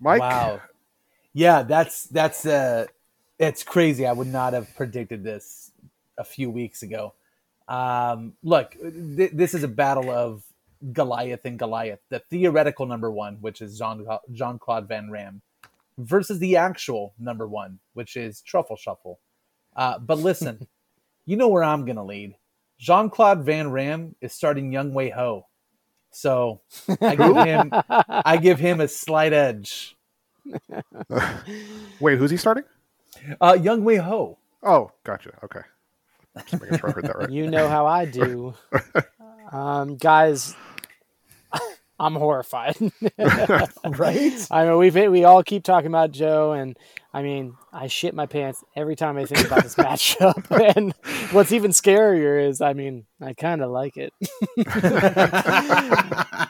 Mike, 0.00 0.20
Wow. 0.20 0.60
Yeah, 1.32 1.62
that's 1.62 2.04
that's 2.04 2.46
uh 2.46 2.86
it's 3.38 3.62
crazy. 3.62 4.06
I 4.06 4.12
would 4.12 4.26
not 4.28 4.52
have 4.52 4.74
predicted 4.76 5.22
this 5.24 5.72
a 6.18 6.24
few 6.24 6.50
weeks 6.50 6.82
ago. 6.82 7.14
Um 7.68 8.34
look, 8.42 8.72
th- 8.80 9.32
this 9.32 9.54
is 9.54 9.62
a 9.62 9.68
battle 9.68 10.10
of 10.10 10.42
Goliath 10.92 11.44
and 11.44 11.58
Goliath. 11.58 12.00
The 12.08 12.20
theoretical 12.20 12.86
number 12.86 13.10
1, 13.10 13.38
which 13.40 13.60
is 13.60 13.78
Jean 13.78 14.06
Jean-Claude 14.32 14.88
Van 14.88 15.10
Ram, 15.10 15.42
versus 15.98 16.38
the 16.38 16.56
actual 16.56 17.14
number 17.18 17.46
1, 17.46 17.78
which 17.94 18.16
is 18.16 18.40
Truffle 18.42 18.76
Shuffle. 18.76 19.18
Uh 19.76 19.98
but 19.98 20.18
listen, 20.18 20.66
you 21.26 21.36
know 21.36 21.48
where 21.48 21.62
I'm 21.64 21.84
going 21.84 21.96
to 21.96 22.02
lead. 22.02 22.34
Jean-Claude 22.78 23.44
Van 23.44 23.70
Ram 23.70 24.16
is 24.20 24.32
starting 24.32 24.72
Young 24.72 24.94
Wei 24.94 25.10
Ho. 25.10 25.46
So, 26.10 26.60
I 27.00 27.14
give 27.16 27.36
him 27.36 27.70
I 27.90 28.36
give 28.36 28.58
him 28.58 28.80
a 28.80 28.88
slight 28.88 29.32
edge. 29.32 29.96
wait, 32.00 32.18
who's 32.18 32.30
he 32.30 32.36
starting? 32.36 32.64
Uh, 33.40 33.56
Young 33.60 33.84
Wei 33.84 33.96
Ho. 33.96 34.38
Oh, 34.62 34.90
gotcha. 35.04 35.38
Okay. 35.44 35.60
Sure 36.48 36.88
I 36.88 36.92
heard 36.92 37.04
that 37.04 37.18
right. 37.18 37.30
You 37.30 37.48
know 37.48 37.68
how 37.68 37.86
I 37.86 38.04
do. 38.04 38.54
um, 39.52 39.96
guys, 39.96 40.54
I'm 42.00 42.14
horrified. 42.14 42.76
Right? 43.84 44.46
I 44.50 44.64
mean, 44.64 44.78
we've 44.78 44.94
we 44.94 45.24
all 45.24 45.42
keep 45.42 45.62
talking 45.64 45.88
about 45.88 46.10
Joe, 46.12 46.52
and 46.52 46.76
I 47.12 47.22
mean, 47.22 47.56
I 47.72 47.88
shit 47.88 48.14
my 48.14 48.26
pants 48.26 48.64
every 48.74 48.96
time 48.96 49.18
I 49.18 49.26
think 49.26 49.46
about 49.46 49.62
this 49.62 49.74
matchup. 49.76 50.76
And 50.76 50.94
what's 51.32 51.52
even 51.52 51.72
scarier 51.72 52.48
is, 52.48 52.60
I 52.60 52.72
mean, 52.72 53.04
I 53.20 53.34
kind 53.34 53.62
of 53.62 53.70
like 53.70 53.96
it. 53.96 54.12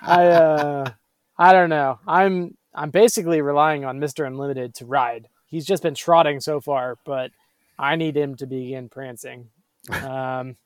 I 0.02 0.26
uh, 0.26 0.90
I 1.36 1.52
don't 1.52 1.70
know. 1.70 1.98
I'm 2.06 2.56
I'm 2.74 2.90
basically 2.90 3.40
relying 3.40 3.84
on 3.84 3.98
Mister 3.98 4.24
Unlimited 4.24 4.74
to 4.76 4.86
ride. 4.86 5.28
He's 5.46 5.66
just 5.66 5.82
been 5.82 5.94
trotting 5.94 6.40
so 6.40 6.60
far, 6.60 6.96
but 7.04 7.32
I 7.78 7.96
need 7.96 8.16
him 8.16 8.36
to 8.36 8.46
begin 8.46 8.88
prancing. 8.88 9.48
Um, 9.90 10.56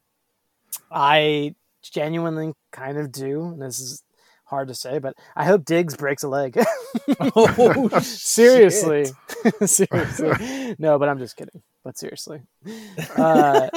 I 0.90 1.54
genuinely 1.82 2.52
kind 2.72 2.98
of 2.98 3.10
do. 3.12 3.56
This 3.58 3.80
is 3.80 4.03
hard 4.44 4.68
to 4.68 4.74
say, 4.74 4.98
but 4.98 5.14
I 5.34 5.44
hope 5.44 5.64
Diggs 5.64 5.96
breaks 5.96 6.22
a 6.22 6.28
leg. 6.28 6.58
Oh, 7.36 7.88
seriously, 8.00 9.06
seriously. 9.66 10.76
No, 10.78 10.98
but 10.98 11.08
I'm 11.08 11.18
just 11.18 11.36
kidding. 11.36 11.60
But 11.82 11.98
seriously, 11.98 12.40
uh, 13.16 13.68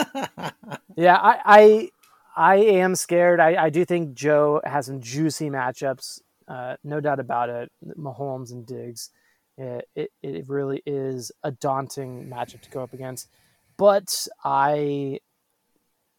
yeah, 0.96 1.16
I, 1.16 1.40
I, 1.46 1.90
I 2.36 2.56
am 2.58 2.96
scared. 2.96 3.40
I, 3.40 3.66
I 3.66 3.70
do 3.70 3.84
think 3.86 4.14
Joe 4.14 4.62
has 4.64 4.86
some 4.86 5.02
juicy 5.02 5.50
matchups. 5.50 6.22
Uh, 6.48 6.76
no 6.84 7.02
doubt 7.02 7.20
about 7.20 7.50
it. 7.50 7.72
Mahomes 7.98 8.52
and 8.52 8.66
Diggs. 8.66 9.10
It, 9.58 9.90
it, 9.96 10.12
it 10.22 10.48
really 10.48 10.84
is 10.86 11.32
a 11.44 11.52
daunting 11.52 12.30
matchup 12.30 12.62
to 12.62 12.70
go 12.70 12.84
up 12.84 12.94
against. 12.94 13.28
But 13.78 14.28
I, 14.44 15.20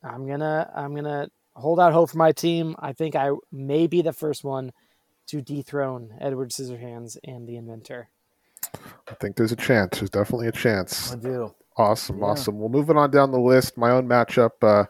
I'm 0.02 0.26
gonna, 0.26 0.70
I'm 0.74 0.94
gonna 0.94 1.28
hold 1.58 1.80
out 1.80 1.92
hope 1.92 2.10
for 2.10 2.18
my 2.18 2.32
team. 2.32 2.74
I 2.78 2.92
think 2.92 3.14
I 3.16 3.30
may 3.52 3.86
be 3.86 4.02
the 4.02 4.12
first 4.12 4.44
one 4.44 4.72
to 5.26 5.40
dethrone 5.42 6.14
Edward 6.20 6.50
Scissorhands 6.50 7.18
and 7.24 7.46
the 7.46 7.56
Inventor. 7.56 8.08
I 8.74 9.14
think 9.20 9.36
there's 9.36 9.52
a 9.52 9.56
chance. 9.56 9.98
There's 9.98 10.10
definitely 10.10 10.48
a 10.48 10.52
chance. 10.52 11.12
I 11.12 11.16
do. 11.16 11.54
Awesome, 11.76 12.18
Yeah. 12.18 12.24
awesome. 12.26 12.58
Well, 12.58 12.68
moving 12.68 12.96
on 12.96 13.10
down 13.10 13.30
the 13.30 13.38
list, 13.40 13.76
my 13.76 13.90
own 13.90 14.08
matchup, 14.08 14.50
uh, 14.62 14.84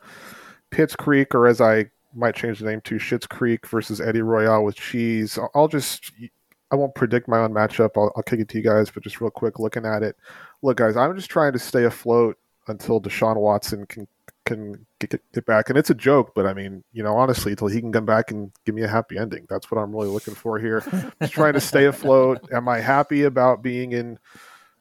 Pitts 0.71 0.97
Creek, 0.97 1.35
or 1.35 1.47
as 1.47 1.61
I 1.61 1.87
might 2.14 2.35
change 2.35 2.59
the 2.61 2.66
name 2.66 2.81
to, 2.83 2.95
Shits 2.97 3.29
Creek 3.29 3.66
versus 3.66 4.01
Eddie 4.01 4.23
Royale 4.23 4.64
with 4.64 4.77
cheese. 4.77 5.39
I'll- 5.39 5.51
I'll 5.55 5.69
just, 5.69 6.12
I 6.71 6.77
won't 6.77 6.95
predict 6.95 7.29
my 7.29 7.39
own 7.39 7.53
matchup. 7.53 7.91
I'll, 7.97 8.12
I'll 8.16 8.23
kick 8.23 8.41
it 8.41 8.49
to 8.51 8.59
you 8.59 8.64
guys, 8.64 8.91
but 8.91 9.03
just 9.03 9.21
real 9.21 9.31
quick, 9.31 9.59
looking 9.59 9.85
at 9.85 10.03
it. 10.03 10.16
Look, 10.62 10.79
guys, 10.79 10.97
I'm 10.97 11.14
just 11.14 11.31
trying 11.31 11.53
to 11.53 11.59
stay 11.59 11.85
afloat 11.85 12.37
until 12.69 13.01
Deshaun 13.01 13.37
Watson 13.37 13.87
can 13.87 14.07
can 14.49 14.86
get, 14.99 15.11
get, 15.11 15.32
get 15.32 15.46
back. 15.46 15.68
And 15.68 15.78
it's 15.78 15.90
a 15.90 15.94
joke, 15.94 16.32
but 16.34 16.46
I 16.46 16.55
mean, 16.55 16.82
you 16.92 17.03
know, 17.03 17.16
honestly, 17.16 17.53
until 17.53 17.68
he 17.68 17.80
can 17.80 17.92
come 17.92 18.07
back 18.07 18.30
and 18.30 18.51
give 18.64 18.74
me 18.74 18.82
a 18.82 18.88
happy 18.88 19.18
ending. 19.18 19.46
That's 19.49 19.70
what 19.70 19.78
I'm 19.78 19.94
really 19.94 20.09
looking 20.09 20.34
for 20.34 20.59
here. 20.59 20.82
just 21.20 21.32
trying 21.32 21.53
to 21.53 21.61
stay 21.61 21.84
afloat. 21.84 22.49
Am 22.53 22.68
I 22.68 22.80
happy 22.80 23.24
about 23.24 23.62
being 23.62 23.92
in 23.92 24.18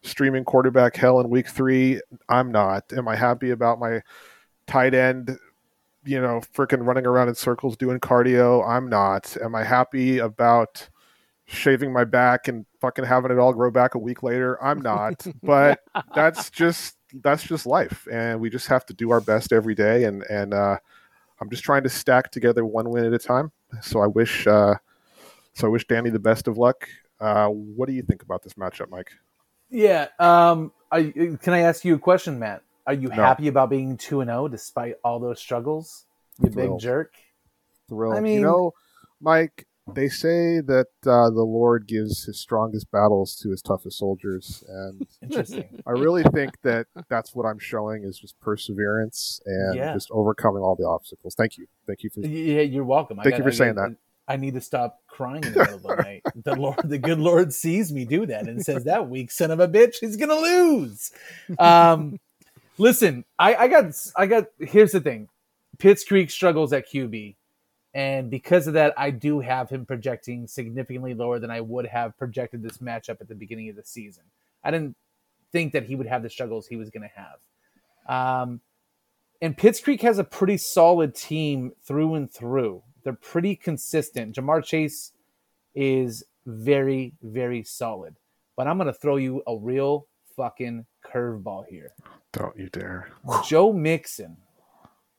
streaming 0.04 0.46
quarterback 0.46 0.96
hell 0.96 1.20
in 1.20 1.30
week 1.30 1.48
three? 1.48 2.02
I'm 2.30 2.52
not. 2.52 2.92
Am 2.94 3.08
I 3.08 3.16
happy 3.16 3.52
about 3.52 3.80
my 3.80 4.02
tight 4.66 4.94
end, 4.94 5.38
you 6.06 6.22
know, 6.22 6.42
freaking 6.56 6.86
running 6.86 7.06
around 7.06 7.28
in 7.28 7.36
circles 7.36 7.78
doing 7.78 8.00
cardio? 8.00 8.68
I'm 8.68 8.90
not. 8.90 9.36
Am 9.42 9.54
I 9.54 9.64
happy 9.64 10.18
about 10.20 10.90
shaving 11.46 11.94
my 11.94 12.04
back 12.04 12.48
and 12.48 12.66
fucking 12.82 13.06
having 13.06 13.32
it 13.32 13.40
all 13.40 13.54
grow 13.54 13.72
back 13.72 13.96
a 13.96 14.00
week 14.00 14.24
later? 14.24 14.62
I'm 14.64 14.82
not. 14.82 15.26
but 15.44 15.82
that's 16.16 16.50
just 16.50 16.97
that's 17.22 17.44
just 17.44 17.66
life 17.66 18.08
and 18.12 18.40
we 18.40 18.50
just 18.50 18.68
have 18.68 18.86
to 18.86 18.94
do 18.94 19.12
our 19.12 19.22
best 19.22 19.54
every 19.54 19.76
day 19.76 20.04
and 20.06 20.24
and 20.30 20.54
uh 20.54 20.78
I'm 21.40 21.50
just 21.50 21.64
trying 21.64 21.84
to 21.84 21.90
stack 21.90 22.32
together 22.32 22.66
one 22.66 22.90
win 22.90 23.06
at 23.06 23.14
a 23.14 23.20
time. 23.20 23.52
So 23.82 24.00
I 24.02 24.08
wish 24.08 24.48
uh 24.48 24.76
so 25.54 25.68
I 25.68 25.70
wish 25.70 25.86
Danny 25.88 26.10
the 26.10 26.20
best 26.20 26.48
of 26.48 26.58
luck. 26.58 26.88
Uh 27.20 27.48
what 27.50 27.88
do 27.88 27.94
you 27.94 28.02
think 28.02 28.24
about 28.24 28.42
this 28.44 28.54
matchup, 28.54 28.90
Mike? 28.90 29.12
Yeah. 29.70 30.08
Um. 30.20 30.72
You- 30.98 31.38
can 31.42 31.54
I 31.54 31.60
ask 31.60 31.84
you 31.84 31.94
a 31.96 32.00
question, 32.00 32.40
Matt? 32.40 32.64
Are 32.88 32.94
you 32.94 33.10
No. 33.10 33.16
happy 33.16 33.50
about 33.50 33.70
being 33.70 33.98
two 33.98 34.22
and 34.22 34.30
zero 34.30 34.48
despite 34.48 34.96
all 35.04 35.20
those 35.20 35.40
struggles? 35.40 36.06
You 36.42 36.50
big 36.50 36.80
jerk. 36.80 37.14
thrilled. 37.90 38.16
I 38.16 38.20
mean- 38.22 38.36
you 38.40 38.42
know, 38.46 38.74
Mike, 39.22 39.67
they 39.94 40.10
say 40.10 40.60
that 40.62 40.88
uh, 41.06 41.30
the 41.30 41.44
Lord 41.44 41.88
gives 41.88 42.26
his 42.26 42.40
strongest 42.40 42.92
battles 42.92 43.36
to 43.44 43.50
his 43.52 43.62
toughest 43.62 43.98
soldiers, 43.98 44.64
and 44.68 45.08
Interesting. 45.22 45.82
I 45.86 45.92
really 45.92 46.24
think 46.24 46.52
that 46.64 46.88
that's 47.10 47.34
what 47.36 47.46
I'm 47.46 47.60
showing 47.60 48.04
is 48.04 48.18
just 48.20 48.40
perseverance 48.40 49.40
and 49.46 49.76
Yeah. 49.76 49.94
just 49.94 50.10
overcoming 50.12 50.62
all 50.62 50.76
the 50.76 50.86
obstacles. 50.88 51.36
Thank 51.36 51.58
you, 51.58 51.68
thank 51.88 52.04
you 52.04 52.10
for. 52.10 52.22
yeah, 52.22 52.62
you're 52.62 52.84
welcome. 52.84 53.20
I 53.20 53.24
Thank 53.24 53.38
you 53.38 53.44
for 53.44 53.50
I 53.50 53.54
saying 53.54 53.76
that. 53.76 53.96
I 54.30 54.36
need 54.36 54.56
to 54.56 54.62
stop 54.62 55.00
crying 55.08 55.46
in 55.46 55.54
the 55.54 55.60
middle 55.60 55.76
of 55.78 55.84
the 55.84 56.04
night. 56.04 56.24
The 56.44 56.54
Lord, 56.56 56.78
the 56.84 56.98
good 56.98 57.18
Lord, 57.20 57.54
sees 57.54 57.94
me 57.94 58.04
do 58.04 58.26
that 58.26 58.48
and 58.48 58.62
says, 58.62 58.84
"That 58.84 59.10
weak 59.10 59.32
son 59.32 59.52
of 59.52 59.62
a 59.62 59.68
bitch, 59.70 60.04
is 60.04 60.18
gonna 60.18 60.36
lose." 60.36 61.12
Um, 61.58 62.20
listen, 62.78 63.24
I, 63.40 63.56
I 63.56 63.68
got, 63.70 63.86
I 64.18 64.26
got. 64.26 64.48
Here's 64.60 64.92
the 64.92 65.00
thing: 65.00 65.30
Pitts 65.80 66.04
Creek 66.04 66.30
struggles 66.30 66.74
at 66.74 66.92
QB, 66.92 67.37
and 67.98 68.30
because 68.30 68.68
of 68.68 68.76
that, 68.76 68.94
I 68.96 69.10
do 69.10 69.40
have 69.40 69.72
him 69.72 69.84
projecting 69.84 70.46
significantly 70.46 71.16
lower 71.16 71.40
than 71.40 71.50
I 71.50 71.62
would 71.62 71.88
have 71.88 72.16
projected 72.16 72.62
this 72.62 72.78
matchup 72.78 73.20
at 73.22 73.28
the 73.28 73.34
beginning 73.34 73.70
of 73.70 73.76
the 73.76 73.84
season. 73.84 74.24
I 74.64 74.70
didn't 74.70 74.96
think 75.52 75.74
that 75.74 75.86
he 75.86 75.96
would 75.96 76.06
have 76.06 76.22
the 76.22 76.30
struggles 76.30 76.68
he 76.68 76.76
was 76.76 76.92
going 76.92 77.10
to 77.10 77.16
have. 77.16 78.44
Um, 78.44 78.62
and 79.42 79.58
Pitts 79.58 79.80
Creek 79.80 80.04
has 80.04 80.20
a 80.20 80.24
pretty 80.24 80.58
solid 80.58 81.16
team 81.16 81.72
through 81.84 82.14
and 82.14 82.32
through. 82.32 82.84
They're 83.04 83.14
pretty 83.14 83.56
consistent. 83.56 84.36
Ja'Marr 84.36 84.64
Chase 84.64 85.14
is 85.74 86.24
very, 86.46 87.14
very 87.24 87.64
solid. 87.64 88.18
But 88.56 88.68
I'm 88.68 88.78
going 88.78 88.86
to 88.86 88.94
throw 88.94 89.16
you 89.16 89.42
a 89.48 89.58
real 89.58 90.06
fucking 90.36 90.86
curveball 91.04 91.66
here. 91.68 91.94
Don't 92.32 92.56
you 92.56 92.70
dare. 92.70 93.10
Joe 93.44 93.74
Mixon 93.74 94.38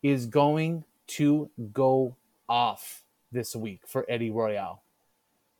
is 0.01 0.27
going 0.27 0.85
to 1.09 1.51
go 1.73 2.15
off 2.49 3.03
this 3.33 3.55
week 3.55 3.83
for 3.87 4.05
Eddie 4.09 4.31
Royale. 4.31 4.83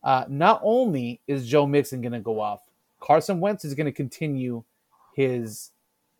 Uh, 0.03 0.25
not 0.29 0.61
only 0.63 1.21
is 1.27 1.47
Joe 1.47 1.67
Mixon 1.67 2.01
going 2.01 2.13
to 2.13 2.19
go 2.19 2.39
off, 2.39 2.61
Carson 2.99 3.39
Wentz 3.39 3.65
is 3.65 3.73
going 3.73 3.85
to 3.85 3.91
continue 3.91 4.63
his 5.13 5.71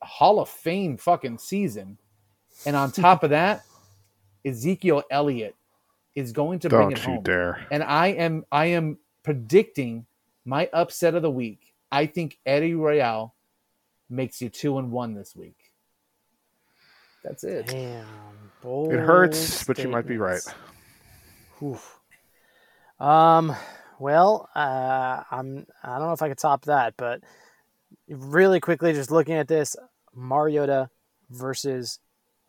Hall 0.01 0.39
of 0.39 0.49
Fame 0.49 0.97
fucking 0.97 1.37
season. 1.37 1.97
And 2.65 2.75
on 2.75 2.91
top 2.91 3.23
of 3.23 3.29
that, 3.29 3.63
Ezekiel 4.45 5.03
Elliott 5.09 5.55
is 6.15 6.31
going 6.31 6.59
to 6.59 6.69
bring 6.69 6.89
Don't 6.89 6.91
it 6.93 7.07
you 7.07 7.13
home. 7.15 7.23
dare. 7.23 7.67
And 7.71 7.83
I 7.83 8.07
am 8.07 8.45
I 8.51 8.65
am 8.67 8.97
predicting 9.23 10.05
my 10.45 10.69
upset 10.73 11.15
of 11.15 11.21
the 11.21 11.31
week. 11.31 11.73
I 11.91 12.05
think 12.05 12.39
Eddie 12.45 12.75
Royale 12.75 13.33
makes 14.09 14.41
you 14.41 14.49
two 14.49 14.77
and 14.77 14.91
one 14.91 15.13
this 15.13 15.35
week. 15.35 15.58
That's 17.23 17.43
it. 17.43 17.67
Damn. 17.67 18.05
It 18.63 18.99
hurts, 18.99 19.63
but 19.63 19.77
you 19.79 19.87
might 19.87 20.05
be 20.05 20.17
right. 20.17 20.41
Oof. 21.63 21.99
Um. 22.99 23.55
Well, 23.99 24.49
uh, 24.55 25.23
I'm. 25.31 25.65
I 25.83 25.97
don't 25.97 26.07
know 26.07 26.13
if 26.13 26.21
I 26.21 26.29
could 26.29 26.37
top 26.37 26.65
that, 26.65 26.95
but 26.97 27.21
really 28.09 28.59
quickly, 28.59 28.93
just 28.93 29.11
looking 29.11 29.35
at 29.35 29.47
this, 29.47 29.75
Mariota 30.13 30.89
versus 31.29 31.99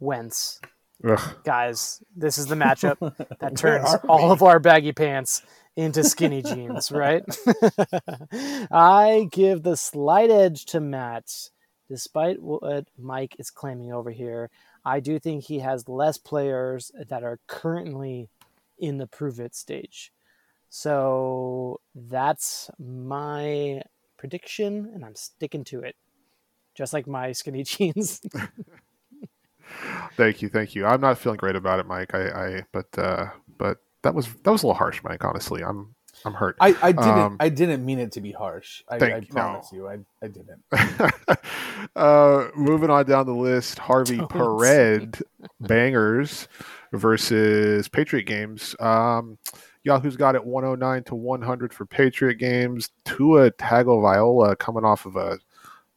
Wentz. 0.00 0.60
Ugh. 1.08 1.36
Guys, 1.44 2.02
this 2.16 2.38
is 2.38 2.46
the 2.46 2.54
matchup 2.54 2.98
that 3.40 3.56
turns 3.56 3.94
all 4.08 4.32
of 4.32 4.42
our 4.42 4.58
baggy 4.58 4.92
pants 4.92 5.42
into 5.76 6.04
skinny 6.04 6.42
jeans, 6.42 6.90
right? 6.90 7.24
I 8.70 9.28
give 9.30 9.62
the 9.62 9.76
slight 9.76 10.30
edge 10.30 10.66
to 10.66 10.80
Matt, 10.80 11.30
despite 11.91 12.41
what 12.41 12.86
Mike 12.97 13.34
is 13.41 13.51
claiming 13.51 13.93
over 13.93 14.12
here. 14.12 14.49
I 14.84 15.01
do 15.01 15.18
think 15.18 15.43
he 15.43 15.59
has 15.59 15.88
less 15.88 16.16
players 16.16 16.93
that 17.09 17.24
are 17.24 17.41
currently 17.49 18.30
in 18.78 18.99
the 18.99 19.09
prove 19.09 19.41
it 19.41 19.57
stage. 19.57 20.12
So 20.68 21.80
that's 21.97 22.70
my 22.78 23.82
prediction, 24.16 24.93
and 24.95 25.05
I'm 25.05 25.16
sticking 25.16 25.64
to 25.64 25.80
it. 25.80 25.97
Just 26.76 26.93
like 26.93 27.09
my 27.09 27.32
skinny 27.32 27.64
jeans. 27.64 28.20
Thank 30.16 30.43
you, 30.43 30.49
thank 30.49 30.76
you. 30.76 30.86
I'm 30.86 31.01
not 31.01 31.18
feeling 31.18 31.38
great 31.38 31.57
about 31.57 31.80
it, 31.80 31.86
Mike. 31.86 32.14
I, 32.14 32.28
I 32.28 32.62
but 32.72 32.86
uh, 32.97 33.30
but 33.59 33.78
that 34.03 34.14
was 34.14 34.32
that 34.45 34.51
was 34.51 34.62
a 34.62 34.66
little 34.66 34.78
harsh, 34.78 35.03
Mike. 35.03 35.24
Honestly, 35.24 35.62
I'm 35.62 35.97
I'm 36.24 36.34
hurt. 36.34 36.56
I, 36.60 36.76
I 36.82 36.92
didn't 36.92 37.08
Um, 37.08 37.36
I 37.40 37.48
didn't 37.48 37.84
mean 37.84 37.98
it 37.98 38.12
to 38.12 38.20
be 38.20 38.32
harsh. 38.32 38.82
I, 38.88 38.98
thank 38.98 39.14
I 39.14 39.18
you. 39.18 39.26
promise 39.26 39.72
you, 39.72 39.88
I, 39.88 39.98
I 40.22 40.28
didn't. 40.28 40.62
uh, 41.96 42.48
moving 42.54 42.90
on 42.90 43.06
down 43.06 43.26
the 43.26 43.32
list, 43.34 43.78
Harvey 43.78 44.18
Don't. 44.18 44.28
Pared 44.30 45.18
bangers 45.60 46.48
versus 46.92 47.88
Patriot 47.88 48.24
games. 48.24 48.74
Um, 48.80 49.38
Yahoo's 49.84 50.16
got 50.16 50.34
it 50.34 50.44
109 50.44 51.04
to 51.04 51.14
100 51.14 51.72
for 51.72 51.86
Patriot 51.86 52.34
games. 52.34 52.90
Tua 53.04 53.50
Tagovailoa 53.52 54.58
coming 54.58 54.84
off 54.84 55.06
of 55.06 55.16
a 55.16 55.38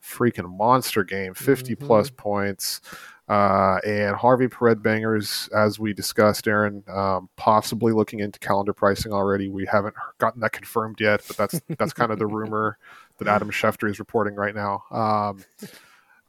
freaking 0.02 0.50
monster 0.58 1.04
game, 1.04 1.34
50 1.34 1.76
Mhm. 1.76 1.80
plus 1.86 2.10
points. 2.10 2.82
Uh, 3.30 3.80
and 3.86 4.16
Harvey 4.16 4.50
Pared 4.50 4.84
bangers, 4.84 5.50
as 5.56 5.80
we 5.80 5.94
discussed, 5.94 6.48
Aaron, 6.48 6.84
um, 6.90 7.30
possibly 7.38 7.94
looking 7.94 8.20
into 8.20 8.38
calendar 8.40 8.74
pricing 8.74 9.14
already. 9.14 9.48
We 9.48 9.66
haven't 9.66 9.96
gotten 10.18 10.42
that 10.42 10.52
confirmed 10.52 11.00
yet, 11.00 11.24
but 11.28 11.38
that's 11.38 11.62
that's 11.78 11.94
kind 11.94 12.12
of 12.12 12.20
the 12.20 12.28
rumor 12.28 12.78
that 13.20 13.30
Adam 13.30 13.50
Schefter 13.50 13.90
is 13.90 14.00
reporting 14.00 14.36
right 14.36 14.54
now. 14.54 14.84
Um, 14.92 15.44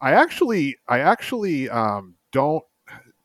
I 0.00 0.12
actually, 0.12 0.76
I 0.86 1.00
actually 1.00 1.68
um, 1.68 2.14
don't 2.30 2.62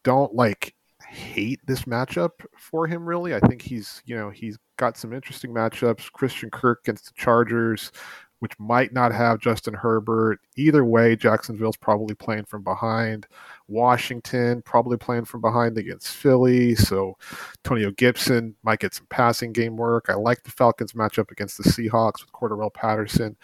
don't 0.03 0.33
like 0.33 0.73
hate 1.07 1.59
this 1.67 1.83
matchup 1.83 2.31
for 2.57 2.87
him. 2.87 3.05
Really, 3.05 3.35
I 3.35 3.39
think 3.39 3.61
he's 3.61 4.01
you 4.05 4.15
know 4.15 4.31
he's 4.31 4.57
got 4.77 4.97
some 4.97 5.13
interesting 5.13 5.51
matchups. 5.51 6.11
Christian 6.11 6.49
Kirk 6.49 6.79
against 6.83 7.05
the 7.05 7.13
Chargers, 7.15 7.91
which 8.39 8.53
might 8.59 8.93
not 8.93 9.13
have 9.13 9.39
Justin 9.39 9.73
Herbert. 9.73 10.39
Either 10.55 10.85
way, 10.85 11.15
Jacksonville's 11.15 11.77
probably 11.77 12.15
playing 12.15 12.45
from 12.45 12.63
behind. 12.63 13.27
Washington 13.69 14.61
probably 14.63 14.97
playing 14.97 15.25
from 15.25 15.41
behind 15.41 15.77
against 15.77 16.09
Philly. 16.09 16.75
So 16.75 17.17
Antonio 17.63 17.91
Gibson 17.91 18.55
might 18.63 18.79
get 18.79 18.93
some 18.93 19.07
passing 19.09 19.53
game 19.53 19.77
work. 19.77 20.05
I 20.09 20.15
like 20.15 20.43
the 20.43 20.51
Falcons 20.51 20.93
matchup 20.93 21.31
against 21.31 21.57
the 21.57 21.69
Seahawks 21.69 22.21
with 22.21 22.31
Cordarrelle 22.31 22.73
Patterson. 22.73 23.35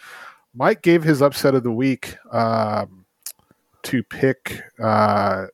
Mike 0.54 0.82
gave 0.82 1.02
his 1.02 1.22
upset 1.22 1.54
of 1.54 1.62
the 1.62 1.72
week 1.72 2.16
um, 2.32 3.04
to 3.82 4.02
pick 4.02 4.60
uh, 4.82 5.46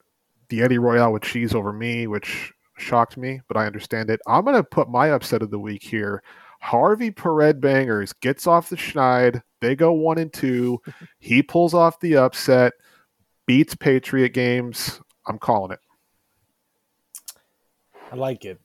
the 0.48 0.62
Eddie 0.62 0.78
Royale 0.78 1.12
with 1.12 1.22
cheese 1.22 1.54
over 1.54 1.72
me, 1.72 2.06
which 2.06 2.52
shocked 2.78 3.16
me, 3.16 3.40
but 3.48 3.56
I 3.56 3.66
understand 3.66 4.10
it. 4.10 4.20
I'm 4.26 4.44
going 4.44 4.56
to 4.56 4.64
put 4.64 4.88
my 4.88 5.10
upset 5.10 5.42
of 5.42 5.50
the 5.50 5.58
week 5.58 5.82
here. 5.82 6.22
Harvey 6.60 7.10
Pared 7.10 7.60
Bangers 7.60 8.12
gets 8.12 8.46
off 8.46 8.68
the 8.68 8.76
schneid. 8.76 9.42
They 9.60 9.74
go 9.74 9.92
one 9.92 10.18
and 10.18 10.32
two. 10.32 10.80
he 11.18 11.42
pulls 11.42 11.74
off 11.74 11.98
the 11.98 12.16
upset, 12.16 12.72
beats 13.46 13.74
Patriot 13.74 14.30
games. 14.30 15.00
I'm 15.26 15.38
calling 15.38 15.72
it. 15.72 15.80
I 18.10 18.16
like 18.16 18.44
it. 18.44 18.60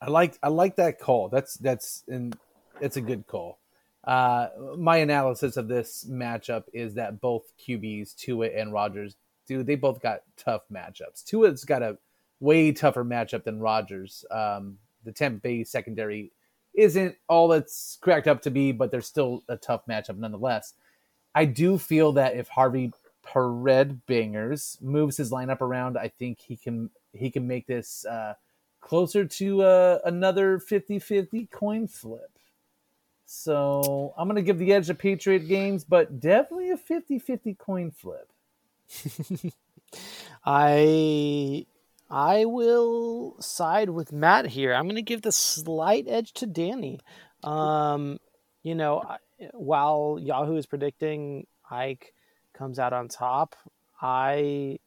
I 0.00 0.08
like 0.08 0.38
I 0.42 0.48
like 0.48 0.76
that 0.76 0.98
call. 0.98 1.28
That's 1.28 1.54
that's 1.54 2.04
and 2.08 2.36
it's 2.80 2.96
a 2.96 3.00
good 3.00 3.26
call. 3.26 3.58
Uh, 4.04 4.48
my 4.78 4.96
analysis 4.98 5.56
of 5.56 5.68
this 5.68 6.06
matchup 6.10 6.64
is 6.72 6.94
that 6.94 7.20
both 7.20 7.52
QBs, 7.58 8.16
Tua 8.16 8.46
and 8.46 8.72
Rodgers, 8.72 9.16
dude, 9.46 9.66
they 9.66 9.74
both 9.74 10.00
got 10.00 10.22
tough 10.38 10.62
matchups. 10.72 11.22
Tua's 11.24 11.64
got 11.64 11.82
a 11.82 11.98
way 12.40 12.72
tougher 12.72 13.04
matchup 13.04 13.44
than 13.44 13.60
Rodgers. 13.60 14.24
Um, 14.30 14.78
the 15.04 15.12
Tampa 15.12 15.40
Bay 15.40 15.64
secondary 15.64 16.32
isn't 16.72 17.14
all 17.28 17.52
it's 17.52 17.98
cracked 18.00 18.26
up 18.28 18.40
to 18.42 18.50
be, 18.50 18.72
but 18.72 18.90
there's 18.90 19.06
still 19.06 19.42
a 19.48 19.56
tough 19.56 19.82
matchup 19.86 20.16
nonetheless. 20.16 20.74
I 21.34 21.44
do 21.44 21.76
feel 21.78 22.12
that 22.12 22.36
if 22.36 22.48
Harvey 22.48 22.92
Pared 23.22 24.06
Bangers 24.06 24.78
moves 24.80 25.16
his 25.16 25.30
lineup 25.30 25.60
around, 25.60 25.96
I 25.98 26.08
think 26.08 26.40
he 26.40 26.56
can 26.56 26.90
he 27.12 27.30
can 27.30 27.46
make 27.46 27.66
this 27.66 28.04
uh, 28.06 28.34
closer 28.80 29.24
to 29.24 29.62
uh, 29.62 29.98
another 30.04 30.58
50-50 30.58 31.50
coin 31.50 31.88
flip. 31.88 32.30
So 33.26 34.14
I'm 34.16 34.26
going 34.26 34.36
to 34.36 34.42
give 34.42 34.58
the 34.58 34.72
edge 34.72 34.88
to 34.88 34.94
Patriot 34.94 35.48
games, 35.48 35.84
but 35.84 36.20
definitely 36.20 36.70
a 36.70 36.76
50-50 36.76 37.58
coin 37.58 37.90
flip. 37.90 38.32
I 40.44 41.66
I 42.10 42.44
will 42.44 43.36
side 43.40 43.90
with 43.90 44.12
Matt 44.12 44.46
here. 44.46 44.74
I'm 44.74 44.86
going 44.86 44.96
to 44.96 45.02
give 45.02 45.22
the 45.22 45.32
slight 45.32 46.06
edge 46.08 46.32
to 46.34 46.46
Danny. 46.46 47.00
Um, 47.44 48.18
you 48.62 48.74
know, 48.74 49.04
while 49.52 50.18
Yahoo 50.20 50.56
is 50.56 50.66
predicting 50.66 51.46
Ike 51.70 52.12
comes 52.60 52.78
out 52.78 52.92
on 52.92 53.08
top, 53.08 53.56
I 54.00 54.78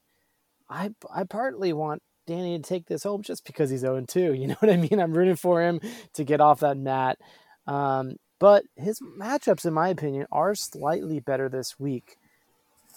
I 0.69 0.91
I 1.13 1.23
partly 1.23 1.73
want 1.73 2.03
Danny 2.27 2.57
to 2.57 2.63
take 2.63 2.85
this 2.85 3.03
home 3.03 3.23
just 3.23 3.45
because 3.45 3.69
he's 3.69 3.81
0 3.81 4.05
2. 4.07 4.33
You 4.33 4.47
know 4.47 4.55
what 4.59 4.71
I 4.71 4.77
mean? 4.77 4.99
I'm 4.99 5.13
rooting 5.13 5.35
for 5.35 5.61
him 5.61 5.81
to 6.13 6.23
get 6.23 6.39
off 6.39 6.61
that 6.61 6.77
mat. 6.77 7.17
Um, 7.65 8.17
but 8.39 8.63
his 8.75 8.99
matchups, 9.01 9.65
in 9.65 9.73
my 9.73 9.89
opinion, 9.89 10.27
are 10.31 10.53
slightly 10.53 11.19
better 11.19 11.49
this 11.49 11.79
week. 11.79 12.17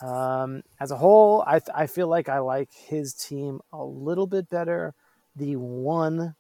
Um, 0.03 0.63
as 0.79 0.91
a 0.91 0.97
whole, 0.97 1.43
I, 1.47 1.61
th- 1.61 1.75
I 1.75 1.87
feel 1.87 2.09
like 2.09 2.29
I 2.29 2.41
like 2.41 2.69
his 2.75 3.15
team 3.15 3.61
a 3.73 3.83
little 3.83 4.27
bit 4.27 4.51
better. 4.51 4.93
The 5.37 5.57
one 5.57 6.35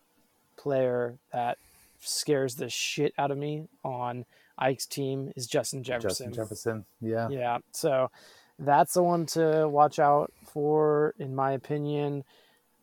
player 0.58 1.18
that 1.32 1.56
scares 2.00 2.56
the 2.56 2.68
shit 2.68 3.14
out 3.16 3.30
of 3.30 3.38
me 3.38 3.68
on 3.82 4.26
Ike's 4.58 4.86
team 4.86 5.32
is 5.36 5.46
Justin 5.46 5.82
Jefferson. 5.82 6.28
Justin 6.28 6.32
Jefferson, 6.32 6.84
yeah. 7.00 7.28
Yeah, 7.30 7.58
so 7.72 8.10
that's 8.58 8.94
the 8.94 9.02
one 9.02 9.26
to 9.26 9.68
watch 9.68 9.98
out 9.98 10.32
for, 10.46 11.14
in 11.18 11.34
my 11.34 11.52
opinion. 11.52 12.24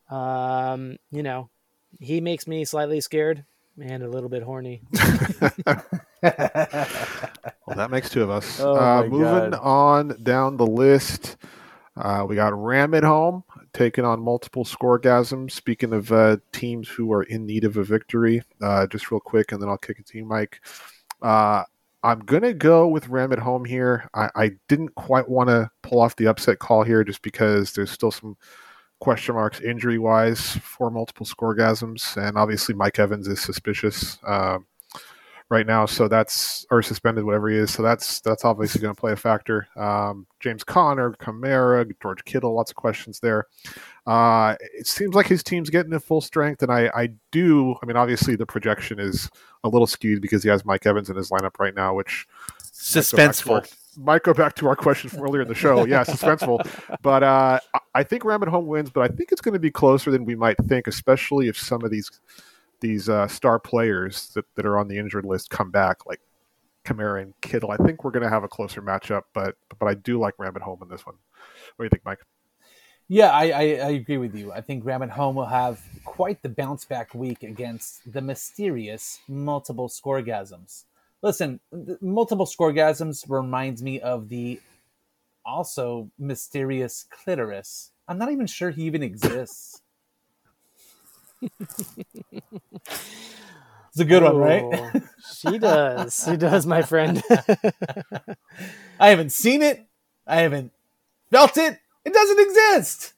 Um, 0.09 0.97
you 1.11 1.23
know, 1.23 1.49
he 1.99 2.21
makes 2.21 2.47
me 2.47 2.65
slightly 2.65 3.01
scared 3.01 3.45
and 3.81 4.03
a 4.03 4.09
little 4.09 4.29
bit 4.29 4.43
horny. 4.43 4.81
Well, 7.65 7.77
that 7.77 7.91
makes 7.91 8.09
two 8.09 8.21
of 8.23 8.29
us. 8.29 8.59
Oh 8.59 8.75
uh, 8.75 9.03
moving 9.03 9.51
God. 9.51 9.53
on 9.55 10.23
down 10.23 10.57
the 10.57 10.67
list, 10.67 11.37
uh, 11.95 12.25
we 12.27 12.35
got 12.35 12.53
Ram 12.53 12.93
at 12.93 13.03
home 13.03 13.43
taking 13.73 14.05
on 14.05 14.21
multiple 14.21 14.65
scoregasms. 14.65 15.51
Speaking 15.51 15.93
of 15.93 16.11
uh, 16.11 16.37
teams 16.51 16.89
who 16.89 17.11
are 17.13 17.23
in 17.23 17.45
need 17.45 17.63
of 17.63 17.77
a 17.77 17.83
victory, 17.83 18.43
uh, 18.61 18.85
just 18.87 19.11
real 19.11 19.19
quick, 19.19 19.51
and 19.51 19.61
then 19.61 19.69
I'll 19.69 19.77
kick 19.77 19.99
it 19.99 20.05
to 20.07 20.17
you, 20.17 20.25
Mike. 20.25 20.59
Uh, 21.23 21.63
I'm 22.03 22.19
gonna 22.19 22.53
go 22.53 22.87
with 22.87 23.07
Ram 23.07 23.31
at 23.31 23.39
home 23.39 23.63
here. 23.63 24.09
I, 24.13 24.29
I 24.35 24.51
didn't 24.67 24.93
quite 24.95 25.29
want 25.29 25.49
to 25.49 25.71
pull 25.81 26.01
off 26.01 26.17
the 26.17 26.27
upset 26.27 26.59
call 26.59 26.83
here 26.83 27.03
just 27.03 27.21
because 27.21 27.71
there's 27.73 27.91
still 27.91 28.11
some 28.11 28.35
question 28.99 29.35
marks 29.35 29.61
injury 29.61 29.97
wise 29.97 30.57
for 30.57 30.91
multiple 30.91 31.25
scoregasms, 31.25 32.17
and 32.17 32.37
obviously 32.37 32.75
Mike 32.75 32.99
Evans 32.99 33.27
is 33.27 33.41
suspicious 33.41 34.17
um, 34.25 34.65
right 35.49 35.65
now, 35.65 35.85
so 35.85 36.09
that's 36.09 36.65
or 36.71 36.81
suspended, 36.81 37.23
whatever 37.23 37.47
he 37.49 37.55
is. 37.55 37.71
So 37.71 37.81
that's 37.81 38.19
that's 38.19 38.43
obviously 38.43 38.81
going 38.81 38.93
to 38.93 38.99
play 38.99 39.13
a 39.13 39.15
factor. 39.15 39.67
Um, 39.77 40.27
James 40.41 40.63
Conner, 40.63 41.13
Kamara, 41.13 41.89
George 42.01 42.23
Kittle, 42.25 42.53
lots 42.53 42.71
of 42.71 42.75
questions 42.75 43.19
there. 43.21 43.45
Uh, 44.05 44.55
it 44.59 44.85
seems 44.85 45.15
like 45.15 45.27
his 45.27 45.43
team's 45.43 45.69
getting 45.69 45.91
to 45.91 45.99
full 45.99 46.19
strength, 46.21 46.61
and 46.61 46.71
I 46.71 46.91
I 46.93 47.09
do. 47.31 47.75
I 47.81 47.85
mean, 47.85 47.95
obviously 47.95 48.35
the 48.35 48.45
projection 48.45 48.99
is 48.99 49.29
a 49.63 49.69
little 49.69 49.87
skewed 49.87 50.21
because 50.21 50.43
he 50.43 50.49
has 50.49 50.65
Mike 50.65 50.85
Evans 50.85 51.09
in 51.09 51.15
his 51.15 51.29
lineup 51.29 51.57
right 51.59 51.73
now, 51.73 51.93
which 51.93 52.27
Suspenseful. 52.73 53.73
might 53.97 54.23
go 54.23 54.33
back 54.33 54.55
to 54.55 54.67
our 54.67 54.75
question 54.75 55.09
from 55.09 55.21
earlier 55.21 55.41
in 55.41 55.47
the 55.47 55.55
show. 55.55 55.85
Yeah, 55.85 56.03
suspenseful. 56.03 56.67
But 57.01 57.23
uh, 57.23 57.59
I- 57.95 58.03
think 58.03 58.25
Ram 58.25 58.43
at 58.43 58.49
home 58.49 58.65
wins, 58.67 58.89
but 58.89 59.09
I 59.09 59.13
think 59.13 59.31
it's 59.31 59.39
going 59.41 59.53
to 59.53 59.59
be 59.59 59.71
closer 59.71 60.11
than 60.11 60.25
we 60.25 60.35
might 60.35 60.57
think, 60.65 60.87
especially 60.87 61.47
if 61.47 61.57
some 61.57 61.83
of 61.83 61.91
these 61.91 62.09
these 62.81 63.07
uh, 63.07 63.27
star 63.29 63.57
players 63.59 64.31
that, 64.33 64.43
that 64.55 64.65
are 64.65 64.77
on 64.77 64.89
the 64.89 64.97
injured 64.97 65.23
list 65.23 65.49
come 65.49 65.71
back, 65.71 66.05
like 66.05 66.19
Kamara 66.83 67.21
and 67.21 67.33
Kittle. 67.39 67.71
I 67.71 67.77
think 67.77 68.03
we're 68.03 68.11
going 68.11 68.23
to 68.23 68.29
have 68.29 68.43
a 68.43 68.49
closer 68.49 68.81
matchup, 68.81 69.21
but 69.33 69.55
but 69.79 69.87
I 69.87 69.93
do 69.93 70.19
like 70.19 70.33
Ram 70.37 70.57
at 70.57 70.61
home 70.61 70.79
in 70.81 70.89
this 70.89 71.05
one. 71.05 71.15
What 71.77 71.83
do 71.83 71.85
you 71.85 71.89
think, 71.89 72.03
Mike? 72.03 72.19
Yeah, 73.07 73.31
I, 73.31 73.49
I, 73.49 73.61
I 73.61 73.89
agree 73.89 74.17
with 74.17 74.35
you. 74.35 74.51
I 74.51 74.61
think 74.61 74.85
Ram 74.85 75.01
at 75.03 75.11
home 75.11 75.35
will 75.35 75.45
have 75.45 75.81
quite 76.05 76.41
the 76.41 76.49
bounce 76.49 76.85
back 76.85 77.13
week 77.13 77.43
against 77.43 78.11
the 78.11 78.21
mysterious 78.21 79.19
multiple 79.27 79.89
scoregasms. 79.89 80.85
Listen, 81.21 81.59
multiple 82.01 82.45
scoregasms 82.45 83.25
reminds 83.29 83.83
me 83.83 83.99
of 83.99 84.29
the 84.29 84.59
also 85.45 86.09
mysterious 86.17 87.05
clitoris. 87.09 87.91
I'm 88.07 88.17
not 88.17 88.31
even 88.31 88.47
sure 88.47 88.71
he 88.71 88.83
even 88.83 89.03
exists. 89.03 89.81
it's 91.41 91.59
a 93.99 94.05
good 94.05 94.23
one, 94.23 94.37
right? 94.37 94.63
Oh, 94.63 94.91
she 95.41 95.57
does. 95.57 96.23
She 96.25 96.37
does, 96.37 96.65
my 96.65 96.81
friend. 96.81 97.21
I 98.99 99.09
haven't 99.09 99.31
seen 99.31 99.61
it. 99.61 99.85
I 100.25 100.37
haven't 100.37 100.71
felt 101.31 101.57
it. 101.57 101.79
It 102.05 102.13
doesn't 102.13 102.39
exist. 102.39 103.13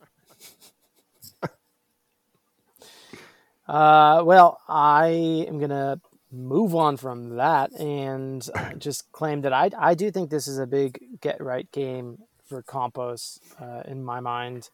Uh, 3.68 4.22
well, 4.24 4.60
I 4.68 5.08
am 5.48 5.60
gonna 5.60 6.00
move 6.32 6.76
on 6.76 6.98
from 6.98 7.38
that 7.38 7.72
and 7.80 8.48
just 8.78 9.12
claim 9.12 9.42
that 9.42 9.54
I 9.54 9.70
I 9.78 9.96
do 9.96 10.12
think 10.12 10.30
this 10.30 10.48
is 10.48 10.60
a 10.60 10.68
big 10.68 11.00
get 11.22 11.42
right 11.42 11.70
game 11.72 12.20
for 12.48 12.62
Campos 12.62 13.40
uh, 13.60 13.82
in 13.88 14.04
my 14.04 14.20
mind. 14.20 14.70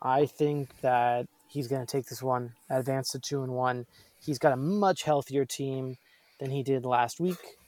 I 0.00 0.26
think 0.26 0.80
that 0.80 1.26
he's 1.48 1.68
gonna 1.68 1.86
take 1.86 2.06
this 2.06 2.22
one, 2.22 2.54
advance 2.70 3.10
to 3.10 3.18
two 3.20 3.42
and 3.42 3.52
one. 3.52 3.86
He's 4.18 4.38
got 4.38 4.52
a 4.52 4.56
much 4.56 5.02
healthier 5.02 5.44
team 5.44 5.96
than 6.40 6.50
he 6.50 6.62
did 6.62 6.84
last 6.86 7.20
week, 7.20 7.58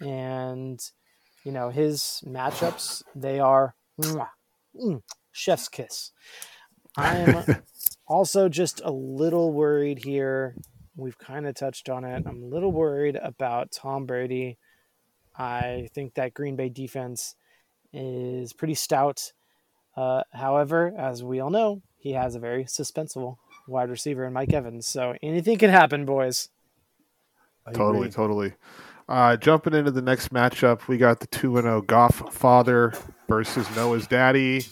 and 0.00 0.80
you 1.44 1.52
know 1.52 1.68
his 1.68 2.22
matchups 2.26 3.02
they 3.14 3.38
are 3.38 3.74
mwah, 4.00 4.28
mm, 4.74 5.02
chef's 5.36 5.68
kiss. 5.68 6.12
I 6.96 7.16
am 7.18 7.62
also 8.06 8.48
just 8.48 8.80
a 8.84 8.90
little 8.90 9.52
worried 9.52 10.02
here. 10.02 10.56
We've 10.96 11.18
kind 11.18 11.46
of 11.46 11.54
touched 11.54 11.88
on 11.88 12.04
it. 12.04 12.24
I'm 12.26 12.42
a 12.42 12.46
little 12.46 12.72
worried 12.72 13.16
about 13.16 13.70
Tom 13.70 14.06
Brady. 14.06 14.58
I 15.38 15.88
think 15.94 16.14
that 16.14 16.32
Green 16.32 16.56
Bay 16.56 16.70
defense 16.70 17.34
is 17.92 18.54
pretty 18.54 18.74
stout. 18.74 19.32
Uh, 19.94 20.22
however, 20.32 20.94
as 20.96 21.22
we 21.22 21.40
all 21.40 21.50
know, 21.50 21.82
he 21.98 22.12
has 22.12 22.34
a 22.34 22.38
very 22.38 22.64
suspenseful 22.64 23.36
wide 23.68 23.90
receiver 23.90 24.24
in 24.24 24.32
Mike 24.32 24.52
Evans. 24.52 24.86
So 24.86 25.14
anything 25.22 25.58
can 25.58 25.70
happen, 25.70 26.06
boys. 26.06 26.48
Totally, 27.74 28.08
totally. 28.08 28.52
Uh, 29.08 29.36
jumping 29.36 29.74
into 29.74 29.90
the 29.90 30.02
next 30.02 30.32
matchup, 30.32 30.88
we 30.88 30.98
got 30.98 31.20
the 31.20 31.26
2 31.28 31.60
0 31.60 31.82
Goff 31.82 32.32
father 32.32 32.94
versus 33.28 33.68
Noah's 33.76 34.06
daddy. 34.06 34.64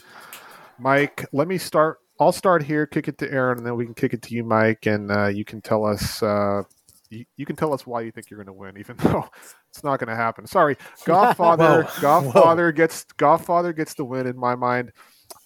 Mike, 0.79 1.27
let 1.33 1.49
me 1.49 1.59
start. 1.59 1.99
I'll 2.21 2.33
start 2.33 2.63
here, 2.63 2.87
kick 2.87 3.09
it 3.09 3.19
to 3.19 3.31
Aaron, 3.31 3.59
and 3.59 3.67
then 3.67 3.77
we 3.77 3.85
can 3.85 3.95
kick 3.95 4.15
it 4.15 4.23
to 4.23 4.35
you, 4.35 4.45
Mike, 4.45 4.87
and 4.87 5.11
uh, 5.11 5.27
you 5.27 5.45
can 5.45 5.61
tell 5.61 5.85
us. 5.85 6.23
Uh, 6.23 6.63
you, 7.11 7.25
you 7.37 7.47
can 7.47 7.57
tell 7.57 7.73
us 7.73 7.87
why 7.87 8.01
you 8.01 8.11
think 8.11 8.31
you're 8.31 8.43
going 8.43 8.47
to 8.47 8.53
win, 8.53 8.77
even 8.79 8.97
though 8.99 9.29
it's 9.71 9.85
not 9.85 9.99
going 9.99 10.09
to 10.09 10.17
happen. 10.17 10.47
Sorry, 10.47 10.77
Godfather. 11.05 11.89
Godfather 12.01 12.73
gets 12.73 13.05
Godfather 13.17 13.73
gets 13.73 13.95
the 13.95 14.05
win 14.05 14.27
in 14.27 14.37
my 14.37 14.55
mind. 14.55 14.93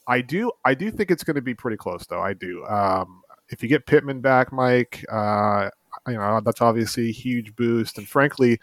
I 0.06 0.20
do. 0.20 0.50
I 0.64 0.74
do 0.74 0.90
think 0.90 1.10
it's 1.10 1.24
going 1.24 1.36
to 1.36 1.42
be 1.42 1.54
pretty 1.54 1.76
close, 1.76 2.06
though. 2.06 2.22
I 2.22 2.32
do. 2.32 2.64
Um, 2.66 3.22
if 3.50 3.62
you 3.62 3.68
get 3.68 3.86
Pittman 3.86 4.20
back, 4.20 4.52
Mike, 4.52 5.04
uh, 5.10 5.70
you 6.06 6.14
know 6.14 6.40
that's 6.44 6.60
obviously 6.60 7.08
a 7.08 7.12
huge 7.12 7.54
boost. 7.56 7.98
And 7.98 8.08
frankly, 8.08 8.60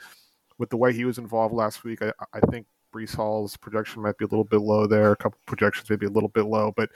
with 0.57 0.69
the 0.69 0.77
way 0.77 0.93
he 0.93 1.05
was 1.05 1.17
involved 1.17 1.53
last 1.53 1.83
week, 1.83 2.01
I, 2.01 2.11
I 2.33 2.39
think 2.51 2.65
Breece 2.95 3.15
Hall's 3.15 3.57
projection 3.57 4.01
might 4.01 4.17
be 4.17 4.25
a 4.25 4.27
little 4.29 4.45
bit 4.45 4.61
low 4.61 4.87
there. 4.87 5.11
A 5.11 5.15
couple 5.17 5.37
projections 5.45 5.89
maybe 5.89 6.05
a 6.05 6.09
little 6.09 6.29
bit 6.29 6.45
low, 6.45 6.73
but 6.75 6.89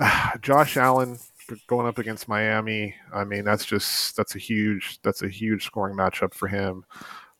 uh, 0.00 0.36
Josh 0.42 0.76
Allen 0.76 1.18
going 1.66 1.86
up 1.86 1.98
against 1.98 2.28
Miami, 2.28 2.94
I 3.14 3.24
mean 3.24 3.44
that's 3.44 3.64
just 3.64 4.16
that's 4.16 4.34
a 4.34 4.38
huge 4.38 5.00
that's 5.02 5.22
a 5.22 5.28
huge 5.28 5.64
scoring 5.64 5.96
matchup 5.96 6.34
for 6.34 6.48
him. 6.48 6.84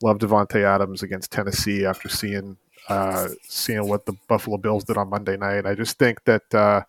Love 0.01 0.19
Davante 0.19 0.63
Adams 0.63 1.03
against 1.03 1.31
Tennessee 1.31 1.85
after 1.85 2.07
seeing 2.07 2.57
uh, 2.89 3.27
seeing 3.43 3.87
what 3.87 4.05
the 4.05 4.13
Buffalo 4.27 4.57
Bills 4.57 4.83
did 4.83 4.97
on 4.97 5.09
Monday 5.09 5.37
night. 5.37 5.65
I 5.65 5.75
just 5.75 5.97
think 5.99 6.23
that 6.25 6.53
uh, 6.53 6.81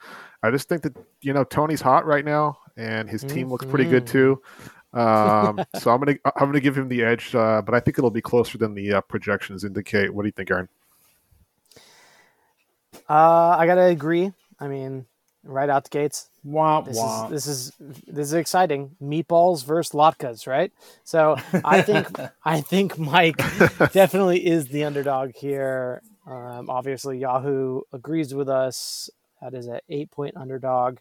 I 0.42 0.50
just 0.50 0.68
think 0.68 0.82
that 0.82 0.96
you 1.22 1.32
know 1.32 1.44
Tony's 1.44 1.80
hot 1.80 2.06
right 2.06 2.24
now, 2.24 2.58
and 2.76 3.08
his 3.08 3.22
team 3.22 3.50
looks 3.50 3.66
pretty 3.66 3.88
good 3.88 4.06
too. 4.06 4.40
Um, 4.92 5.64
so 5.78 5.92
I'm 5.92 6.00
gonna 6.00 6.16
I'm 6.24 6.46
gonna 6.46 6.60
give 6.60 6.76
him 6.76 6.88
the 6.88 7.02
edge, 7.02 7.34
uh, 7.34 7.62
but 7.62 7.74
I 7.74 7.80
think 7.80 7.98
it'll 7.98 8.10
be 8.10 8.22
closer 8.22 8.58
than 8.58 8.74
the 8.74 8.94
uh, 8.94 9.00
projections 9.02 9.64
indicate. 9.64 10.12
What 10.12 10.22
do 10.22 10.28
you 10.28 10.32
think, 10.32 10.50
Aaron? 10.50 10.68
Uh, 13.08 13.56
I 13.58 13.66
gotta 13.66 13.84
agree. 13.84 14.32
I 14.58 14.68
mean, 14.68 15.06
right 15.44 15.68
out 15.68 15.84
the 15.84 15.90
gates, 15.90 16.28
Womp 16.46 16.86
this 16.86 16.98
womp. 16.98 17.32
is 17.32 17.44
this 17.44 17.46
is 17.46 17.72
this 18.06 18.26
is 18.28 18.34
exciting. 18.34 18.96
Meatballs 19.02 19.64
versus 19.64 19.92
latkes, 19.92 20.46
right? 20.46 20.72
So 21.04 21.36
I 21.64 21.82
think 21.82 22.08
I 22.44 22.60
think 22.60 22.98
Mike 22.98 23.36
definitely 23.92 24.46
is 24.46 24.68
the 24.68 24.84
underdog 24.84 25.32
here. 25.34 26.02
Um, 26.26 26.70
obviously, 26.70 27.18
Yahoo 27.18 27.82
agrees 27.92 28.34
with 28.34 28.48
us. 28.48 29.10
That 29.42 29.54
is 29.54 29.66
an 29.66 29.80
eight 29.90 30.10
point 30.10 30.36
underdog, 30.36 30.98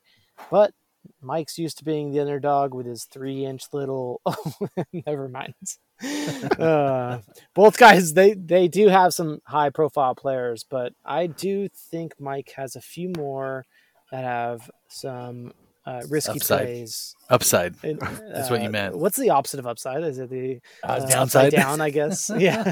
but 0.51 0.74
Mike's 1.22 1.58
used 1.58 1.78
to 1.80 1.84
being 1.84 2.12
the 2.12 2.20
underdog 2.20 2.74
with 2.74 2.86
his 2.86 3.06
three 3.06 3.45
inch 3.45 3.66
little. 3.74 4.22
Never 5.06 5.28
mind. 5.30 5.54
uh, 6.60 7.20
both 7.54 7.78
guys, 7.78 8.14
they 8.14 8.34
they 8.34 8.68
do 8.68 8.88
have 8.89 9.14
some 9.14 9.39
high 9.45 9.70
profile 9.70 10.16
players, 10.16 10.66
but 10.70 10.93
I 11.06 11.28
do 11.28 11.70
think 11.70 12.14
Mike 12.20 12.51
has 12.56 12.76
a 12.76 12.82
few 12.82 13.12
more 13.16 13.66
that 14.12 14.24
have 14.24 14.70
some 14.89 15.54
uh, 15.86 16.01
risky 16.10 16.39
Upside. 16.39 16.60
plays. 16.66 17.16
Upside. 17.30 17.76
And, 17.84 17.99
That's 18.34 18.49
what 18.49 18.62
you 18.62 18.68
uh, 18.68 18.72
meant. 18.72 18.97
What's 18.97 19.18
the 19.18 19.30
opposite 19.32 19.60
of 19.60 19.68
upside? 19.68 20.04
Is 20.04 20.18
it 20.20 20.30
the 20.30 20.60
Uh, 20.84 20.88
uh, 20.88 21.06
downside. 21.10 21.51
down? 21.51 21.82
I 21.82 21.89
guess. 21.89 22.30
yeah. 22.38 22.72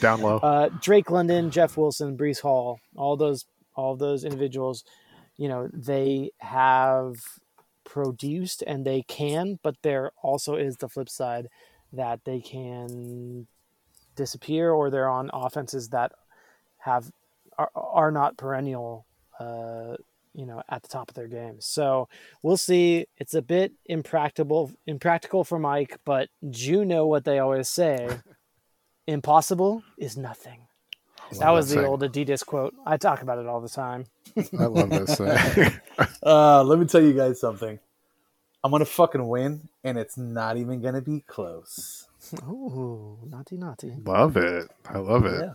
Down 0.00 0.20
low. 0.22 0.38
uh, 0.38 0.68
Drake 0.80 1.10
London, 1.10 1.50
Jeff 1.50 1.76
Wilson, 1.76 2.16
Breece 2.16 2.40
Hall, 2.40 2.80
all 2.96 3.16
those 3.16 3.44
all 3.74 3.96
those 3.96 4.24
individuals, 4.24 4.84
you 5.36 5.48
know, 5.48 5.68
they 5.72 6.30
have 6.38 7.16
produced 7.92 8.62
and 8.66 8.86
they 8.86 9.02
can, 9.02 9.58
but 9.62 9.76
there 9.82 10.12
also 10.22 10.54
is 10.56 10.78
the 10.78 10.88
flip 10.88 11.10
side 11.10 11.48
that 11.92 12.24
they 12.24 12.40
can 12.40 13.46
disappear 14.16 14.70
or 14.70 14.88
they're 14.88 15.10
on 15.10 15.28
offenses 15.34 15.90
that 15.90 16.10
have 16.78 17.12
are, 17.58 17.70
are 17.74 18.10
not 18.10 18.38
perennial 18.38 19.04
uh 19.38 19.94
you 20.32 20.46
know 20.46 20.62
at 20.70 20.82
the 20.82 20.88
top 20.88 21.10
of 21.10 21.14
their 21.14 21.28
games 21.28 21.66
so 21.66 22.08
we'll 22.42 22.56
see. 22.56 23.06
It's 23.18 23.34
a 23.34 23.42
bit 23.42 23.72
impractical 23.84 24.72
impractical 24.86 25.44
for 25.44 25.58
mike 25.58 25.98
but 26.06 26.30
you 26.40 26.86
know 26.86 27.06
what 27.06 27.24
they 27.24 27.38
always 27.38 27.68
say? 27.68 28.08
Impossible 29.06 29.82
is 29.98 30.16
nothing 30.16 30.66
that 31.38 31.50
was 31.50 31.68
the 31.68 31.74
saying. 31.76 31.86
old 31.86 32.02
adidas 32.02 32.44
quote 32.44 32.74
i 32.86 32.96
talk 32.96 33.22
about 33.22 33.38
it 33.38 33.46
all 33.46 33.60
the 33.60 33.68
time 33.68 34.04
I 34.58 34.64
love 34.66 34.88
this. 34.90 35.14
saying. 35.16 35.72
Uh, 36.24 36.62
let 36.62 36.78
me 36.78 36.86
tell 36.86 37.02
you 37.02 37.12
guys 37.12 37.38
something. 37.40 37.78
I'm 38.64 38.70
gonna 38.70 38.84
fucking 38.84 39.26
win, 39.28 39.68
and 39.84 39.98
it's 39.98 40.16
not 40.16 40.56
even 40.56 40.80
gonna 40.80 41.02
be 41.02 41.20
close. 41.26 42.06
Ooh, 42.48 43.18
naughty 43.26 43.56
naughty 43.58 43.92
love 44.04 44.36
it. 44.36 44.70
I 44.88 44.98
love 44.98 45.26
it. 45.26 45.40
Yeah, 45.44 45.52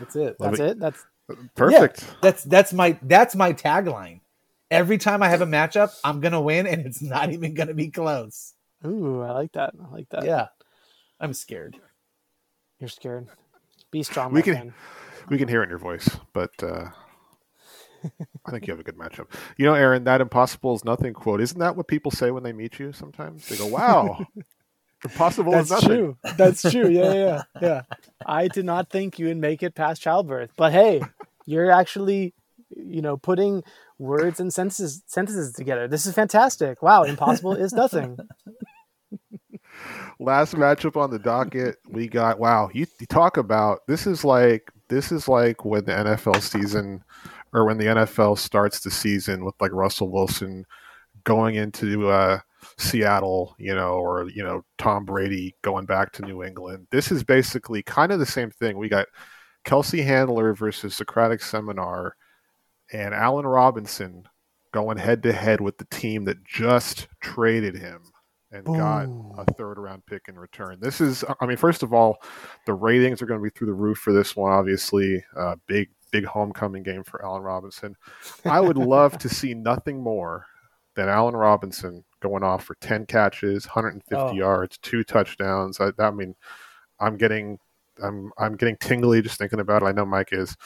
that's 0.00 0.16
it. 0.16 0.40
Love 0.40 0.56
that's 0.56 0.72
it 0.72 0.78
that's 0.80 1.06
Perfect. 1.54 2.04
That's 2.20 2.42
that's 2.44 2.72
my 2.72 2.98
that's 3.02 3.34
my 3.36 3.52
tagline. 3.52 4.20
Every 4.70 4.98
time 4.98 5.22
I 5.22 5.28
have 5.28 5.40
a 5.40 5.46
matchup, 5.46 5.96
I'm 6.04 6.20
gonna 6.20 6.40
win, 6.42 6.66
and 6.66 6.84
it's 6.84 7.00
not 7.00 7.32
even 7.32 7.54
gonna 7.54 7.74
be 7.74 7.88
close. 7.88 8.54
ooh 8.84 9.22
i 9.22 9.30
like 9.32 9.52
that 9.52 9.72
i 9.88 9.94
like 9.94 10.08
that 10.10 10.24
Yeah, 10.24 10.48
I'm 11.20 11.32
scared. 11.32 11.76
you're 12.80 12.88
scared 12.88 13.28
Be 13.90 14.02
strong, 14.02 14.32
We 14.32 14.40
my 14.40 14.42
can- 14.44 14.54
friend. 14.54 14.72
We 15.30 15.38
can 15.38 15.48
hear 15.48 15.60
it 15.60 15.64
in 15.64 15.70
your 15.70 15.78
voice, 15.78 16.08
but 16.32 16.50
uh, 16.62 16.90
I 18.46 18.50
think 18.50 18.66
you 18.66 18.72
have 18.72 18.80
a 18.80 18.84
good 18.84 18.96
matchup. 18.96 19.26
You 19.56 19.66
know, 19.66 19.74
Aaron, 19.74 20.04
that 20.04 20.20
impossible 20.20 20.74
is 20.74 20.84
nothing 20.84 21.12
quote. 21.12 21.40
Isn't 21.40 21.58
that 21.58 21.76
what 21.76 21.88
people 21.88 22.10
say 22.10 22.30
when 22.30 22.42
they 22.42 22.52
meet 22.52 22.78
you 22.78 22.92
sometimes? 22.92 23.48
They 23.48 23.56
go, 23.56 23.66
wow, 23.66 24.24
impossible 25.04 25.54
is 25.54 25.68
That's 25.68 25.84
true. 25.84 26.16
That's 26.36 26.62
true. 26.62 26.88
Yeah, 26.88 27.12
yeah, 27.12 27.42
yeah. 27.60 27.82
I 28.26 28.48
did 28.48 28.64
not 28.64 28.90
think 28.90 29.18
you 29.18 29.26
would 29.26 29.36
make 29.36 29.62
it 29.62 29.74
past 29.74 30.02
childbirth, 30.02 30.50
but 30.56 30.72
hey, 30.72 31.02
you're 31.46 31.70
actually, 31.70 32.34
you 32.70 33.02
know, 33.02 33.16
putting 33.16 33.62
words 33.98 34.40
and 34.40 34.52
sentences 34.52 35.02
sentences 35.06 35.52
together. 35.52 35.88
This 35.88 36.06
is 36.06 36.14
fantastic. 36.14 36.82
Wow, 36.82 37.02
impossible 37.02 37.54
is 37.54 37.72
nothing. 37.72 38.18
Last 40.20 40.54
matchup 40.54 40.96
on 40.96 41.10
the 41.10 41.18
docket, 41.18 41.76
we 41.88 42.08
got 42.08 42.38
wow. 42.38 42.70
You, 42.72 42.86
you 42.98 43.06
talk 43.06 43.36
about 43.36 43.86
this 43.86 44.06
is 44.06 44.24
like 44.24 44.72
this 44.88 45.12
is 45.12 45.28
like 45.28 45.64
when 45.64 45.84
the 45.84 45.92
NFL 45.92 46.42
season 46.42 47.04
or 47.52 47.64
when 47.64 47.78
the 47.78 47.86
NFL 47.86 48.38
starts 48.38 48.80
the 48.80 48.90
season 48.90 49.44
with 49.44 49.54
like 49.60 49.72
Russell 49.72 50.10
Wilson 50.10 50.64
going 51.24 51.56
into 51.56 52.08
uh, 52.08 52.38
Seattle, 52.78 53.54
you 53.58 53.74
know, 53.74 53.94
or 53.94 54.28
you 54.30 54.42
know 54.42 54.64
Tom 54.78 55.04
Brady 55.04 55.54
going 55.62 55.86
back 55.86 56.12
to 56.12 56.22
New 56.22 56.42
England. 56.42 56.86
This 56.90 57.10
is 57.12 57.22
basically 57.24 57.82
kind 57.82 58.12
of 58.12 58.18
the 58.18 58.26
same 58.26 58.50
thing. 58.50 58.78
We 58.78 58.88
got 58.88 59.06
Kelsey 59.64 60.02
Handler 60.02 60.54
versus 60.54 60.94
Socratic 60.94 61.42
Seminar, 61.42 62.16
and 62.92 63.14
Allen 63.14 63.46
Robinson 63.46 64.24
going 64.72 64.98
head 64.98 65.22
to 65.22 65.32
head 65.32 65.60
with 65.60 65.78
the 65.78 65.86
team 65.86 66.24
that 66.24 66.44
just 66.44 67.08
traded 67.20 67.74
him 67.74 68.02
and 68.50 68.64
got 68.64 69.06
a 69.38 69.44
third 69.54 69.78
round 69.78 70.04
pick 70.06 70.22
in 70.28 70.38
return. 70.38 70.78
This 70.80 71.00
is, 71.00 71.24
I 71.40 71.46
mean, 71.46 71.56
first 71.58 71.82
of 71.82 71.92
all, 71.92 72.18
the 72.66 72.74
ratings 72.74 73.20
are 73.20 73.26
going 73.26 73.40
to 73.40 73.44
be 73.44 73.50
through 73.50 73.66
the 73.66 73.74
roof 73.74 73.98
for 73.98 74.12
this 74.12 74.34
one. 74.36 74.52
Obviously, 74.52 75.22
uh, 75.36 75.56
big 75.66 75.90
big 76.10 76.24
homecoming 76.24 76.82
game 76.82 77.04
for 77.04 77.22
Allen 77.24 77.42
Robinson. 77.42 77.94
I 78.46 78.60
would 78.60 78.78
love 78.78 79.18
to 79.18 79.28
see 79.28 79.52
nothing 79.54 80.02
more 80.02 80.46
than 80.96 81.08
Allen 81.08 81.36
Robinson 81.36 82.02
going 82.20 82.42
off 82.42 82.64
for 82.64 82.74
10 82.80 83.04
catches, 83.06 83.66
150 83.66 84.16
Oh. 84.16 84.32
yards, 84.32 84.78
two 84.78 85.04
touchdowns. 85.04 85.78
I, 85.80 85.90
I 85.98 86.10
mean, 86.10 86.34
I'm 86.98 87.16
getting 87.16 87.58
I'm 88.02 88.32
I'm 88.38 88.56
getting 88.56 88.76
tingly 88.80 89.20
just 89.22 89.38
thinking 89.38 89.60
about 89.60 89.82
it. 89.82 89.86
I 89.86 89.92
know 89.92 90.06
Mike 90.06 90.30
is. 90.32 90.56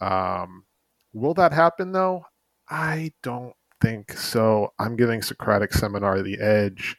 Um, 0.00 0.64
will 1.12 1.34
that 1.34 1.52
happen 1.52 1.92
though? 1.92 2.24
I 2.68 3.12
don't 3.22 3.54
think 3.80 4.12
so. 4.12 4.72
I'm 4.78 4.96
giving 4.96 5.22
Socratic 5.22 5.72
Seminar 5.72 6.22
the 6.22 6.38
edge. 6.40 6.96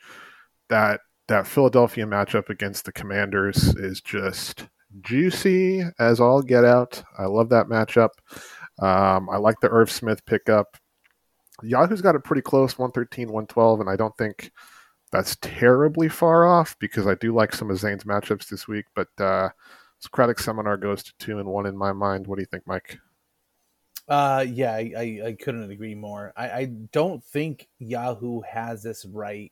That 0.70 1.01
that 1.28 1.47
Philadelphia 1.47 2.05
matchup 2.05 2.49
against 2.49 2.86
the 2.86 2.91
Commanders 2.91 3.76
is 3.76 4.01
just 4.01 4.67
juicy 5.01 5.84
as 5.99 6.20
all 6.20 6.41
get 6.41 6.65
out. 6.65 7.01
I 7.17 7.26
love 7.26 7.49
that 7.49 7.67
matchup. 7.67 8.09
Um, 8.82 9.30
I 9.30 9.38
like 9.38 9.59
the 9.61 9.70
Irv 9.70 9.91
Smith 9.91 10.26
pickup. 10.26 10.78
Yahoo's 11.61 12.01
got 12.01 12.15
it 12.15 12.24
pretty 12.24 12.41
close, 12.41 12.78
113, 12.78 13.28
112, 13.28 13.82
and 13.82 13.89
I 13.89 13.95
don't 13.95 14.15
think 14.17 14.51
that's 15.11 15.38
terribly 15.41 16.09
far 16.09 16.45
off 16.45 16.78
because 16.80 17.05
I 17.07 17.15
do 17.15 17.34
like 17.34 17.53
some 17.53 17.70
of 17.70 17.78
Zane's 17.78 18.05
matchups 18.05 18.47
this 18.47 18.67
week. 18.67 18.86
But 18.95 19.09
uh, 19.20 19.49
Socratic 19.99 20.39
Seminar 20.39 20.78
goes 20.78 21.03
to 21.03 21.13
two 21.20 21.39
and 21.39 21.49
one 21.49 21.65
in 21.65 21.78
my 21.78 21.91
mind. 21.91 22.28
What 22.28 22.38
do 22.38 22.41
you 22.41 22.47
think, 22.47 22.65
Mike? 22.65 22.97
Uh, 24.07 24.45
yeah, 24.49 24.74
I, 24.74 24.91
I, 24.97 25.22
I 25.28 25.34
couldn't 25.39 25.70
agree 25.70 25.93
more. 25.93 26.34
I, 26.36 26.49
I 26.49 26.65
don't 26.91 27.24
think 27.24 27.67
Yahoo 27.78 28.41
has 28.41 28.82
this 28.82 29.05
right 29.05 29.51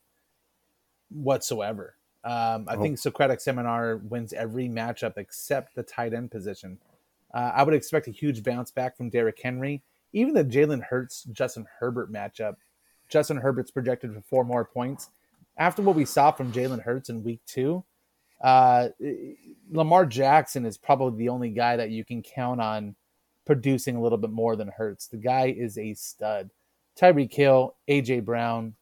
whatsoever. 1.10 1.94
Um, 2.24 2.66
I 2.68 2.74
Oh. 2.76 2.82
think 2.82 2.98
Socratic 2.98 3.40
Seminar 3.40 3.96
wins 3.96 4.32
every 4.32 4.68
matchup 4.68 5.16
except 5.16 5.74
the 5.74 5.82
tight 5.82 6.12
end 6.12 6.30
position. 6.30 6.78
Uh, 7.32 7.52
I 7.54 7.62
would 7.62 7.74
expect 7.74 8.08
a 8.08 8.10
huge 8.12 8.42
bounce 8.42 8.70
back 8.70 8.96
from 8.96 9.10
Derrick 9.10 9.40
Henry. 9.40 9.82
Even 10.12 10.34
the 10.34 10.44
Jalen 10.44 10.82
Hurts 10.84 11.24
Justin 11.24 11.66
Herbert 11.78 12.10
matchup, 12.12 12.56
Justin 13.08 13.38
Herbert's 13.38 13.70
projected 13.70 14.14
for 14.14 14.20
four 14.22 14.44
more 14.44 14.64
points. 14.64 15.10
After 15.56 15.82
what 15.82 15.96
we 15.96 16.04
saw 16.04 16.30
from 16.32 16.52
Jalen 16.52 16.82
Hurts 16.82 17.08
in 17.10 17.22
week 17.22 17.40
two, 17.46 17.84
uh, 18.40 18.88
Lamar 19.70 20.06
Jackson 20.06 20.64
is 20.64 20.78
probably 20.78 21.18
the 21.18 21.28
only 21.28 21.50
guy 21.50 21.76
that 21.76 21.90
you 21.90 22.04
can 22.04 22.22
count 22.22 22.60
on 22.60 22.96
producing 23.44 23.96
a 23.96 24.00
little 24.02 24.18
bit 24.18 24.30
more 24.30 24.56
than 24.56 24.68
Hurts. 24.68 25.06
The 25.08 25.16
guy 25.16 25.46
is 25.46 25.76
a 25.78 25.94
stud. 25.94 26.50
Tyreek 26.96 27.32
Hill, 27.32 27.74
AJ 27.88 28.24
Brown, 28.24 28.74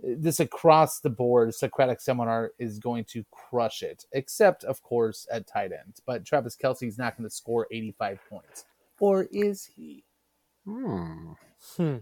this 0.00 0.40
across 0.40 1.00
the 1.00 1.10
board, 1.10 1.54
Socratic 1.54 2.00
Seminar 2.00 2.52
is 2.58 2.78
going 2.78 3.04
to 3.06 3.24
crush 3.30 3.82
it, 3.82 4.04
except 4.12 4.64
of 4.64 4.82
course 4.82 5.26
at 5.30 5.46
tight 5.46 5.72
end. 5.72 5.96
But 6.06 6.24
Travis 6.24 6.56
Kelce's 6.56 6.98
not 6.98 7.16
going 7.16 7.28
to 7.28 7.34
score 7.34 7.66
85 7.70 8.20
points, 8.30 8.64
or 9.00 9.28
is 9.32 9.64
he? 9.64 10.04
Hmm. 10.64 11.32
Hmm. 11.76 11.96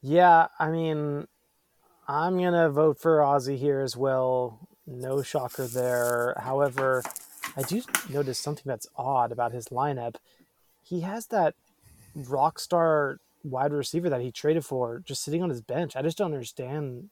Yeah, 0.00 0.48
I 0.58 0.70
mean, 0.70 1.26
I'm 2.08 2.38
gonna 2.38 2.70
vote 2.70 2.98
for 2.98 3.22
Ozzie 3.22 3.56
here 3.56 3.80
as 3.80 3.96
well. 3.96 4.68
No 4.86 5.22
shocker 5.22 5.66
there. 5.66 6.34
However, 6.40 7.02
I 7.56 7.62
do 7.62 7.82
notice 8.10 8.38
something 8.38 8.64
that's 8.66 8.88
odd 8.96 9.30
about 9.30 9.52
his 9.52 9.66
lineup. 9.68 10.16
He 10.82 11.00
has 11.00 11.26
that 11.28 11.54
rock 12.14 12.58
star 12.58 13.18
wide 13.42 13.72
receiver 13.72 14.08
that 14.10 14.20
he 14.20 14.30
traded 14.32 14.64
for 14.64 15.00
just 15.04 15.22
sitting 15.22 15.42
on 15.42 15.50
his 15.50 15.60
bench. 15.60 15.96
I 15.96 16.02
just 16.02 16.18
don't 16.18 16.32
understand. 16.32 17.10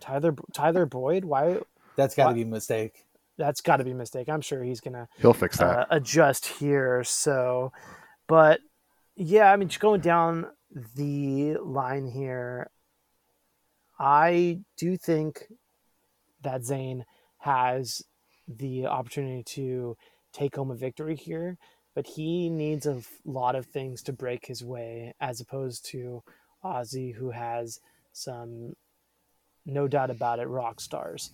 Tyler 0.00 0.34
Tyler 0.52 0.86
Boyd, 0.86 1.24
why? 1.24 1.58
That's 1.96 2.14
got 2.14 2.28
to 2.28 2.34
be 2.34 2.42
a 2.42 2.46
mistake. 2.46 3.06
That's 3.38 3.60
got 3.60 3.76
to 3.78 3.84
be 3.84 3.92
a 3.92 3.94
mistake. 3.94 4.28
I'm 4.28 4.40
sure 4.40 4.62
he's 4.62 4.80
gonna 4.80 5.08
He'll 5.18 5.32
fix 5.32 5.58
that. 5.58 5.78
uh, 5.78 5.86
adjust 5.90 6.46
here. 6.46 7.02
So, 7.04 7.72
but 8.26 8.60
yeah, 9.16 9.50
I 9.52 9.56
mean, 9.56 9.68
just 9.68 9.80
going 9.80 10.00
down 10.00 10.46
the 10.96 11.56
line 11.62 12.06
here, 12.08 12.70
I 13.98 14.60
do 14.76 14.96
think 14.96 15.44
that 16.42 16.64
Zane 16.64 17.04
has 17.38 18.02
the 18.48 18.86
opportunity 18.86 19.42
to 19.44 19.96
take 20.32 20.56
home 20.56 20.70
a 20.70 20.74
victory 20.74 21.16
here, 21.16 21.56
but 21.94 22.06
he 22.06 22.50
needs 22.50 22.86
a 22.86 23.00
lot 23.24 23.54
of 23.54 23.66
things 23.66 24.02
to 24.02 24.12
break 24.12 24.46
his 24.46 24.64
way, 24.64 25.14
as 25.20 25.40
opposed 25.40 25.86
to 25.86 26.22
Ozzie, 26.62 27.12
who 27.12 27.30
has 27.30 27.80
some, 28.12 28.74
no 29.66 29.86
doubt 29.86 30.10
about 30.10 30.38
it, 30.38 30.48
rock 30.48 30.80
stars. 30.80 31.30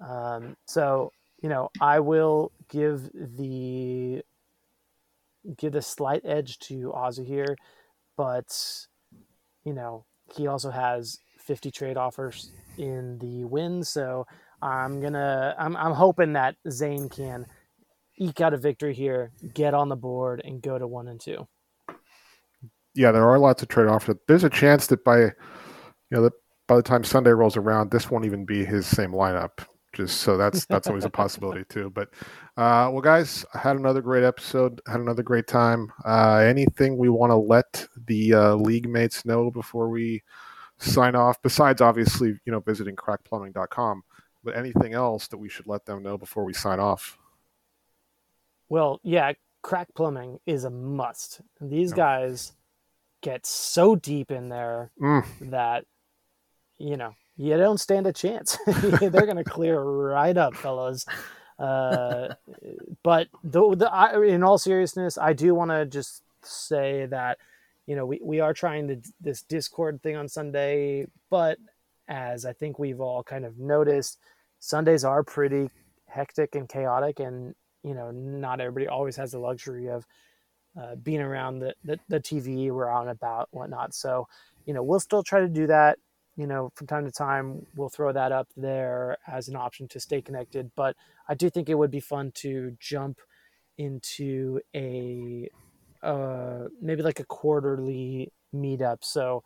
Um, 0.00 0.56
so 0.66 1.12
you 1.42 1.48
know, 1.48 1.70
I 1.80 2.00
will 2.00 2.52
give 2.68 3.10
the 3.12 4.22
give 5.56 5.72
the 5.72 5.82
slight 5.82 6.22
edge 6.24 6.58
to 6.58 6.92
Ozzie 6.92 7.24
here, 7.24 7.56
but 8.16 8.86
you 9.64 9.72
know, 9.72 10.04
he 10.34 10.46
also 10.46 10.70
has 10.70 11.18
50 11.38 11.70
trade 11.70 11.96
offers 11.96 12.50
in 12.76 13.18
the 13.18 13.44
win, 13.44 13.84
so 13.84 14.26
I'm 14.60 15.00
gonna 15.00 15.54
I'm 15.58 15.76
I'm 15.76 15.92
hoping 15.92 16.32
that 16.32 16.56
Zane 16.70 17.08
can 17.08 17.46
eke 18.18 18.40
out 18.40 18.54
a 18.54 18.58
victory 18.58 18.94
here, 18.94 19.32
get 19.54 19.74
on 19.74 19.88
the 19.88 19.96
board, 19.96 20.42
and 20.44 20.60
go 20.60 20.78
to 20.78 20.86
one 20.86 21.08
and 21.08 21.20
two. 21.20 21.46
yeah, 22.94 23.12
there 23.12 23.28
are 23.28 23.38
lots 23.38 23.62
of 23.62 23.68
trade 23.68 23.88
offs. 23.88 24.08
There's 24.26 24.44
a 24.44 24.50
chance 24.50 24.86
that 24.88 25.04
by 25.04 25.20
you 25.20 25.32
know 26.10 26.22
that 26.22 26.32
by 26.66 26.76
the 26.76 26.82
time 26.82 27.04
Sunday 27.04 27.30
rolls 27.30 27.56
around, 27.56 27.90
this 27.90 28.10
won't 28.10 28.26
even 28.26 28.44
be 28.44 28.64
his 28.64 28.86
same 28.86 29.12
lineup. 29.12 29.64
Just 29.94 30.18
so 30.18 30.36
that's 30.36 30.66
that's 30.66 30.86
always 30.86 31.04
a 31.04 31.10
possibility 31.10 31.64
too. 31.68 31.90
But 31.94 32.08
uh, 32.56 32.90
well, 32.92 33.00
guys, 33.00 33.44
I 33.54 33.58
had 33.58 33.76
another 33.76 34.02
great 34.02 34.24
episode. 34.24 34.80
Had 34.86 35.00
another 35.00 35.22
great 35.22 35.46
time. 35.46 35.90
Uh, 36.04 36.36
anything 36.36 36.98
we 36.98 37.08
want 37.08 37.30
to 37.30 37.36
let 37.36 37.86
the 38.06 38.34
uh, 38.34 38.54
league 38.54 38.88
mates 38.88 39.24
know 39.24 39.50
before 39.50 39.88
we 39.88 40.22
sign 40.78 41.14
off? 41.16 41.40
Besides, 41.42 41.80
obviously, 41.80 42.38
you 42.44 42.52
know, 42.52 42.60
visiting 42.60 42.96
crackplumbing.com. 42.96 44.02
But 44.44 44.56
anything 44.56 44.94
else 44.94 45.26
that 45.28 45.38
we 45.38 45.48
should 45.48 45.66
let 45.66 45.84
them 45.86 46.02
know 46.02 46.18
before 46.18 46.44
we 46.44 46.52
sign 46.52 46.80
off? 46.80 47.18
Well, 48.68 49.00
yeah, 49.02 49.32
crack 49.62 49.88
plumbing 49.94 50.38
is 50.46 50.64
a 50.64 50.70
must. 50.70 51.40
These 51.60 51.92
guys 51.92 52.52
get 53.22 53.44
so 53.46 53.96
deep 53.96 54.30
in 54.30 54.48
there 54.48 54.90
Mm, 55.00 55.24
that 55.50 55.84
you 56.78 56.96
know 56.96 57.14
you 57.36 57.56
don't 57.56 57.78
stand 57.78 58.06
a 58.06 58.12
chance. 58.12 58.58
They're 58.66 59.10
going 59.10 59.36
to 59.36 59.44
clear 59.44 59.80
right 59.80 60.36
up, 60.36 60.56
fellas. 60.56 61.06
Uh, 61.58 62.34
but 63.02 63.28
the, 63.42 63.74
the 63.74 63.92
I, 63.92 64.24
in 64.24 64.42
all 64.42 64.58
seriousness, 64.58 65.18
I 65.18 65.32
do 65.32 65.54
want 65.54 65.70
to 65.70 65.86
just 65.86 66.22
say 66.42 67.06
that 67.06 67.38
you 67.86 67.96
know 67.96 68.06
we, 68.06 68.20
we 68.22 68.40
are 68.40 68.54
trying 68.54 68.88
to, 68.88 68.96
this 69.20 69.42
Discord 69.42 70.02
thing 70.02 70.16
on 70.16 70.28
Sunday, 70.28 71.06
but 71.30 71.58
as 72.08 72.44
I 72.44 72.52
think 72.52 72.78
we've 72.78 73.00
all 73.00 73.22
kind 73.22 73.44
of 73.44 73.58
noticed, 73.58 74.18
Sundays 74.60 75.04
are 75.04 75.22
pretty 75.22 75.70
hectic 76.06 76.54
and 76.54 76.68
chaotic, 76.68 77.20
and 77.20 77.54
you 77.82 77.94
know 77.94 78.10
not 78.10 78.60
everybody 78.60 78.88
always 78.88 79.16
has 79.16 79.32
the 79.32 79.38
luxury 79.38 79.88
of 79.88 80.06
uh, 80.78 80.94
being 80.96 81.20
around 81.20 81.58
the, 81.58 81.74
the, 81.84 81.98
the 82.08 82.20
TV, 82.20 82.70
we're 82.70 82.90
on 82.90 83.08
about 83.08 83.48
whatnot. 83.50 83.94
So, 83.94 84.28
you 84.64 84.74
know, 84.74 84.82
we'll 84.82 85.00
still 85.00 85.22
try 85.22 85.40
to 85.40 85.48
do 85.48 85.66
that. 85.66 85.98
You 86.36 86.46
know, 86.46 86.70
from 86.76 86.86
time 86.86 87.04
to 87.04 87.10
time, 87.10 87.66
we'll 87.74 87.88
throw 87.88 88.12
that 88.12 88.30
up 88.30 88.48
there 88.56 89.16
as 89.26 89.48
an 89.48 89.56
option 89.56 89.88
to 89.88 89.98
stay 89.98 90.22
connected. 90.22 90.70
But 90.76 90.94
I 91.28 91.34
do 91.34 91.50
think 91.50 91.68
it 91.68 91.74
would 91.74 91.90
be 91.90 92.00
fun 92.00 92.30
to 92.36 92.76
jump 92.78 93.18
into 93.76 94.60
a 94.74 95.48
uh, 96.00 96.68
maybe 96.80 97.02
like 97.02 97.18
a 97.18 97.24
quarterly 97.24 98.32
meetup. 98.54 98.98
So 99.02 99.42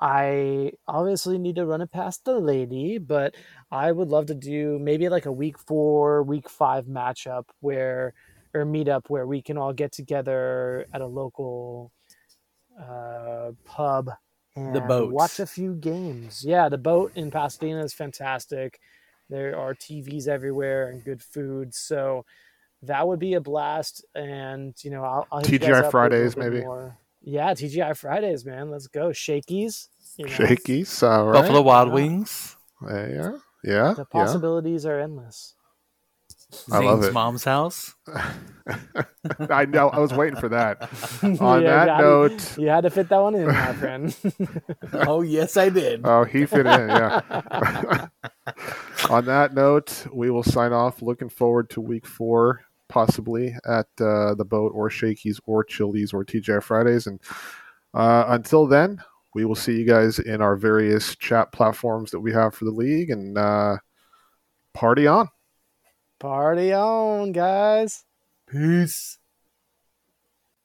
I 0.00 0.72
obviously 0.88 1.38
need 1.38 1.56
to 1.56 1.66
run 1.66 1.82
it 1.82 1.92
past 1.92 2.24
the 2.24 2.38
lady, 2.40 2.98
but 2.98 3.34
I 3.70 3.92
would 3.92 4.08
love 4.08 4.26
to 4.26 4.34
do 4.34 4.78
maybe 4.80 5.08
like 5.10 5.26
a 5.26 5.32
week 5.32 5.58
four, 5.58 6.22
week 6.22 6.48
five 6.48 6.86
matchup 6.86 7.44
where 7.60 8.14
or 8.54 8.64
meetup 8.64 9.02
where 9.08 9.26
we 9.26 9.42
can 9.42 9.58
all 9.58 9.72
get 9.74 9.92
together 9.92 10.86
at 10.94 11.02
a 11.02 11.06
local 11.06 11.92
uh, 12.80 13.52
pub 13.64 14.10
and 14.56 14.74
The 14.74 14.80
boat. 14.80 15.12
watch 15.12 15.38
a 15.38 15.46
few 15.46 15.74
games. 15.74 16.44
Yeah, 16.46 16.68
the 16.70 16.78
boat 16.78 17.12
in 17.14 17.30
Pasadena 17.30 17.84
is 17.84 17.94
fantastic. 17.94 18.80
There 19.28 19.56
are 19.58 19.74
TVs 19.74 20.26
everywhere 20.28 20.88
and 20.88 21.04
good 21.04 21.22
food, 21.22 21.74
so 21.74 22.24
that 22.82 23.06
would 23.06 23.20
be 23.20 23.34
a 23.34 23.40
blast. 23.40 24.04
And 24.14 24.74
you 24.82 24.90
know, 24.90 25.04
I'll, 25.04 25.28
I'll 25.30 25.42
hit 25.42 25.52
you 25.52 25.58
guys 25.58 25.76
TGI 25.76 25.84
up 25.84 25.96
with 26.02 26.14
a 26.14 26.18
Fridays, 26.18 26.36
maybe? 26.36 26.64
more. 26.64 26.98
Yeah, 27.22 27.52
TGI 27.54 27.96
Fridays, 27.96 28.46
man. 28.46 28.70
Let's 28.70 28.88
go. 28.88 29.12
Shakey's. 29.12 29.89
You 30.16 30.26
know, 30.26 30.32
Shakey's, 30.32 31.02
all 31.02 31.26
right. 31.26 31.40
Buffalo 31.40 31.62
Wild 31.62 31.88
Yeah. 31.88 31.94
Wings. 31.94 32.56
Yeah, 32.86 33.06
yeah, 33.08 33.32
The 33.94 33.98
yeah. 33.98 34.04
possibilities 34.10 34.86
are 34.86 34.98
endless. 35.00 35.54
I 36.72 36.80
love 36.80 37.04
it. 37.04 37.12
mom's 37.12 37.44
house. 37.44 37.94
I 39.50 39.66
know. 39.66 39.88
I 39.88 39.98
was 40.00 40.12
waiting 40.12 40.38
for 40.40 40.48
that. 40.48 40.82
On 41.22 41.62
Yeah, 41.62 41.84
that 41.84 41.86
got 41.86 42.00
it. 42.00 42.02
note, 42.02 42.58
You 42.58 42.68
had 42.68 42.80
to 42.82 42.90
fit 42.90 43.08
that 43.08 43.18
one 43.18 43.34
in, 43.36 43.46
my 43.46 43.72
friend. 43.74 44.16
Oh 44.94 45.22
yes, 45.22 45.56
I 45.56 45.68
did. 45.68 46.00
oh, 46.04 46.24
he 46.24 46.46
fit 46.46 46.66
in. 46.66 46.88
Yeah. 46.88 47.20
On 49.10 49.24
that 49.26 49.54
note, 49.54 50.06
we 50.12 50.30
will 50.30 50.42
sign 50.42 50.72
off. 50.72 51.02
Looking 51.02 51.28
forward 51.28 51.70
to 51.70 51.80
week 51.80 52.06
four, 52.06 52.62
possibly 52.88 53.54
at 53.64 53.86
uh, 54.00 54.34
the 54.34 54.44
boat 54.44 54.72
or 54.74 54.90
Shakey's 54.90 55.40
or 55.46 55.62
Chili's 55.64 56.12
or 56.12 56.24
TGI 56.24 56.62
Fridays. 56.62 57.06
And 57.06 57.20
uh, 57.94 58.24
until 58.28 58.66
then, 58.66 59.00
we 59.34 59.44
will 59.44 59.54
see 59.54 59.78
you 59.78 59.86
guys 59.86 60.18
in 60.18 60.42
our 60.42 60.56
various 60.56 61.14
chat 61.16 61.52
platforms 61.52 62.10
that 62.10 62.20
we 62.20 62.32
have 62.32 62.54
for 62.54 62.64
the 62.64 62.70
league. 62.72 63.10
And 63.10 63.38
uh, 63.38 63.76
party 64.74 65.06
on. 65.06 65.28
Party 66.18 66.72
on, 66.72 67.32
guys. 67.32 68.04
Peace. 68.48 69.19